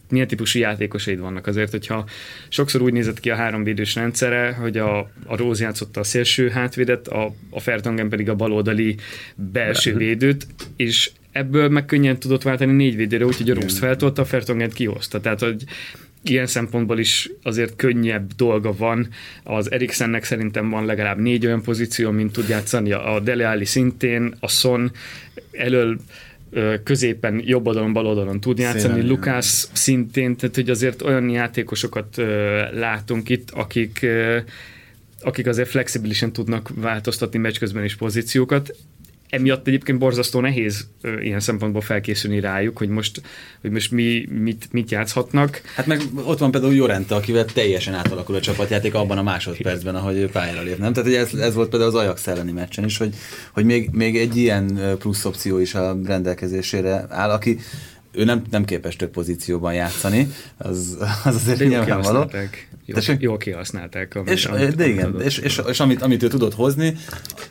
milyen 0.08 0.28
típusú 0.28 0.58
játékosaid 0.58 1.18
vannak. 1.18 1.46
Azért, 1.46 1.70
hogyha 1.70 2.08
sokszor 2.48 2.82
úgy 2.82 2.92
nézett 2.92 3.20
ki 3.20 3.30
a 3.30 3.34
háromvédős 3.34 3.94
rendszere, 3.94 4.52
hogy 4.52 4.78
a, 4.78 4.98
a 5.26 5.36
Róz 5.36 5.60
játszotta 5.60 6.00
a 6.00 6.04
szélső 6.04 6.48
hátvédet, 6.48 7.08
a, 7.08 7.34
a 7.50 7.60
Fertongen 7.60 8.08
pedig 8.08 8.28
a 8.28 8.34
baloldali 8.34 8.96
belső 9.34 9.96
védőt, 9.96 10.46
és 10.76 11.10
ebből 11.32 11.68
meg 11.68 11.84
könnyen 11.84 12.18
tudott 12.18 12.42
váltani 12.42 12.72
négy 12.72 12.96
védőre, 12.96 13.24
úgyhogy 13.24 13.50
a 13.50 13.54
Róz 13.54 13.78
feltolta, 13.78 14.22
a 14.22 14.24
Fertongent 14.24 14.72
kihozta. 14.72 15.20
Tehát, 15.20 15.40
hogy 15.40 15.64
ilyen 16.22 16.46
szempontból 16.46 16.98
is 16.98 17.30
azért 17.42 17.76
könnyebb 17.76 18.32
dolga 18.36 18.76
van. 18.76 19.08
Az 19.42 19.72
Eriksennek 19.72 20.24
szerintem 20.24 20.70
van 20.70 20.84
legalább 20.84 21.18
négy 21.18 21.46
olyan 21.46 21.62
pozíció, 21.62 22.10
mint 22.10 22.32
tud 22.32 22.48
játszani 22.48 22.92
a 22.92 23.20
Dele 23.20 23.48
Alli 23.48 23.64
szintén, 23.64 24.34
a 24.40 24.48
Son 24.48 24.92
elől 25.52 25.98
középen, 26.84 27.42
jobb 27.44 27.66
oldalon, 27.66 27.92
bal 27.92 28.06
oldalon 28.06 28.40
tud 28.40 28.58
játszani, 28.58 28.94
Szépen, 28.94 29.06
Lukász 29.06 29.70
szintén, 29.72 30.36
tehát 30.36 30.54
hogy 30.54 30.70
azért 30.70 31.02
olyan 31.02 31.28
játékosokat 31.28 32.16
látunk 32.72 33.28
itt, 33.28 33.50
akik 33.50 34.06
akik 35.20 35.46
azért 35.46 35.68
flexibilisen 35.68 36.32
tudnak 36.32 36.70
változtatni 36.74 37.38
meccs 37.38 37.58
közben 37.58 37.84
is 37.84 37.96
pozíciókat 37.96 38.76
emiatt 39.34 39.66
egyébként 39.66 39.98
borzasztó 39.98 40.40
nehéz 40.40 40.88
ilyen 41.20 41.40
szempontból 41.40 41.80
felkészülni 41.82 42.40
rájuk, 42.40 42.78
hogy 42.78 42.88
most, 42.88 43.22
hogy 43.60 43.70
most 43.70 43.90
mi, 43.90 44.26
mit, 44.30 44.68
mit 44.70 44.90
játszhatnak. 44.90 45.60
Hát 45.76 45.86
meg 45.86 46.00
ott 46.24 46.38
van 46.38 46.50
például 46.50 46.74
Jorente, 46.74 47.14
akivel 47.14 47.44
teljesen 47.44 47.94
átalakul 47.94 48.34
a 48.34 48.40
csapatjáték 48.40 48.94
abban 48.94 49.18
a 49.18 49.22
másodpercben, 49.22 49.94
ahogy 49.94 50.16
ő 50.16 50.28
pályára 50.28 50.62
lép. 50.62 50.78
Nem? 50.78 50.92
Tehát 50.92 51.14
ez, 51.14 51.34
ez 51.34 51.54
volt 51.54 51.68
például 51.68 51.90
az 51.90 51.96
Ajax 52.00 52.26
elleni 52.26 52.52
meccsen 52.52 52.84
is, 52.84 52.96
hogy, 52.96 53.14
hogy 53.52 53.64
még, 53.64 53.88
még 53.92 54.16
egy 54.16 54.36
ilyen 54.36 54.96
plusz 54.98 55.24
opció 55.24 55.58
is 55.58 55.74
a 55.74 55.98
rendelkezésére 56.04 57.06
áll, 57.08 57.30
aki 57.30 57.58
ő 58.14 58.24
nem, 58.24 58.42
nem 58.50 58.64
képes 58.64 58.96
több 58.96 59.10
pozícióban 59.10 59.74
játszani, 59.74 60.28
az, 60.56 60.96
az 61.24 61.34
azért 61.34 61.58
de 61.58 61.64
nyilvánvaló. 61.64 62.30
Jól, 62.86 63.16
jól 63.18 63.36
kihasználták. 63.36 64.14
Amit, 64.14 64.30
és, 64.30 64.44
amit, 64.44 64.74
de 64.74 64.86
igen, 64.86 65.20
és, 65.20 65.38
és, 65.38 65.60
és 65.68 65.80
amit, 65.80 66.02
amit 66.02 66.22
ő 66.22 66.28
tudott 66.28 66.54
hozni, 66.54 66.96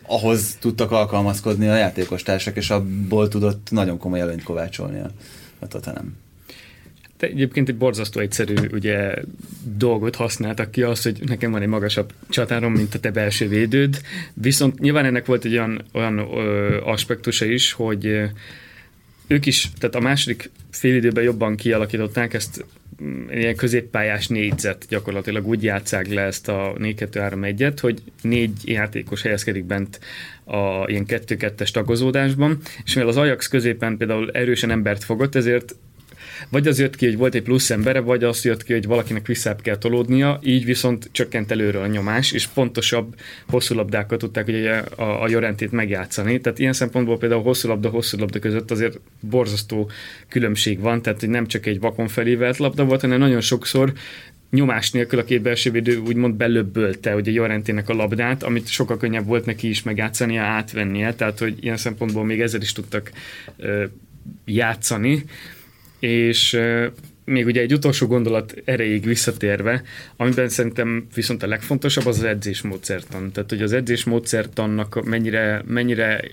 ahhoz 0.02 0.58
tudtak 0.60 0.92
alkalmazkodni 0.92 1.68
a 1.68 1.76
játékostársak, 1.76 2.56
és 2.56 2.70
abból 2.70 3.28
tudott 3.28 3.68
nagyon 3.72 3.98
komoly 3.98 4.20
előnyt 4.20 4.44
kovácsolni 4.44 5.00
a, 5.00 5.10
a 5.60 5.68
Tottenham. 5.68 6.16
De 7.18 7.30
egyébként 7.30 7.70
egy 7.70 7.78
borzasztó 7.78 8.20
egyszerű 8.20 8.56
ugye, 8.72 9.14
dolgot 9.78 10.16
használtak 10.16 10.72
ki, 10.72 10.82
az, 10.82 11.02
hogy 11.04 11.20
nekem 11.26 11.52
van 11.52 11.62
egy 11.62 11.68
magasabb 11.68 12.14
csatárom, 12.30 12.74
mint 12.74 12.94
a 12.94 13.00
te 13.00 13.12
belső 13.12 13.48
védőd, 13.48 14.02
viszont 14.34 14.80
nyilván 14.80 15.06
ennek 15.06 15.26
volt 15.26 15.46
egy 15.46 15.52
olyan, 15.52 15.84
olyan 15.94 16.18
ö, 16.18 16.78
aspektusa 16.84 17.46
is, 17.46 17.72
hogy 17.72 18.22
ők 19.28 19.46
is, 19.46 19.70
tehát 19.78 19.96
a 19.96 20.00
második 20.00 20.50
félidőben 20.72 21.24
jobban 21.24 21.56
kialakították 21.56 22.34
ezt 22.34 22.66
mm, 23.04 23.30
ilyen 23.30 23.56
középpályás 23.56 24.28
négyzet 24.28 24.86
gyakorlatilag 24.90 25.48
úgy 25.48 25.64
játszák 25.64 26.08
le 26.08 26.22
ezt 26.22 26.48
a 26.48 26.74
4-2-3-1-et, 26.78 27.78
hogy 27.82 28.02
négy 28.22 28.52
játékos 28.66 29.22
helyezkedik 29.22 29.64
bent 29.64 30.00
a 30.44 30.90
ilyen 30.90 31.06
2-2-es 31.08 31.72
tagozódásban, 31.72 32.60
és 32.86 32.94
mivel 32.94 33.10
az 33.10 33.18
Ajax 33.18 33.48
középen 33.48 33.98
például 33.98 34.32
erősen 34.32 34.72
embert 34.72 35.04
fogott, 35.04 35.36
ezért 35.36 35.76
vagy 36.50 36.68
az 36.68 36.80
jött 36.80 36.96
ki, 36.96 37.06
hogy 37.06 37.18
volt 37.18 37.36
egy 37.36 37.42
plusz 37.42 37.70
embere, 37.70 38.00
vagy 38.00 38.24
az 38.24 38.46
jött 38.46 38.64
ki, 38.64 38.74
hogy 38.74 38.86
valakinek 38.86 39.28
visszább 39.28 39.62
kell 39.62 39.78
tolódnia, 39.78 40.40
így 40.44 40.66
viszont 40.66 41.10
csökkent 41.12 41.52
előről 41.52 41.82
a 41.82 41.88
nyomás, 41.88 42.32
és 42.32 42.48
pontosabb 42.48 43.16
hosszú 43.48 43.76
labdákat 43.76 44.20
tudták 44.20 44.48
ugye 44.48 44.72
a, 44.72 45.24
a 45.24 45.30
Jorentét 45.30 45.72
megjátszani. 45.72 46.42
Tehát 46.42 46.60
ilyen 46.60 46.74
szempontból 46.74 47.18
például 47.18 47.42
hosszú 47.42 47.68
labda, 47.68 47.90
hosszú 47.90 48.18
labda 48.18 48.40
között 48.40 48.72
azért 48.72 49.00
borzasztó 49.20 49.90
különbség 50.28 50.80
van, 50.80 51.02
tehát 51.02 51.20
hogy 51.20 51.30
nem 51.30 51.48
csak 51.48 51.66
egy 51.66 51.80
vakon 51.80 52.08
felévelt 52.08 52.58
labda 52.58 52.86
volt, 52.86 53.02
hanem 53.02 53.20
nagyon 53.20 53.42
sokszor 53.42 53.94
nyomás 54.54 54.92
nélkül 54.92 55.20
a 55.20 55.24
két 55.24 55.42
belső 55.42 55.72
védő 55.72 55.98
úgymond 55.98 56.36
belöbbölte 56.36 57.16
ugye 57.16 57.32
Jorentének 57.32 57.90
a 57.90 57.94
labdát, 57.94 58.44
amit 58.44 58.68
sokkal 58.68 58.98
könnyebb 58.98 59.26
volt 59.26 59.46
neki 59.46 59.70
is 59.70 59.84
megjátszania, 59.84 60.42
átvennie, 60.42 61.14
tehát 61.14 61.40
hogy 61.40 61.58
ilyen 61.60 61.78
szempontból 61.78 62.26
még 62.26 62.42
ezzel 62.42 62.62
is 62.62 62.72
tudtak 62.72 63.12
ö, 63.58 63.84
játszani 64.46 65.24
és 66.04 66.60
még 67.26 67.46
ugye 67.46 67.62
egy 67.62 67.74
utolsó 67.74 68.08
gondolat 68.08 68.56
erejéig 68.66 69.06
visszatérve, 69.06 69.84
amiben 70.18 70.50
szerintem 70.50 71.08
viszont 71.16 71.44
a 71.44 71.48
legfontosabb 71.48 72.06
az 72.06 72.18
az 72.18 72.24
edzésmódszertan. 72.24 73.32
Tehát, 73.32 73.50
hogy 73.50 73.62
az 73.62 73.74
edzésmódszertannak 73.74 75.04
mennyire, 75.06 75.64
mennyire 75.68 76.24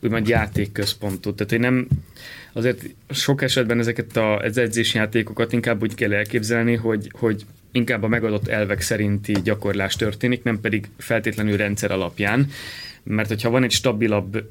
úgymond 0.00 0.28
játékközpontú. 0.28 1.34
Tehát, 1.34 1.50
hogy 1.50 1.60
nem, 1.60 1.88
azért 2.52 2.82
sok 3.10 3.42
esetben 3.42 3.78
ezeket 3.78 4.16
az 4.16 4.58
edzésjátékokat 4.58 5.52
inkább 5.52 5.82
úgy 5.82 5.94
kell 5.94 6.12
elképzelni, 6.12 6.74
hogy, 6.74 7.10
hogy 7.12 7.44
inkább 7.72 8.02
a 8.02 8.08
megadott 8.08 8.48
elvek 8.48 8.80
szerinti 8.80 9.36
gyakorlás 9.44 9.94
történik, 9.94 10.42
nem 10.42 10.60
pedig 10.60 10.88
feltétlenül 10.98 11.56
rendszer 11.56 11.90
alapján. 11.90 12.50
Mert 13.02 13.28
hogyha 13.28 13.50
van 13.50 13.62
egy 13.62 13.70
stabilabb 13.70 14.44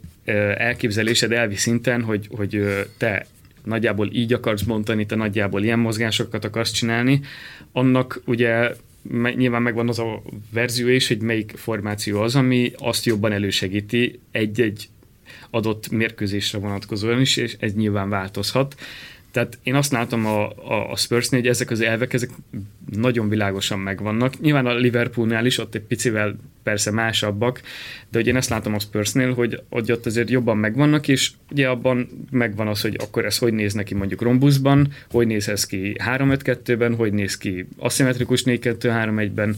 elképzelésed 0.58 1.32
elvi 1.32 1.56
szinten, 1.56 2.02
hogy, 2.02 2.28
hogy 2.32 2.64
te 2.98 3.26
nagyjából 3.64 4.10
így 4.12 4.34
akarsz 4.34 4.62
bontani, 4.62 5.06
te 5.06 5.16
nagyjából 5.16 5.64
ilyen 5.64 5.80
mozgásokat 5.80 6.46
akarsz 6.46 6.72
csinálni, 6.72 7.22
annak 7.72 8.22
ugye 8.26 8.76
nyilván 9.36 9.62
megvan 9.62 9.90
az 9.90 10.00
a 10.00 10.22
verzió 10.54 10.88
is, 10.88 11.08
hogy 11.08 11.22
melyik 11.22 11.54
formáció 11.56 12.22
az, 12.22 12.36
ami 12.36 12.72
azt 12.78 13.06
jobban 13.06 13.32
elősegíti 13.32 14.20
egy-egy 14.32 14.90
adott 15.50 15.90
mérkőzésre 15.90 16.60
vonatkozóan 16.60 17.22
is, 17.22 17.38
és 17.38 17.56
ez 17.60 17.74
nyilván 17.74 18.10
változhat. 18.10 18.76
Tehát 19.32 19.60
én 19.64 19.76
azt 19.76 19.92
látom 19.92 20.26
a, 20.26 20.50
a, 20.50 20.92
a 20.92 20.96
Spursnél, 20.96 21.40
hogy 21.40 21.50
ezek 21.50 21.72
az 21.72 21.82
elvek 21.82 22.14
ezek 22.14 22.30
nagyon 22.92 23.30
világosan 23.30 23.80
megvannak. 23.80 24.40
Nyilván 24.40 24.66
a 24.66 24.76
Liverpoolnál 24.76 25.46
is 25.46 25.58
ott 25.58 25.76
egy 25.76 25.82
picivel 25.82 26.36
persze 26.64 26.92
másabbak, 26.92 27.62
de 28.10 28.20
ugye 28.20 28.30
én 28.30 28.36
ezt 28.36 28.50
látom 28.50 28.74
a 28.74 28.80
Spursnél, 28.80 29.34
hogy, 29.34 29.62
hogy 29.70 29.92
ott 29.92 30.06
azért 30.06 30.30
jobban 30.30 30.58
megvannak, 30.58 31.08
és 31.08 31.32
ugye 31.52 31.68
abban 31.68 32.28
megvan 32.32 32.68
az, 32.68 32.82
hogy 32.82 32.96
akkor 33.00 33.26
ez 33.26 33.38
hogy 33.38 33.54
néz 33.54 33.74
neki 33.74 33.94
mondjuk 33.94 34.22
rombuszban, 34.22 34.94
hogy 35.10 35.28
néz 35.28 35.48
ez 35.48 35.66
ki 35.66 35.96
3-5-2-ben, 36.06 36.96
hogy 36.96 37.14
néz 37.14 37.38
ki 37.38 37.68
aszimmetrikus 37.78 38.44
4-2-3-1-ben, 38.46 39.56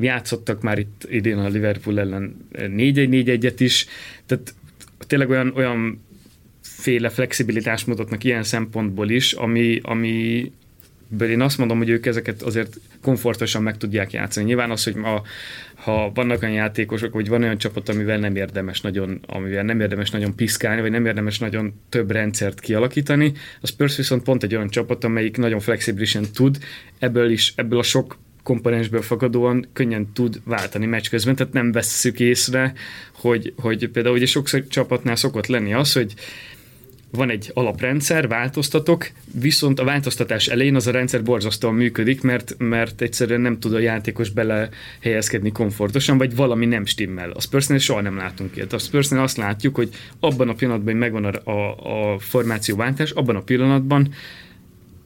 játszottak 0.00 0.62
már 0.62 0.78
itt 0.78 1.06
idén 1.10 1.38
a 1.38 1.48
Liverpool 1.48 2.00
ellen 2.00 2.36
4-1-4-1-et 2.52 3.54
is, 3.58 3.86
tehát 4.26 4.54
tényleg 5.06 5.30
olyan, 5.30 5.52
olyan 5.56 6.05
féle 6.86 7.08
flexibilitást 7.08 7.86
mutatnak 7.86 8.24
ilyen 8.24 8.42
szempontból 8.42 9.10
is, 9.10 9.32
ami, 9.32 9.80
ami 9.82 10.52
én 11.20 11.40
azt 11.40 11.58
mondom, 11.58 11.78
hogy 11.78 11.88
ők 11.88 12.06
ezeket 12.06 12.42
azért 12.42 12.80
komfortosan 13.02 13.62
meg 13.62 13.76
tudják 13.76 14.12
játszani. 14.12 14.46
Nyilván 14.46 14.70
az, 14.70 14.84
hogy 14.84 14.94
ma, 14.94 15.22
ha 15.74 16.10
vannak 16.14 16.42
olyan 16.42 16.54
játékosok, 16.54 17.12
vagy 17.12 17.28
van 17.28 17.42
olyan 17.42 17.58
csapat, 17.58 17.88
amivel 17.88 18.18
nem 18.18 18.36
érdemes 18.36 18.80
nagyon, 18.80 19.20
amivel 19.26 19.62
nem 19.62 19.80
érdemes 19.80 20.10
nagyon 20.10 20.34
piszkálni, 20.36 20.80
vagy 20.80 20.90
nem 20.90 21.06
érdemes 21.06 21.38
nagyon 21.38 21.80
több 21.88 22.10
rendszert 22.10 22.60
kialakítani, 22.60 23.32
az 23.60 23.68
Spurs 23.68 23.96
viszont 23.96 24.22
pont 24.22 24.42
egy 24.42 24.54
olyan 24.54 24.68
csapat, 24.68 25.04
amelyik 25.04 25.36
nagyon 25.36 25.60
flexibilisen 25.60 26.24
tud, 26.34 26.58
ebből 26.98 27.30
is, 27.30 27.52
ebből 27.56 27.78
a 27.78 27.82
sok 27.82 28.18
komponensből 28.42 29.02
fakadóan 29.02 29.66
könnyen 29.72 30.12
tud 30.12 30.40
váltani 30.44 30.86
meccs 30.86 31.08
közben, 31.08 31.36
tehát 31.36 31.52
nem 31.52 31.72
vesszük 31.72 32.20
észre, 32.20 32.72
hogy, 33.12 33.52
hogy 33.56 33.88
például 33.88 34.14
ugye 34.14 34.26
sokszor 34.26 34.66
csapatnál 34.68 35.16
szokott 35.16 35.46
lenni 35.46 35.74
az, 35.74 35.92
hogy 35.92 36.14
van 37.16 37.30
egy 37.30 37.50
alaprendszer, 37.54 38.28
változtatok, 38.28 39.10
viszont 39.40 39.80
a 39.80 39.84
változtatás 39.84 40.46
elején 40.46 40.74
az 40.74 40.86
a 40.86 40.90
rendszer 40.90 41.22
borzasztóan 41.22 41.74
működik, 41.74 42.22
mert, 42.22 42.54
mert 42.58 43.00
egyszerűen 43.00 43.40
nem 43.40 43.58
tud 43.58 43.74
a 43.74 43.78
játékos 43.78 44.30
bele 44.30 44.68
helyezkedni 45.00 45.52
komfortosan, 45.52 46.18
vagy 46.18 46.36
valami 46.36 46.66
nem 46.66 46.84
stimmel. 46.84 47.30
A 47.30 47.40
Spursnél 47.40 47.78
soha 47.78 48.00
nem 48.00 48.16
látunk 48.16 48.56
ilyet. 48.56 48.72
A 48.72 48.78
Spursnél 48.78 49.20
azt 49.20 49.36
látjuk, 49.36 49.74
hogy 49.74 49.88
abban 50.20 50.48
a 50.48 50.54
pillanatban, 50.54 50.92
hogy 50.92 51.02
megvan 51.02 51.24
a, 51.24 51.50
a, 51.50 52.12
a 52.12 52.18
formációváltás, 52.18 53.10
abban 53.10 53.36
a 53.36 53.42
pillanatban 53.42 54.14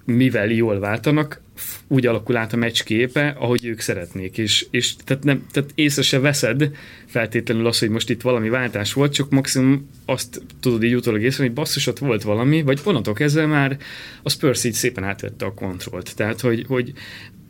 mivel 0.05 0.51
jól 0.51 0.79
váltanak, 0.79 1.41
úgy 1.87 2.07
alakul 2.07 2.37
át 2.37 2.53
a 2.53 2.57
meccs 2.57 2.83
képe, 2.83 3.37
ahogy 3.39 3.65
ők 3.65 3.81
szeretnék, 3.81 4.39
és, 4.39 4.67
és 4.71 4.97
tehát, 5.05 5.25
nem, 5.25 5.47
tehát 5.51 5.71
észre 5.75 6.03
se 6.03 6.19
veszed 6.19 6.71
feltétlenül 7.07 7.67
az, 7.67 7.79
hogy 7.79 7.89
most 7.89 8.11
itt 8.11 8.23
valami 8.23 8.49
váltás 8.49 8.93
volt, 8.93 9.13
csak 9.13 9.31
maximum 9.31 9.89
azt 10.05 10.43
tudod 10.61 10.83
így 10.83 10.95
utólag 10.95 11.23
észre, 11.23 11.45
hogy 11.45 11.53
basszus, 11.53 11.87
ott 11.87 11.99
volt 11.99 12.23
valami, 12.23 12.63
vagy 12.63 12.81
onnantól 12.85 13.15
ezzel 13.19 13.47
már 13.47 13.77
a 14.23 14.31
Spurs 14.31 14.65
így 14.65 14.73
szépen 14.73 15.05
átvette 15.05 15.45
a 15.45 15.55
kontrollt. 15.55 16.17
Tehát, 16.17 16.41
hogy, 16.41 16.65
hogy 16.69 16.93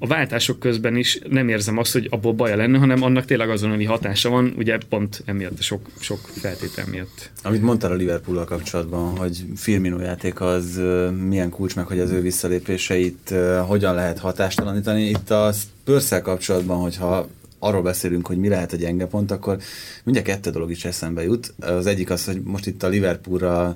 a 0.02 0.06
váltások 0.06 0.58
közben 0.58 0.96
is 0.96 1.18
nem 1.28 1.48
érzem 1.48 1.78
azt, 1.78 1.92
hogy 1.92 2.06
abból 2.10 2.32
baja 2.32 2.56
lenne, 2.56 2.78
hanem 2.78 3.02
annak 3.02 3.24
tényleg 3.24 3.50
azonnali 3.50 3.84
hatása 3.84 4.30
van, 4.30 4.54
ugye 4.56 4.78
pont 4.88 5.22
emiatt 5.24 5.60
sok, 5.60 5.86
sok 5.98 6.18
feltétel 6.18 6.84
miatt. 6.90 7.30
Amit 7.42 7.62
mondtál 7.62 7.90
a 7.90 7.94
liverpool 7.94 8.44
kapcsolatban, 8.44 9.16
hogy 9.16 9.44
Firmino 9.56 10.00
játék 10.00 10.40
az 10.40 10.80
milyen 11.28 11.50
kulcs, 11.50 11.76
meg 11.76 11.86
hogy 11.86 11.98
az 11.98 12.10
ő 12.10 12.20
visszalépéseit 12.20 13.34
hogyan 13.66 13.94
lehet 13.94 14.18
hatástalanítani. 14.18 15.08
Itt 15.08 15.30
a 15.30 15.52
spurs 15.52 16.08
kapcsolatban, 16.22 16.80
hogyha 16.80 17.28
arról 17.62 17.82
beszélünk, 17.82 18.26
hogy 18.26 18.38
mi 18.38 18.48
lehet 18.48 18.72
a 18.72 18.76
gyenge 18.76 19.06
pont, 19.06 19.30
akkor 19.30 19.58
mindjárt 20.04 20.28
kettő 20.28 20.50
dolog 20.50 20.70
is 20.70 20.84
eszembe 20.84 21.22
jut. 21.22 21.54
Az 21.60 21.86
egyik 21.86 22.10
az, 22.10 22.24
hogy 22.24 22.40
most 22.44 22.66
itt 22.66 22.82
a 22.82 22.88
Liverpoolra 22.88 23.74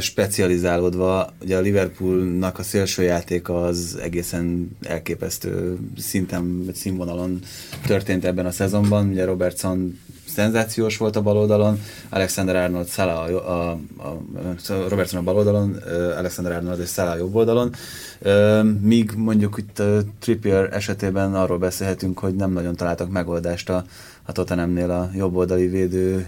specializálódva, 0.00 1.32
ugye 1.42 1.56
a 1.56 1.60
Liverpoolnak 1.60 2.58
a 2.58 2.62
szélső 2.62 3.02
játék 3.02 3.48
az 3.48 3.98
egészen 4.02 4.76
elképesztő 4.82 5.78
szinten, 5.96 6.70
színvonalon 6.74 7.38
történt 7.86 8.24
ebben 8.24 8.46
a 8.46 8.50
szezonban. 8.50 9.08
Ugye 9.08 9.24
Robertson 9.24 9.98
szenzációs 10.34 10.96
volt 10.96 11.16
a 11.16 11.22
bal 11.22 11.36
oldalon, 11.36 11.80
Alexander 12.08 12.56
Arnold 12.56 12.88
Salah 12.88 13.16
a, 13.16 13.52
a, 13.52 13.70
a, 13.96 14.88
Robertson 14.88 15.20
a 15.20 15.22
bal 15.22 15.36
oldalon, 15.36 15.76
Alexander 16.16 16.52
Arnold 16.52 16.80
és 16.80 16.88
Salah 16.88 17.12
a 17.12 17.16
jobb 17.16 17.34
oldalon, 17.34 17.74
míg 18.80 19.12
mondjuk 19.16 19.56
itt 19.58 19.82
Trippier 20.18 20.68
esetében 20.72 21.34
arról 21.34 21.58
beszélhetünk, 21.58 22.18
hogy 22.18 22.34
nem 22.34 22.52
nagyon 22.52 22.76
találtak 22.76 23.10
megoldást 23.10 23.70
a, 23.70 23.84
a 24.22 24.32
Tottenhamnél 24.32 24.90
a 24.90 25.10
jobb 25.14 25.36
oldali 25.36 25.66
védő 25.66 26.26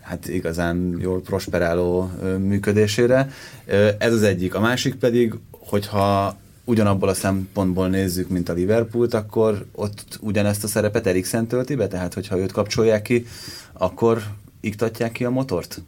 hát 0.00 0.28
igazán 0.28 0.96
jól 1.00 1.20
prosperáló 1.20 2.10
működésére. 2.38 3.30
Ez 3.98 4.12
az 4.12 4.22
egyik. 4.22 4.54
A 4.54 4.60
másik 4.60 4.94
pedig, 4.94 5.34
hogyha 5.50 6.36
ugyanabból 6.64 7.08
a 7.08 7.14
szempontból 7.14 7.88
nézzük, 7.88 8.28
mint 8.28 8.48
a 8.48 8.52
Liverpoolt, 8.52 9.14
akkor 9.14 9.66
ott 9.72 10.18
ugyanezt 10.20 10.64
a 10.64 10.66
szerepet 10.66 11.06
Eriksen 11.06 11.46
tölti 11.46 11.74
be? 11.74 11.86
Tehát, 11.86 12.14
hogyha 12.14 12.38
őt 12.38 12.52
kapcsolják 12.52 13.02
ki, 13.02 13.26
akkor 13.72 14.22
iktatják 14.60 15.12
ki 15.12 15.24
a 15.24 15.30
motort? 15.30 15.82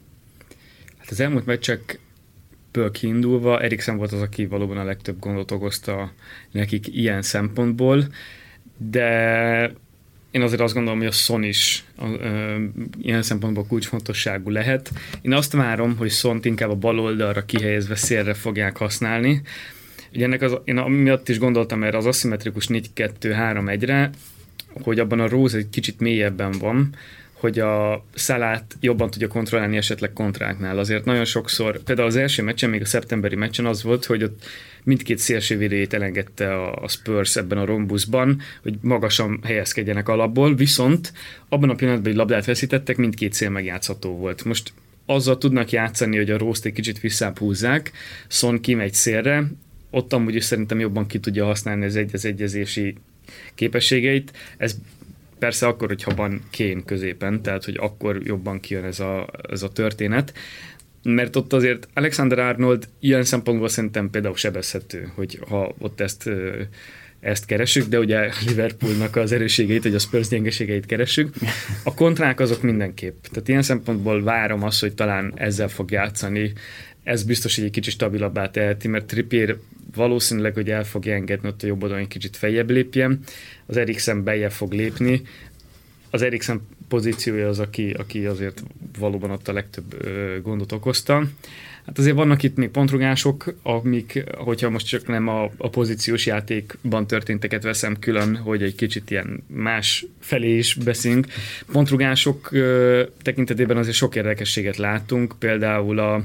Hát 0.98 1.10
az 1.10 1.20
elmúlt 1.20 1.46
meccsekből 1.46 2.90
kiindulva 2.92 3.60
Eriksen 3.60 3.96
volt 3.96 4.12
az, 4.12 4.20
aki 4.20 4.46
valóban 4.46 4.76
a 4.76 4.84
legtöbb 4.84 5.18
gondot 5.18 5.50
okozta 5.50 6.12
nekik 6.50 6.86
ilyen 6.86 7.22
szempontból, 7.22 8.06
de 8.76 9.72
én 10.30 10.42
azért 10.42 10.60
azt 10.60 10.74
gondolom, 10.74 10.98
hogy 10.98 11.08
a 11.08 11.12
Son 11.12 11.42
is 11.42 11.84
a, 11.98 12.04
ilyen 13.00 13.22
szempontból 13.22 13.66
kulcsfontosságú 13.66 14.50
lehet. 14.50 14.90
Én 15.22 15.32
azt 15.32 15.52
várom, 15.52 15.96
hogy 15.96 16.10
Son 16.10 16.40
inkább 16.42 16.70
a 16.70 16.74
bal 16.74 17.00
oldalra 17.00 17.44
kihelyezve 17.44 17.94
szélre 17.94 18.34
fogják 18.34 18.76
használni, 18.76 19.42
Ugye 20.14 20.24
ennek 20.24 20.42
az, 20.42 20.56
én 20.64 20.74
miatt 20.74 21.28
is 21.28 21.38
gondoltam 21.38 21.82
erre 21.82 21.96
az 21.96 22.06
aszimmetrikus 22.06 22.66
4-2-3-1-re, 22.68 24.10
hogy 24.82 24.98
abban 24.98 25.20
a 25.20 25.28
Rose 25.28 25.56
egy 25.56 25.70
kicsit 25.70 26.00
mélyebben 26.00 26.52
van, 26.60 26.94
hogy 27.32 27.58
a 27.58 28.04
szalát 28.14 28.76
jobban 28.80 29.10
tudja 29.10 29.28
kontrollálni 29.28 29.76
esetleg 29.76 30.12
kontráknál. 30.12 30.78
Azért 30.78 31.04
nagyon 31.04 31.24
sokszor, 31.24 31.82
például 31.82 32.08
az 32.08 32.16
első 32.16 32.42
meccsen, 32.42 32.70
még 32.70 32.80
a 32.80 32.86
szeptemberi 32.86 33.36
meccsen 33.36 33.66
az 33.66 33.82
volt, 33.82 34.04
hogy 34.04 34.22
ott 34.22 34.44
mindkét 34.82 35.18
szélsővédőjét 35.18 35.94
elengedte 35.94 36.62
a 36.62 36.88
Spurs 36.88 37.36
ebben 37.36 37.58
a 37.58 37.64
rombuszban, 37.64 38.40
hogy 38.62 38.74
magasan 38.80 39.40
helyezkedjenek 39.44 40.08
alapból, 40.08 40.54
viszont 40.54 41.12
abban 41.48 41.70
a 41.70 41.74
pillanatban, 41.74 42.08
hogy 42.08 42.18
labdát 42.18 42.44
veszítettek, 42.44 42.96
mindkét 42.96 43.32
szél 43.32 43.50
megjátszható 43.50 44.16
volt. 44.16 44.44
Most 44.44 44.72
azzal 45.06 45.38
tudnak 45.38 45.70
játszani, 45.70 46.16
hogy 46.16 46.30
a 46.30 46.38
rószt 46.38 46.64
egy 46.64 46.72
kicsit 46.72 47.00
visszább 47.00 47.38
húzzák, 47.38 47.92
Son 48.28 48.60
kimegy 48.60 48.94
szélre, 48.94 49.44
ott 49.96 50.12
amúgy 50.12 50.34
is 50.34 50.44
szerintem 50.44 50.80
jobban 50.80 51.06
ki 51.06 51.18
tudja 51.18 51.44
használni 51.44 51.84
az 51.84 51.96
egy 51.96 52.10
az 52.12 52.24
egyezési 52.24 52.94
képességeit. 53.54 54.32
Ez 54.56 54.76
persze 55.38 55.66
akkor, 55.66 55.88
hogyha 55.88 56.14
van 56.14 56.42
kén 56.50 56.84
középen, 56.84 57.42
tehát 57.42 57.64
hogy 57.64 57.76
akkor 57.80 58.20
jobban 58.24 58.60
kijön 58.60 58.84
ez 58.84 59.00
a, 59.00 59.28
ez 59.50 59.62
a 59.62 59.68
történet, 59.68 60.32
mert 61.02 61.36
ott 61.36 61.52
azért 61.52 61.88
Alexander 61.94 62.38
Arnold 62.38 62.88
ilyen 63.00 63.24
szempontból 63.24 63.68
szerintem 63.68 64.10
például 64.10 64.36
sebezhető, 64.36 65.10
hogy 65.14 65.38
ha 65.48 65.74
ott 65.78 66.00
ezt 66.00 66.30
ezt 67.20 67.46
keresünk, 67.46 67.88
de 67.88 67.98
ugye 67.98 68.30
Liverpoolnak 68.46 69.16
az 69.16 69.32
erőségeit, 69.32 69.82
vagy 69.82 69.94
a 69.94 69.98
Spurs 69.98 70.28
gyengeségeit 70.28 70.86
keresünk. 70.86 71.34
A 71.84 71.94
kontrák 71.94 72.40
azok 72.40 72.62
mindenképp. 72.62 73.24
Tehát 73.24 73.48
ilyen 73.48 73.62
szempontból 73.62 74.22
várom 74.22 74.62
azt, 74.62 74.80
hogy 74.80 74.94
talán 74.94 75.32
ezzel 75.36 75.68
fog 75.68 75.90
játszani. 75.90 76.52
Ez 77.06 77.22
biztos, 77.22 77.56
hogy 77.56 77.64
egy 77.64 77.70
kicsit 77.70 77.92
stabilabbá 77.92 78.50
teheti, 78.50 78.88
mert 78.88 79.06
Trippier 79.06 79.56
valószínűleg, 79.94 80.54
hogy 80.54 80.70
el 80.70 80.84
fogja 80.84 81.14
engedni 81.14 81.48
ott 81.48 81.62
a 81.62 81.66
jobb 81.66 81.82
oldalon 81.82 82.02
egy 82.02 82.08
kicsit 82.08 82.36
feljebb 82.36 82.70
lépjen, 82.70 83.20
az 83.66 83.76
Eriksen 83.76 84.24
bejebb 84.24 84.50
fog 84.50 84.72
lépni, 84.72 85.22
az 86.10 86.22
Eriksen 86.22 86.66
pozíciója 86.88 87.48
az, 87.48 87.58
aki, 87.58 87.90
aki 87.90 88.26
azért 88.26 88.62
valóban 88.98 89.30
ott 89.30 89.48
a 89.48 89.52
legtöbb 89.52 90.04
ö, 90.04 90.40
gondot 90.42 90.72
okozta. 90.72 91.28
Hát 91.86 91.98
azért 91.98 92.16
vannak 92.16 92.42
itt 92.42 92.56
még 92.56 92.68
pontrugások, 92.68 93.54
amik, 93.62 94.24
hogyha 94.32 94.70
most 94.70 94.86
csak 94.86 95.06
nem 95.06 95.28
a, 95.28 95.50
a 95.56 95.68
pozíciós 95.68 96.26
játékban 96.26 97.06
történteket 97.06 97.62
veszem 97.62 97.98
külön, 97.98 98.36
hogy 98.36 98.62
egy 98.62 98.74
kicsit 98.74 99.10
ilyen 99.10 99.44
más 99.46 100.06
felé 100.20 100.56
is 100.56 100.74
beszélünk. 100.74 101.26
Pontrugások 101.72 102.52
ö, 102.52 103.02
tekintetében 103.22 103.76
azért 103.76 103.96
sok 103.96 104.14
érdekességet 104.14 104.76
látunk, 104.76 105.34
például 105.38 105.98
a 105.98 106.24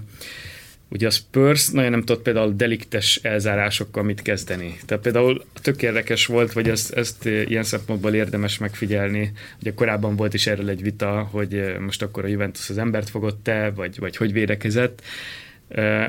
Ugye 0.91 1.07
a 1.07 1.09
Spurs 1.09 1.69
nagyon 1.69 1.91
nem 1.91 2.03
tudott 2.03 2.23
például 2.23 2.53
deliktes 2.55 3.15
elzárásokkal 3.15 4.03
mit 4.03 4.21
kezdeni. 4.21 4.77
Tehát 4.85 5.03
például 5.03 5.43
tök 5.61 5.81
érdekes 5.81 6.25
volt, 6.25 6.53
vagy 6.53 6.69
ezt, 6.69 6.93
ezt 6.93 7.25
ilyen 7.25 7.63
szempontból 7.63 8.13
érdemes 8.13 8.57
megfigyelni. 8.57 9.31
Ugye 9.59 9.73
korábban 9.73 10.15
volt 10.15 10.33
is 10.33 10.47
erről 10.47 10.69
egy 10.69 10.81
vita, 10.81 11.27
hogy 11.31 11.75
most 11.79 12.01
akkor 12.01 12.25
a 12.25 12.27
Juventus 12.27 12.69
az 12.69 12.77
embert 12.77 13.09
fogott-e, 13.09 13.69
vagy, 13.69 13.99
vagy 13.99 14.15
hogy 14.17 14.33
védekezett. 14.33 15.01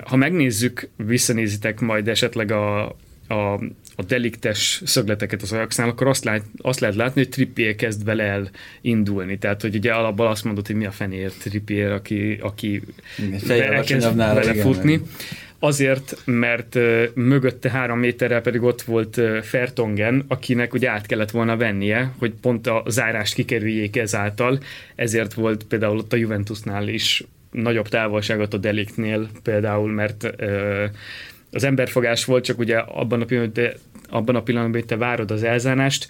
Ha 0.04 0.16
megnézzük, 0.16 0.88
visszanézitek 0.96 1.80
majd 1.80 2.08
esetleg 2.08 2.50
a, 2.50 2.96
a 3.32 3.60
a 3.96 4.02
deliktes 4.02 4.82
szögleteket 4.84 5.42
az 5.42 5.52
Ajaxnál, 5.52 5.88
akkor 5.88 6.06
azt, 6.06 6.24
lát, 6.24 6.42
azt 6.56 6.80
lehet 6.80 6.96
látni, 6.96 7.20
hogy 7.20 7.30
Trippier 7.30 7.74
kezd 7.74 8.04
vele 8.04 8.22
el 8.22 8.50
indulni. 8.80 9.38
Tehát, 9.38 9.60
hogy 9.60 9.74
ugye 9.74 9.92
alapból 9.92 10.26
azt 10.26 10.44
mondod, 10.44 10.66
hogy 10.66 10.76
mi 10.76 10.86
a 10.86 10.90
fenéért 10.90 11.38
Trippier, 11.38 11.92
aki, 11.92 12.38
aki 12.40 12.82
elkezd 13.48 14.16
vele 14.16 14.54
futni. 14.54 14.92
Igen. 14.92 15.06
Azért, 15.58 16.16
mert 16.24 16.74
uh, 16.74 17.04
mögötte 17.14 17.70
három 17.70 17.98
méterrel 17.98 18.40
pedig 18.40 18.62
ott 18.62 18.82
volt 18.82 19.16
uh, 19.16 19.38
Fertongen, 19.38 20.24
akinek 20.28 20.74
ugye 20.74 20.90
át 20.90 21.06
kellett 21.06 21.30
volna 21.30 21.56
vennie, 21.56 22.12
hogy 22.18 22.32
pont 22.40 22.66
a 22.66 22.82
zárást 22.86 23.34
kikerüljék 23.34 23.96
ezáltal. 23.96 24.58
Ezért 24.94 25.34
volt 25.34 25.64
például 25.64 25.96
ott 25.96 26.12
a 26.12 26.16
Juventusnál 26.16 26.88
is 26.88 27.24
nagyobb 27.50 27.88
távolságot 27.88 28.54
a 28.54 28.56
Deliktnél 28.56 29.28
például, 29.42 29.90
mert 29.90 30.34
uh, 30.40 30.84
az 31.52 31.64
emberfogás 31.64 32.24
volt, 32.24 32.44
csak 32.44 32.58
ugye 32.58 32.78
abban 32.78 33.20
a 33.20 33.24
pillanatban, 33.24 33.72
abban 34.08 34.36
a 34.36 34.42
pillanatban, 34.42 34.80
hogy 34.80 34.88
te 34.88 34.96
várod 34.96 35.30
az 35.30 35.42
elzárást, 35.42 36.08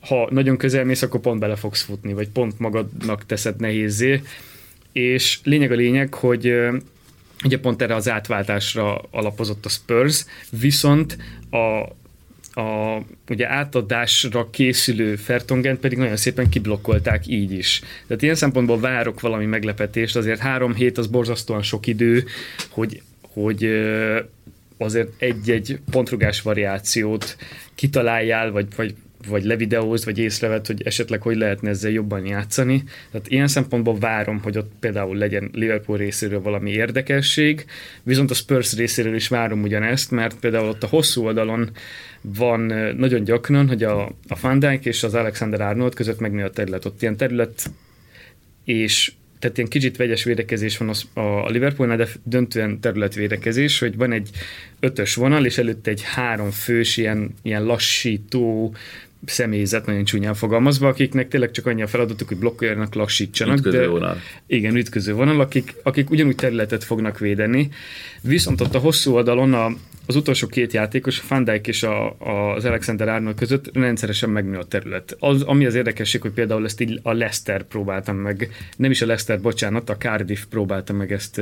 ha 0.00 0.28
nagyon 0.30 0.56
közel 0.56 0.84
mész, 0.84 1.02
akkor 1.02 1.20
pont 1.20 1.40
bele 1.40 1.56
fogsz 1.56 1.82
futni, 1.82 2.12
vagy 2.12 2.28
pont 2.28 2.58
magadnak 2.58 3.26
teszed 3.26 3.60
nehézé. 3.60 4.22
És 4.92 5.38
lényeg 5.42 5.72
a 5.72 5.74
lényeg, 5.74 6.14
hogy 6.14 6.54
ugye 7.44 7.58
pont 7.58 7.82
erre 7.82 7.94
az 7.94 8.08
átváltásra 8.08 9.02
alapozott 9.10 9.64
a 9.64 9.68
Spurs, 9.68 10.24
viszont 10.50 11.16
a 11.50 11.92
a 12.56 13.00
ugye 13.28 13.50
átadásra 13.50 14.50
készülő 14.50 15.16
Fertongent 15.16 15.80
pedig 15.80 15.98
nagyon 15.98 16.16
szépen 16.16 16.48
kiblokkolták 16.48 17.26
így 17.26 17.52
is. 17.52 17.82
Tehát 18.06 18.22
ilyen 18.22 18.34
szempontból 18.34 18.80
várok 18.80 19.20
valami 19.20 19.44
meglepetést, 19.44 20.16
azért 20.16 20.40
három 20.40 20.74
hét 20.74 20.98
az 20.98 21.06
borzasztóan 21.06 21.62
sok 21.62 21.86
idő, 21.86 22.24
hogy, 22.68 23.02
hogy 23.20 23.68
azért 24.78 25.08
egy-egy 25.18 25.78
pontrugás 25.90 26.42
variációt 26.42 27.36
kitaláljál, 27.74 28.50
vagy, 28.50 28.66
vagy, 28.76 28.94
vagy 29.28 29.44
levideóz, 29.44 30.04
vagy 30.04 30.18
észrevett, 30.18 30.66
hogy 30.66 30.82
esetleg 30.82 31.22
hogy 31.22 31.36
lehetne 31.36 31.68
ezzel 31.68 31.90
jobban 31.90 32.26
játszani. 32.26 32.84
Tehát 33.10 33.28
ilyen 33.28 33.48
szempontból 33.48 33.98
várom, 33.98 34.40
hogy 34.40 34.58
ott 34.58 34.72
például 34.80 35.16
legyen 35.16 35.50
Liverpool 35.52 35.98
részéről 35.98 36.42
valami 36.42 36.70
érdekesség, 36.70 37.64
viszont 38.02 38.30
a 38.30 38.34
Spurs 38.34 38.76
részéről 38.76 39.14
is 39.14 39.28
várom 39.28 39.62
ugyanezt, 39.62 40.10
mert 40.10 40.38
például 40.38 40.68
ott 40.68 40.82
a 40.82 40.86
hosszú 40.86 41.24
oldalon 41.24 41.70
van 42.20 42.60
nagyon 42.96 43.24
gyakran, 43.24 43.68
hogy 43.68 43.82
a, 43.82 44.04
a 44.06 44.38
Van 44.40 44.78
és 44.82 45.02
az 45.02 45.14
Alexander 45.14 45.60
Arnold 45.60 45.94
között 45.94 46.18
megnő 46.20 46.44
a 46.44 46.50
terület. 46.50 46.84
Ott 46.84 47.02
ilyen 47.02 47.16
terület 47.16 47.70
és 48.64 49.12
tehát 49.44 49.58
ilyen 49.58 49.70
kicsit 49.70 49.96
vegyes 49.96 50.24
védekezés 50.24 50.76
van 50.76 50.90
a 51.14 51.50
Liverpoolnál, 51.50 51.96
de 51.96 52.08
döntően 52.22 52.80
területvédekezés, 52.80 53.78
hogy 53.78 53.96
van 53.96 54.12
egy 54.12 54.30
ötös 54.80 55.14
vonal, 55.14 55.44
és 55.44 55.58
előtte 55.58 55.90
egy 55.90 56.02
három 56.02 56.50
fős, 56.50 56.96
ilyen, 56.96 57.34
ilyen 57.42 57.64
lassító, 57.64 58.74
személyzet, 59.26 59.86
nagyon 59.86 60.04
csúnyán 60.04 60.34
fogalmazva, 60.34 60.88
akiknek 60.88 61.28
tényleg 61.28 61.50
csak 61.50 61.66
annyi 61.66 61.82
a 61.82 61.86
feladatuk, 61.86 62.28
hogy 62.28 62.36
blokkoljanak, 62.36 62.94
lassítsanak. 62.94 63.56
Ütköző 63.56 63.78
de, 63.78 63.86
vonal. 63.86 64.20
Igen, 64.46 64.76
ütköző 64.76 65.12
vonal, 65.12 65.40
akik, 65.40 65.74
akik 65.82 66.10
ugyanúgy 66.10 66.36
területet 66.36 66.84
fognak 66.84 67.18
védeni. 67.18 67.68
Viszont 68.20 68.60
ott 68.60 68.74
a 68.74 68.78
hosszú 68.78 69.12
oldalon 69.14 69.54
a, 69.54 69.76
az 70.06 70.16
utolsó 70.16 70.46
két 70.46 70.72
játékos, 70.72 71.22
Van 71.28 71.44
Dijk 71.44 71.66
és 71.66 71.82
a, 71.82 72.16
a, 72.18 72.54
az 72.54 72.64
Alexander 72.64 73.08
Arnold 73.08 73.36
között 73.36 73.76
rendszeresen 73.76 74.30
megnő 74.30 74.58
a 74.58 74.64
terület. 74.64 75.16
Az, 75.18 75.42
ami 75.42 75.66
az 75.66 75.74
érdekesség, 75.74 76.20
hogy 76.20 76.32
például 76.32 76.64
ezt 76.64 76.80
így 76.80 77.00
a 77.02 77.12
Leicester 77.12 77.62
próbáltam 77.62 78.16
meg, 78.16 78.50
nem 78.76 78.90
is 78.90 79.02
a 79.02 79.06
Leicester, 79.06 79.40
bocsánat, 79.40 79.90
a 79.90 79.96
Cardiff 79.96 80.42
próbáltam 80.50 80.96
meg 80.96 81.12
ezt 81.12 81.40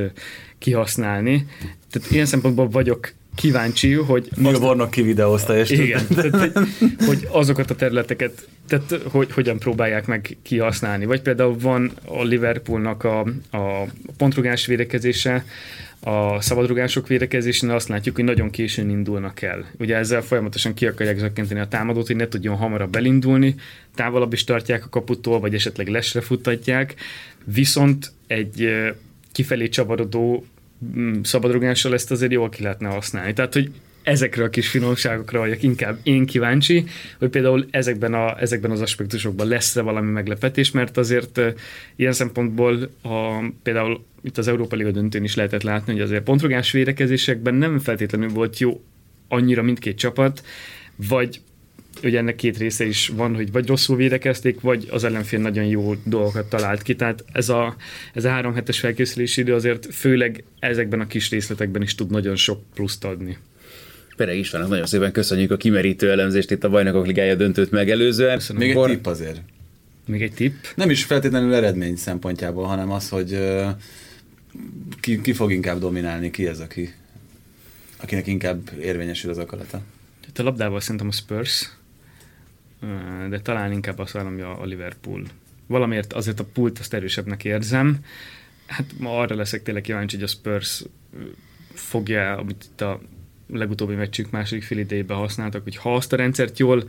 kihasználni. 0.58 1.46
Tehát 1.90 2.10
ilyen 2.10 2.26
szempontból 2.26 2.68
vagyok 2.68 3.12
kíváncsi, 3.34 3.92
hogy... 3.92 4.28
Neil 4.36 4.56
Warnock 4.56 4.90
kivideózta, 4.90 5.56
és 5.56 5.70
Igen, 5.70 6.06
tehát, 6.06 6.58
hogy, 7.06 7.28
azokat 7.30 7.70
a 7.70 7.74
területeket 7.74 8.46
tehát 8.68 9.02
hogy, 9.10 9.32
hogyan 9.32 9.58
próbálják 9.58 10.06
meg 10.06 10.36
kihasználni. 10.42 11.04
Vagy 11.04 11.22
például 11.22 11.56
van 11.58 11.92
a 12.04 12.22
Liverpoolnak 12.22 13.04
a, 13.04 13.20
a 13.50 13.86
pontrugás 14.16 14.66
védekezése, 14.66 15.44
a 16.04 16.40
szabadrugások 16.40 17.06
védekezésén 17.06 17.70
azt 17.70 17.88
látjuk, 17.88 18.14
hogy 18.14 18.24
nagyon 18.24 18.50
későn 18.50 18.90
indulnak 18.90 19.42
el. 19.42 19.70
Ugye 19.78 19.96
ezzel 19.96 20.22
folyamatosan 20.22 20.74
ki 20.74 20.86
akarják 20.86 21.18
zakenteni 21.18 21.60
a 21.60 21.68
támadót, 21.68 22.06
hogy 22.06 22.16
ne 22.16 22.28
tudjon 22.28 22.56
hamarabb 22.56 22.96
elindulni, 22.96 23.54
távolabb 23.94 24.32
is 24.32 24.44
tartják 24.44 24.84
a 24.84 24.88
kaputól, 24.88 25.40
vagy 25.40 25.54
esetleg 25.54 25.88
lesre 25.88 26.20
futtatják, 26.20 26.94
viszont 27.44 28.12
egy 28.26 28.68
kifelé 29.32 29.68
csavarodó 29.68 30.46
szabadrugással 31.22 31.92
ezt 31.92 32.10
azért 32.10 32.32
jól 32.32 32.48
ki 32.48 32.62
lehetne 32.62 32.88
használni. 32.88 33.32
Tehát, 33.32 33.52
hogy 33.52 33.70
ezekre 34.02 34.44
a 34.44 34.50
kis 34.50 34.68
finomságokra 34.68 35.38
vagyok 35.38 35.62
inkább 35.62 35.98
én 36.02 36.26
kíváncsi, 36.26 36.84
hogy 37.18 37.28
például 37.28 37.66
ezekben, 37.70 38.14
a, 38.14 38.40
ezekben 38.40 38.70
az 38.70 38.80
aspektusokban 38.80 39.48
lesz-e 39.48 39.80
valami 39.80 40.10
meglepetés, 40.10 40.70
mert 40.70 40.96
azért 40.96 41.40
ilyen 41.96 42.12
szempontból 42.12 42.90
a, 43.02 43.44
például 43.62 44.04
itt 44.22 44.38
az 44.38 44.48
Európa 44.48 44.76
Liga 44.76 44.90
döntőn 44.90 45.24
is 45.24 45.34
lehetett 45.34 45.62
látni, 45.62 45.92
hogy 45.92 46.00
azért 46.00 46.22
pontrogás 46.22 46.70
védekezésekben 46.70 47.54
nem 47.54 47.78
feltétlenül 47.78 48.28
volt 48.28 48.58
jó 48.58 48.82
annyira 49.28 49.62
mindkét 49.62 49.98
csapat, 49.98 50.42
vagy 51.08 51.40
ugye 52.02 52.18
ennek 52.18 52.36
két 52.36 52.58
része 52.58 52.84
is 52.84 53.08
van, 53.08 53.34
hogy 53.34 53.52
vagy 53.52 53.66
rosszul 53.66 53.96
védekezték, 53.96 54.60
vagy 54.60 54.86
az 54.90 55.04
ellenfél 55.04 55.38
nagyon 55.40 55.64
jó 55.64 55.94
dolgokat 56.04 56.48
talált 56.48 56.82
ki. 56.82 56.96
Tehát 56.96 57.24
ez 57.32 57.48
a, 57.48 57.76
ez 58.14 58.24
a 58.24 58.28
három 58.28 58.54
hetes 58.54 58.78
felkészülési 58.78 59.40
idő 59.40 59.54
azért 59.54 59.94
főleg 59.94 60.44
ezekben 60.58 61.00
a 61.00 61.06
kis 61.06 61.30
részletekben 61.30 61.82
is 61.82 61.94
tud 61.94 62.10
nagyon 62.10 62.36
sok 62.36 62.62
pluszt 62.74 63.04
adni. 63.04 63.38
Pere 64.16 64.34
Istvánnak 64.34 64.68
nagyon 64.68 64.86
szépen 64.86 65.12
köszönjük 65.12 65.50
a 65.50 65.56
kimerítő 65.56 66.10
elemzést 66.10 66.50
itt 66.50 66.64
a 66.64 66.68
Bajnokok 66.68 67.06
Ligája 67.06 67.34
döntőt 67.34 67.70
megelőzően. 67.70 68.36
Köszönöm. 68.36 68.62
Még 68.62 68.74
Bor... 68.74 68.88
egy 68.88 68.94
tipp 68.94 69.06
azért. 69.06 69.40
Még 70.06 70.22
egy 70.22 70.32
tipp? 70.32 70.54
Nem 70.74 70.90
is 70.90 71.04
feltétlenül 71.04 71.54
eredmény 71.54 71.96
szempontjából, 71.96 72.64
hanem 72.64 72.90
az, 72.90 73.08
hogy 73.08 73.38
ki, 75.00 75.20
ki 75.20 75.32
fog 75.32 75.52
inkább 75.52 75.78
dominálni, 75.78 76.30
ki 76.30 76.46
ez, 76.46 76.60
aki, 76.60 76.94
akinek 77.96 78.26
inkább 78.26 78.70
érvényesül 78.80 79.30
az 79.30 79.38
akarata. 79.38 79.82
Tehát 80.20 80.38
a 80.38 80.42
labdával 80.42 80.80
szerintem 80.80 81.08
a 81.08 81.12
Spurs, 81.12 81.70
de 83.28 83.40
talán 83.40 83.72
inkább 83.72 83.98
azt 83.98 84.12
vállom, 84.12 84.58
a 84.60 84.64
Liverpool. 84.64 85.22
Valamiért 85.66 86.12
azért 86.12 86.40
a 86.40 86.44
pult 86.44 86.78
azt 86.78 86.94
erősebbnek 86.94 87.44
érzem. 87.44 87.98
Hát 88.66 88.84
ma 88.98 89.18
arra 89.18 89.34
leszek 89.34 89.62
tényleg 89.62 89.82
kíváncsi, 89.82 90.14
hogy 90.16 90.24
a 90.24 90.28
Spurs 90.28 90.84
fogja, 91.74 92.36
amit 92.36 92.64
itt 92.72 92.80
a 92.80 93.00
legutóbbi 93.52 93.94
meccsük 93.94 94.30
második 94.30 94.62
fél 94.62 94.78
idejében 94.78 95.16
használtak, 95.16 95.62
hogy 95.62 95.76
ha 95.76 95.94
azt 95.94 96.12
a 96.12 96.16
rendszert 96.16 96.58
jól 96.58 96.84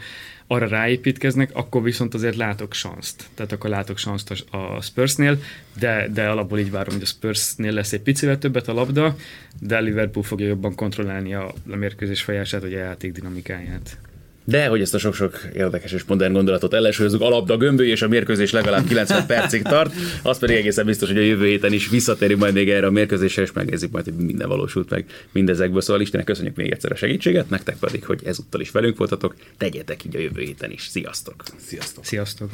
arra 0.47 0.67
ráépítkeznek, 0.67 1.49
akkor 1.53 1.83
viszont 1.83 2.13
azért 2.13 2.35
látok 2.35 2.73
sanszt. 2.73 3.29
Tehát 3.33 3.51
akkor 3.51 3.69
látok 3.69 3.97
sanszt 3.97 4.45
a 4.51 4.81
Spursnél, 4.81 5.41
de, 5.79 6.07
de 6.13 6.27
alapból 6.27 6.59
így 6.59 6.71
várom, 6.71 6.93
hogy 6.93 7.03
a 7.03 7.05
Spursnél 7.05 7.71
lesz 7.71 7.93
egy 7.93 8.01
picivel 8.01 8.37
többet 8.37 8.67
a 8.67 8.73
labda, 8.73 9.15
de 9.61 9.79
Liverpool 9.79 10.25
fogja 10.25 10.47
jobban 10.47 10.75
kontrollálni 10.75 11.33
a, 11.33 11.53
a 11.69 11.75
mérkőzés 11.75 12.21
folyását, 12.21 12.61
vagy 12.61 12.73
a 12.73 12.77
játék 12.77 13.11
dinamikáját. 13.11 13.97
De 14.43 14.67
hogy 14.67 14.81
ezt 14.81 14.93
a 14.93 14.97
sok-sok 14.97 15.39
érdekes 15.53 15.91
és 15.91 16.03
modern 16.03 16.33
gondolatot 16.33 16.73
ellensúlyozunk, 16.73 17.21
a 17.21 17.29
labda 17.29 17.57
gömböly 17.57 17.87
és 17.87 18.01
a 18.01 18.07
mérkőzés 18.07 18.51
legalább 18.51 18.87
90 18.87 19.25
percig 19.25 19.61
tart, 19.61 19.93
az 20.23 20.39
pedig 20.39 20.55
egészen 20.55 20.85
biztos, 20.85 21.09
hogy 21.09 21.17
a 21.17 21.21
jövő 21.21 21.45
héten 21.45 21.73
is 21.73 21.89
visszatérünk 21.89 22.39
majd 22.39 22.53
még 22.53 22.69
erre 22.69 22.85
a 22.85 22.91
mérkőzésre, 22.91 23.41
és 23.41 23.51
megnézzük 23.51 23.91
majd, 23.91 24.05
hogy 24.05 24.13
minden 24.13 24.47
valósult 24.47 24.89
meg 24.89 25.05
mindezekből. 25.31 25.81
Szóval 25.81 26.01
Istenek 26.01 26.25
köszönjük 26.25 26.55
még 26.55 26.71
egyszer 26.71 26.91
a 26.91 26.95
segítséget, 26.95 27.49
nektek 27.49 27.77
pedig, 27.79 28.05
hogy 28.05 28.21
ezúttal 28.25 28.61
is 28.61 28.71
velünk 28.71 28.97
voltatok, 28.97 29.35
tegyetek 29.57 30.05
így 30.05 30.15
a 30.15 30.19
jövő 30.19 30.41
héten 30.41 30.71
is. 30.71 30.87
Sziasztok! 30.87 31.43
Sziasztok! 31.57 32.05
Sziasztok! 32.05 32.49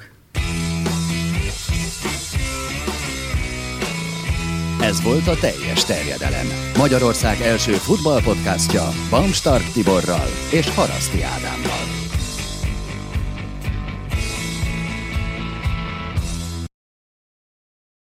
Ez 4.81 5.01
volt 5.01 5.27
a 5.27 5.35
teljes 5.35 5.85
terjedelem. 5.85 6.47
Magyarország 6.77 7.41
első 7.41 7.71
futballpodcastja 7.71 8.89
Bamstark 9.09 9.71
Tiborral 9.71 10.27
és 10.51 10.69
Haraszti 10.69 11.21
Ádámmal. 11.21 11.85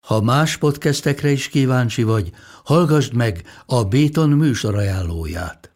Ha 0.07 0.21
más 0.21 0.57
podcastekre 0.57 1.31
is 1.31 1.49
kíváncsi 1.49 2.03
vagy, 2.03 2.31
hallgassd 2.65 3.15
meg 3.15 3.43
a 3.67 3.85
Béton 3.85 4.31
műsor 4.31 4.75
ajánlóját. 4.75 5.76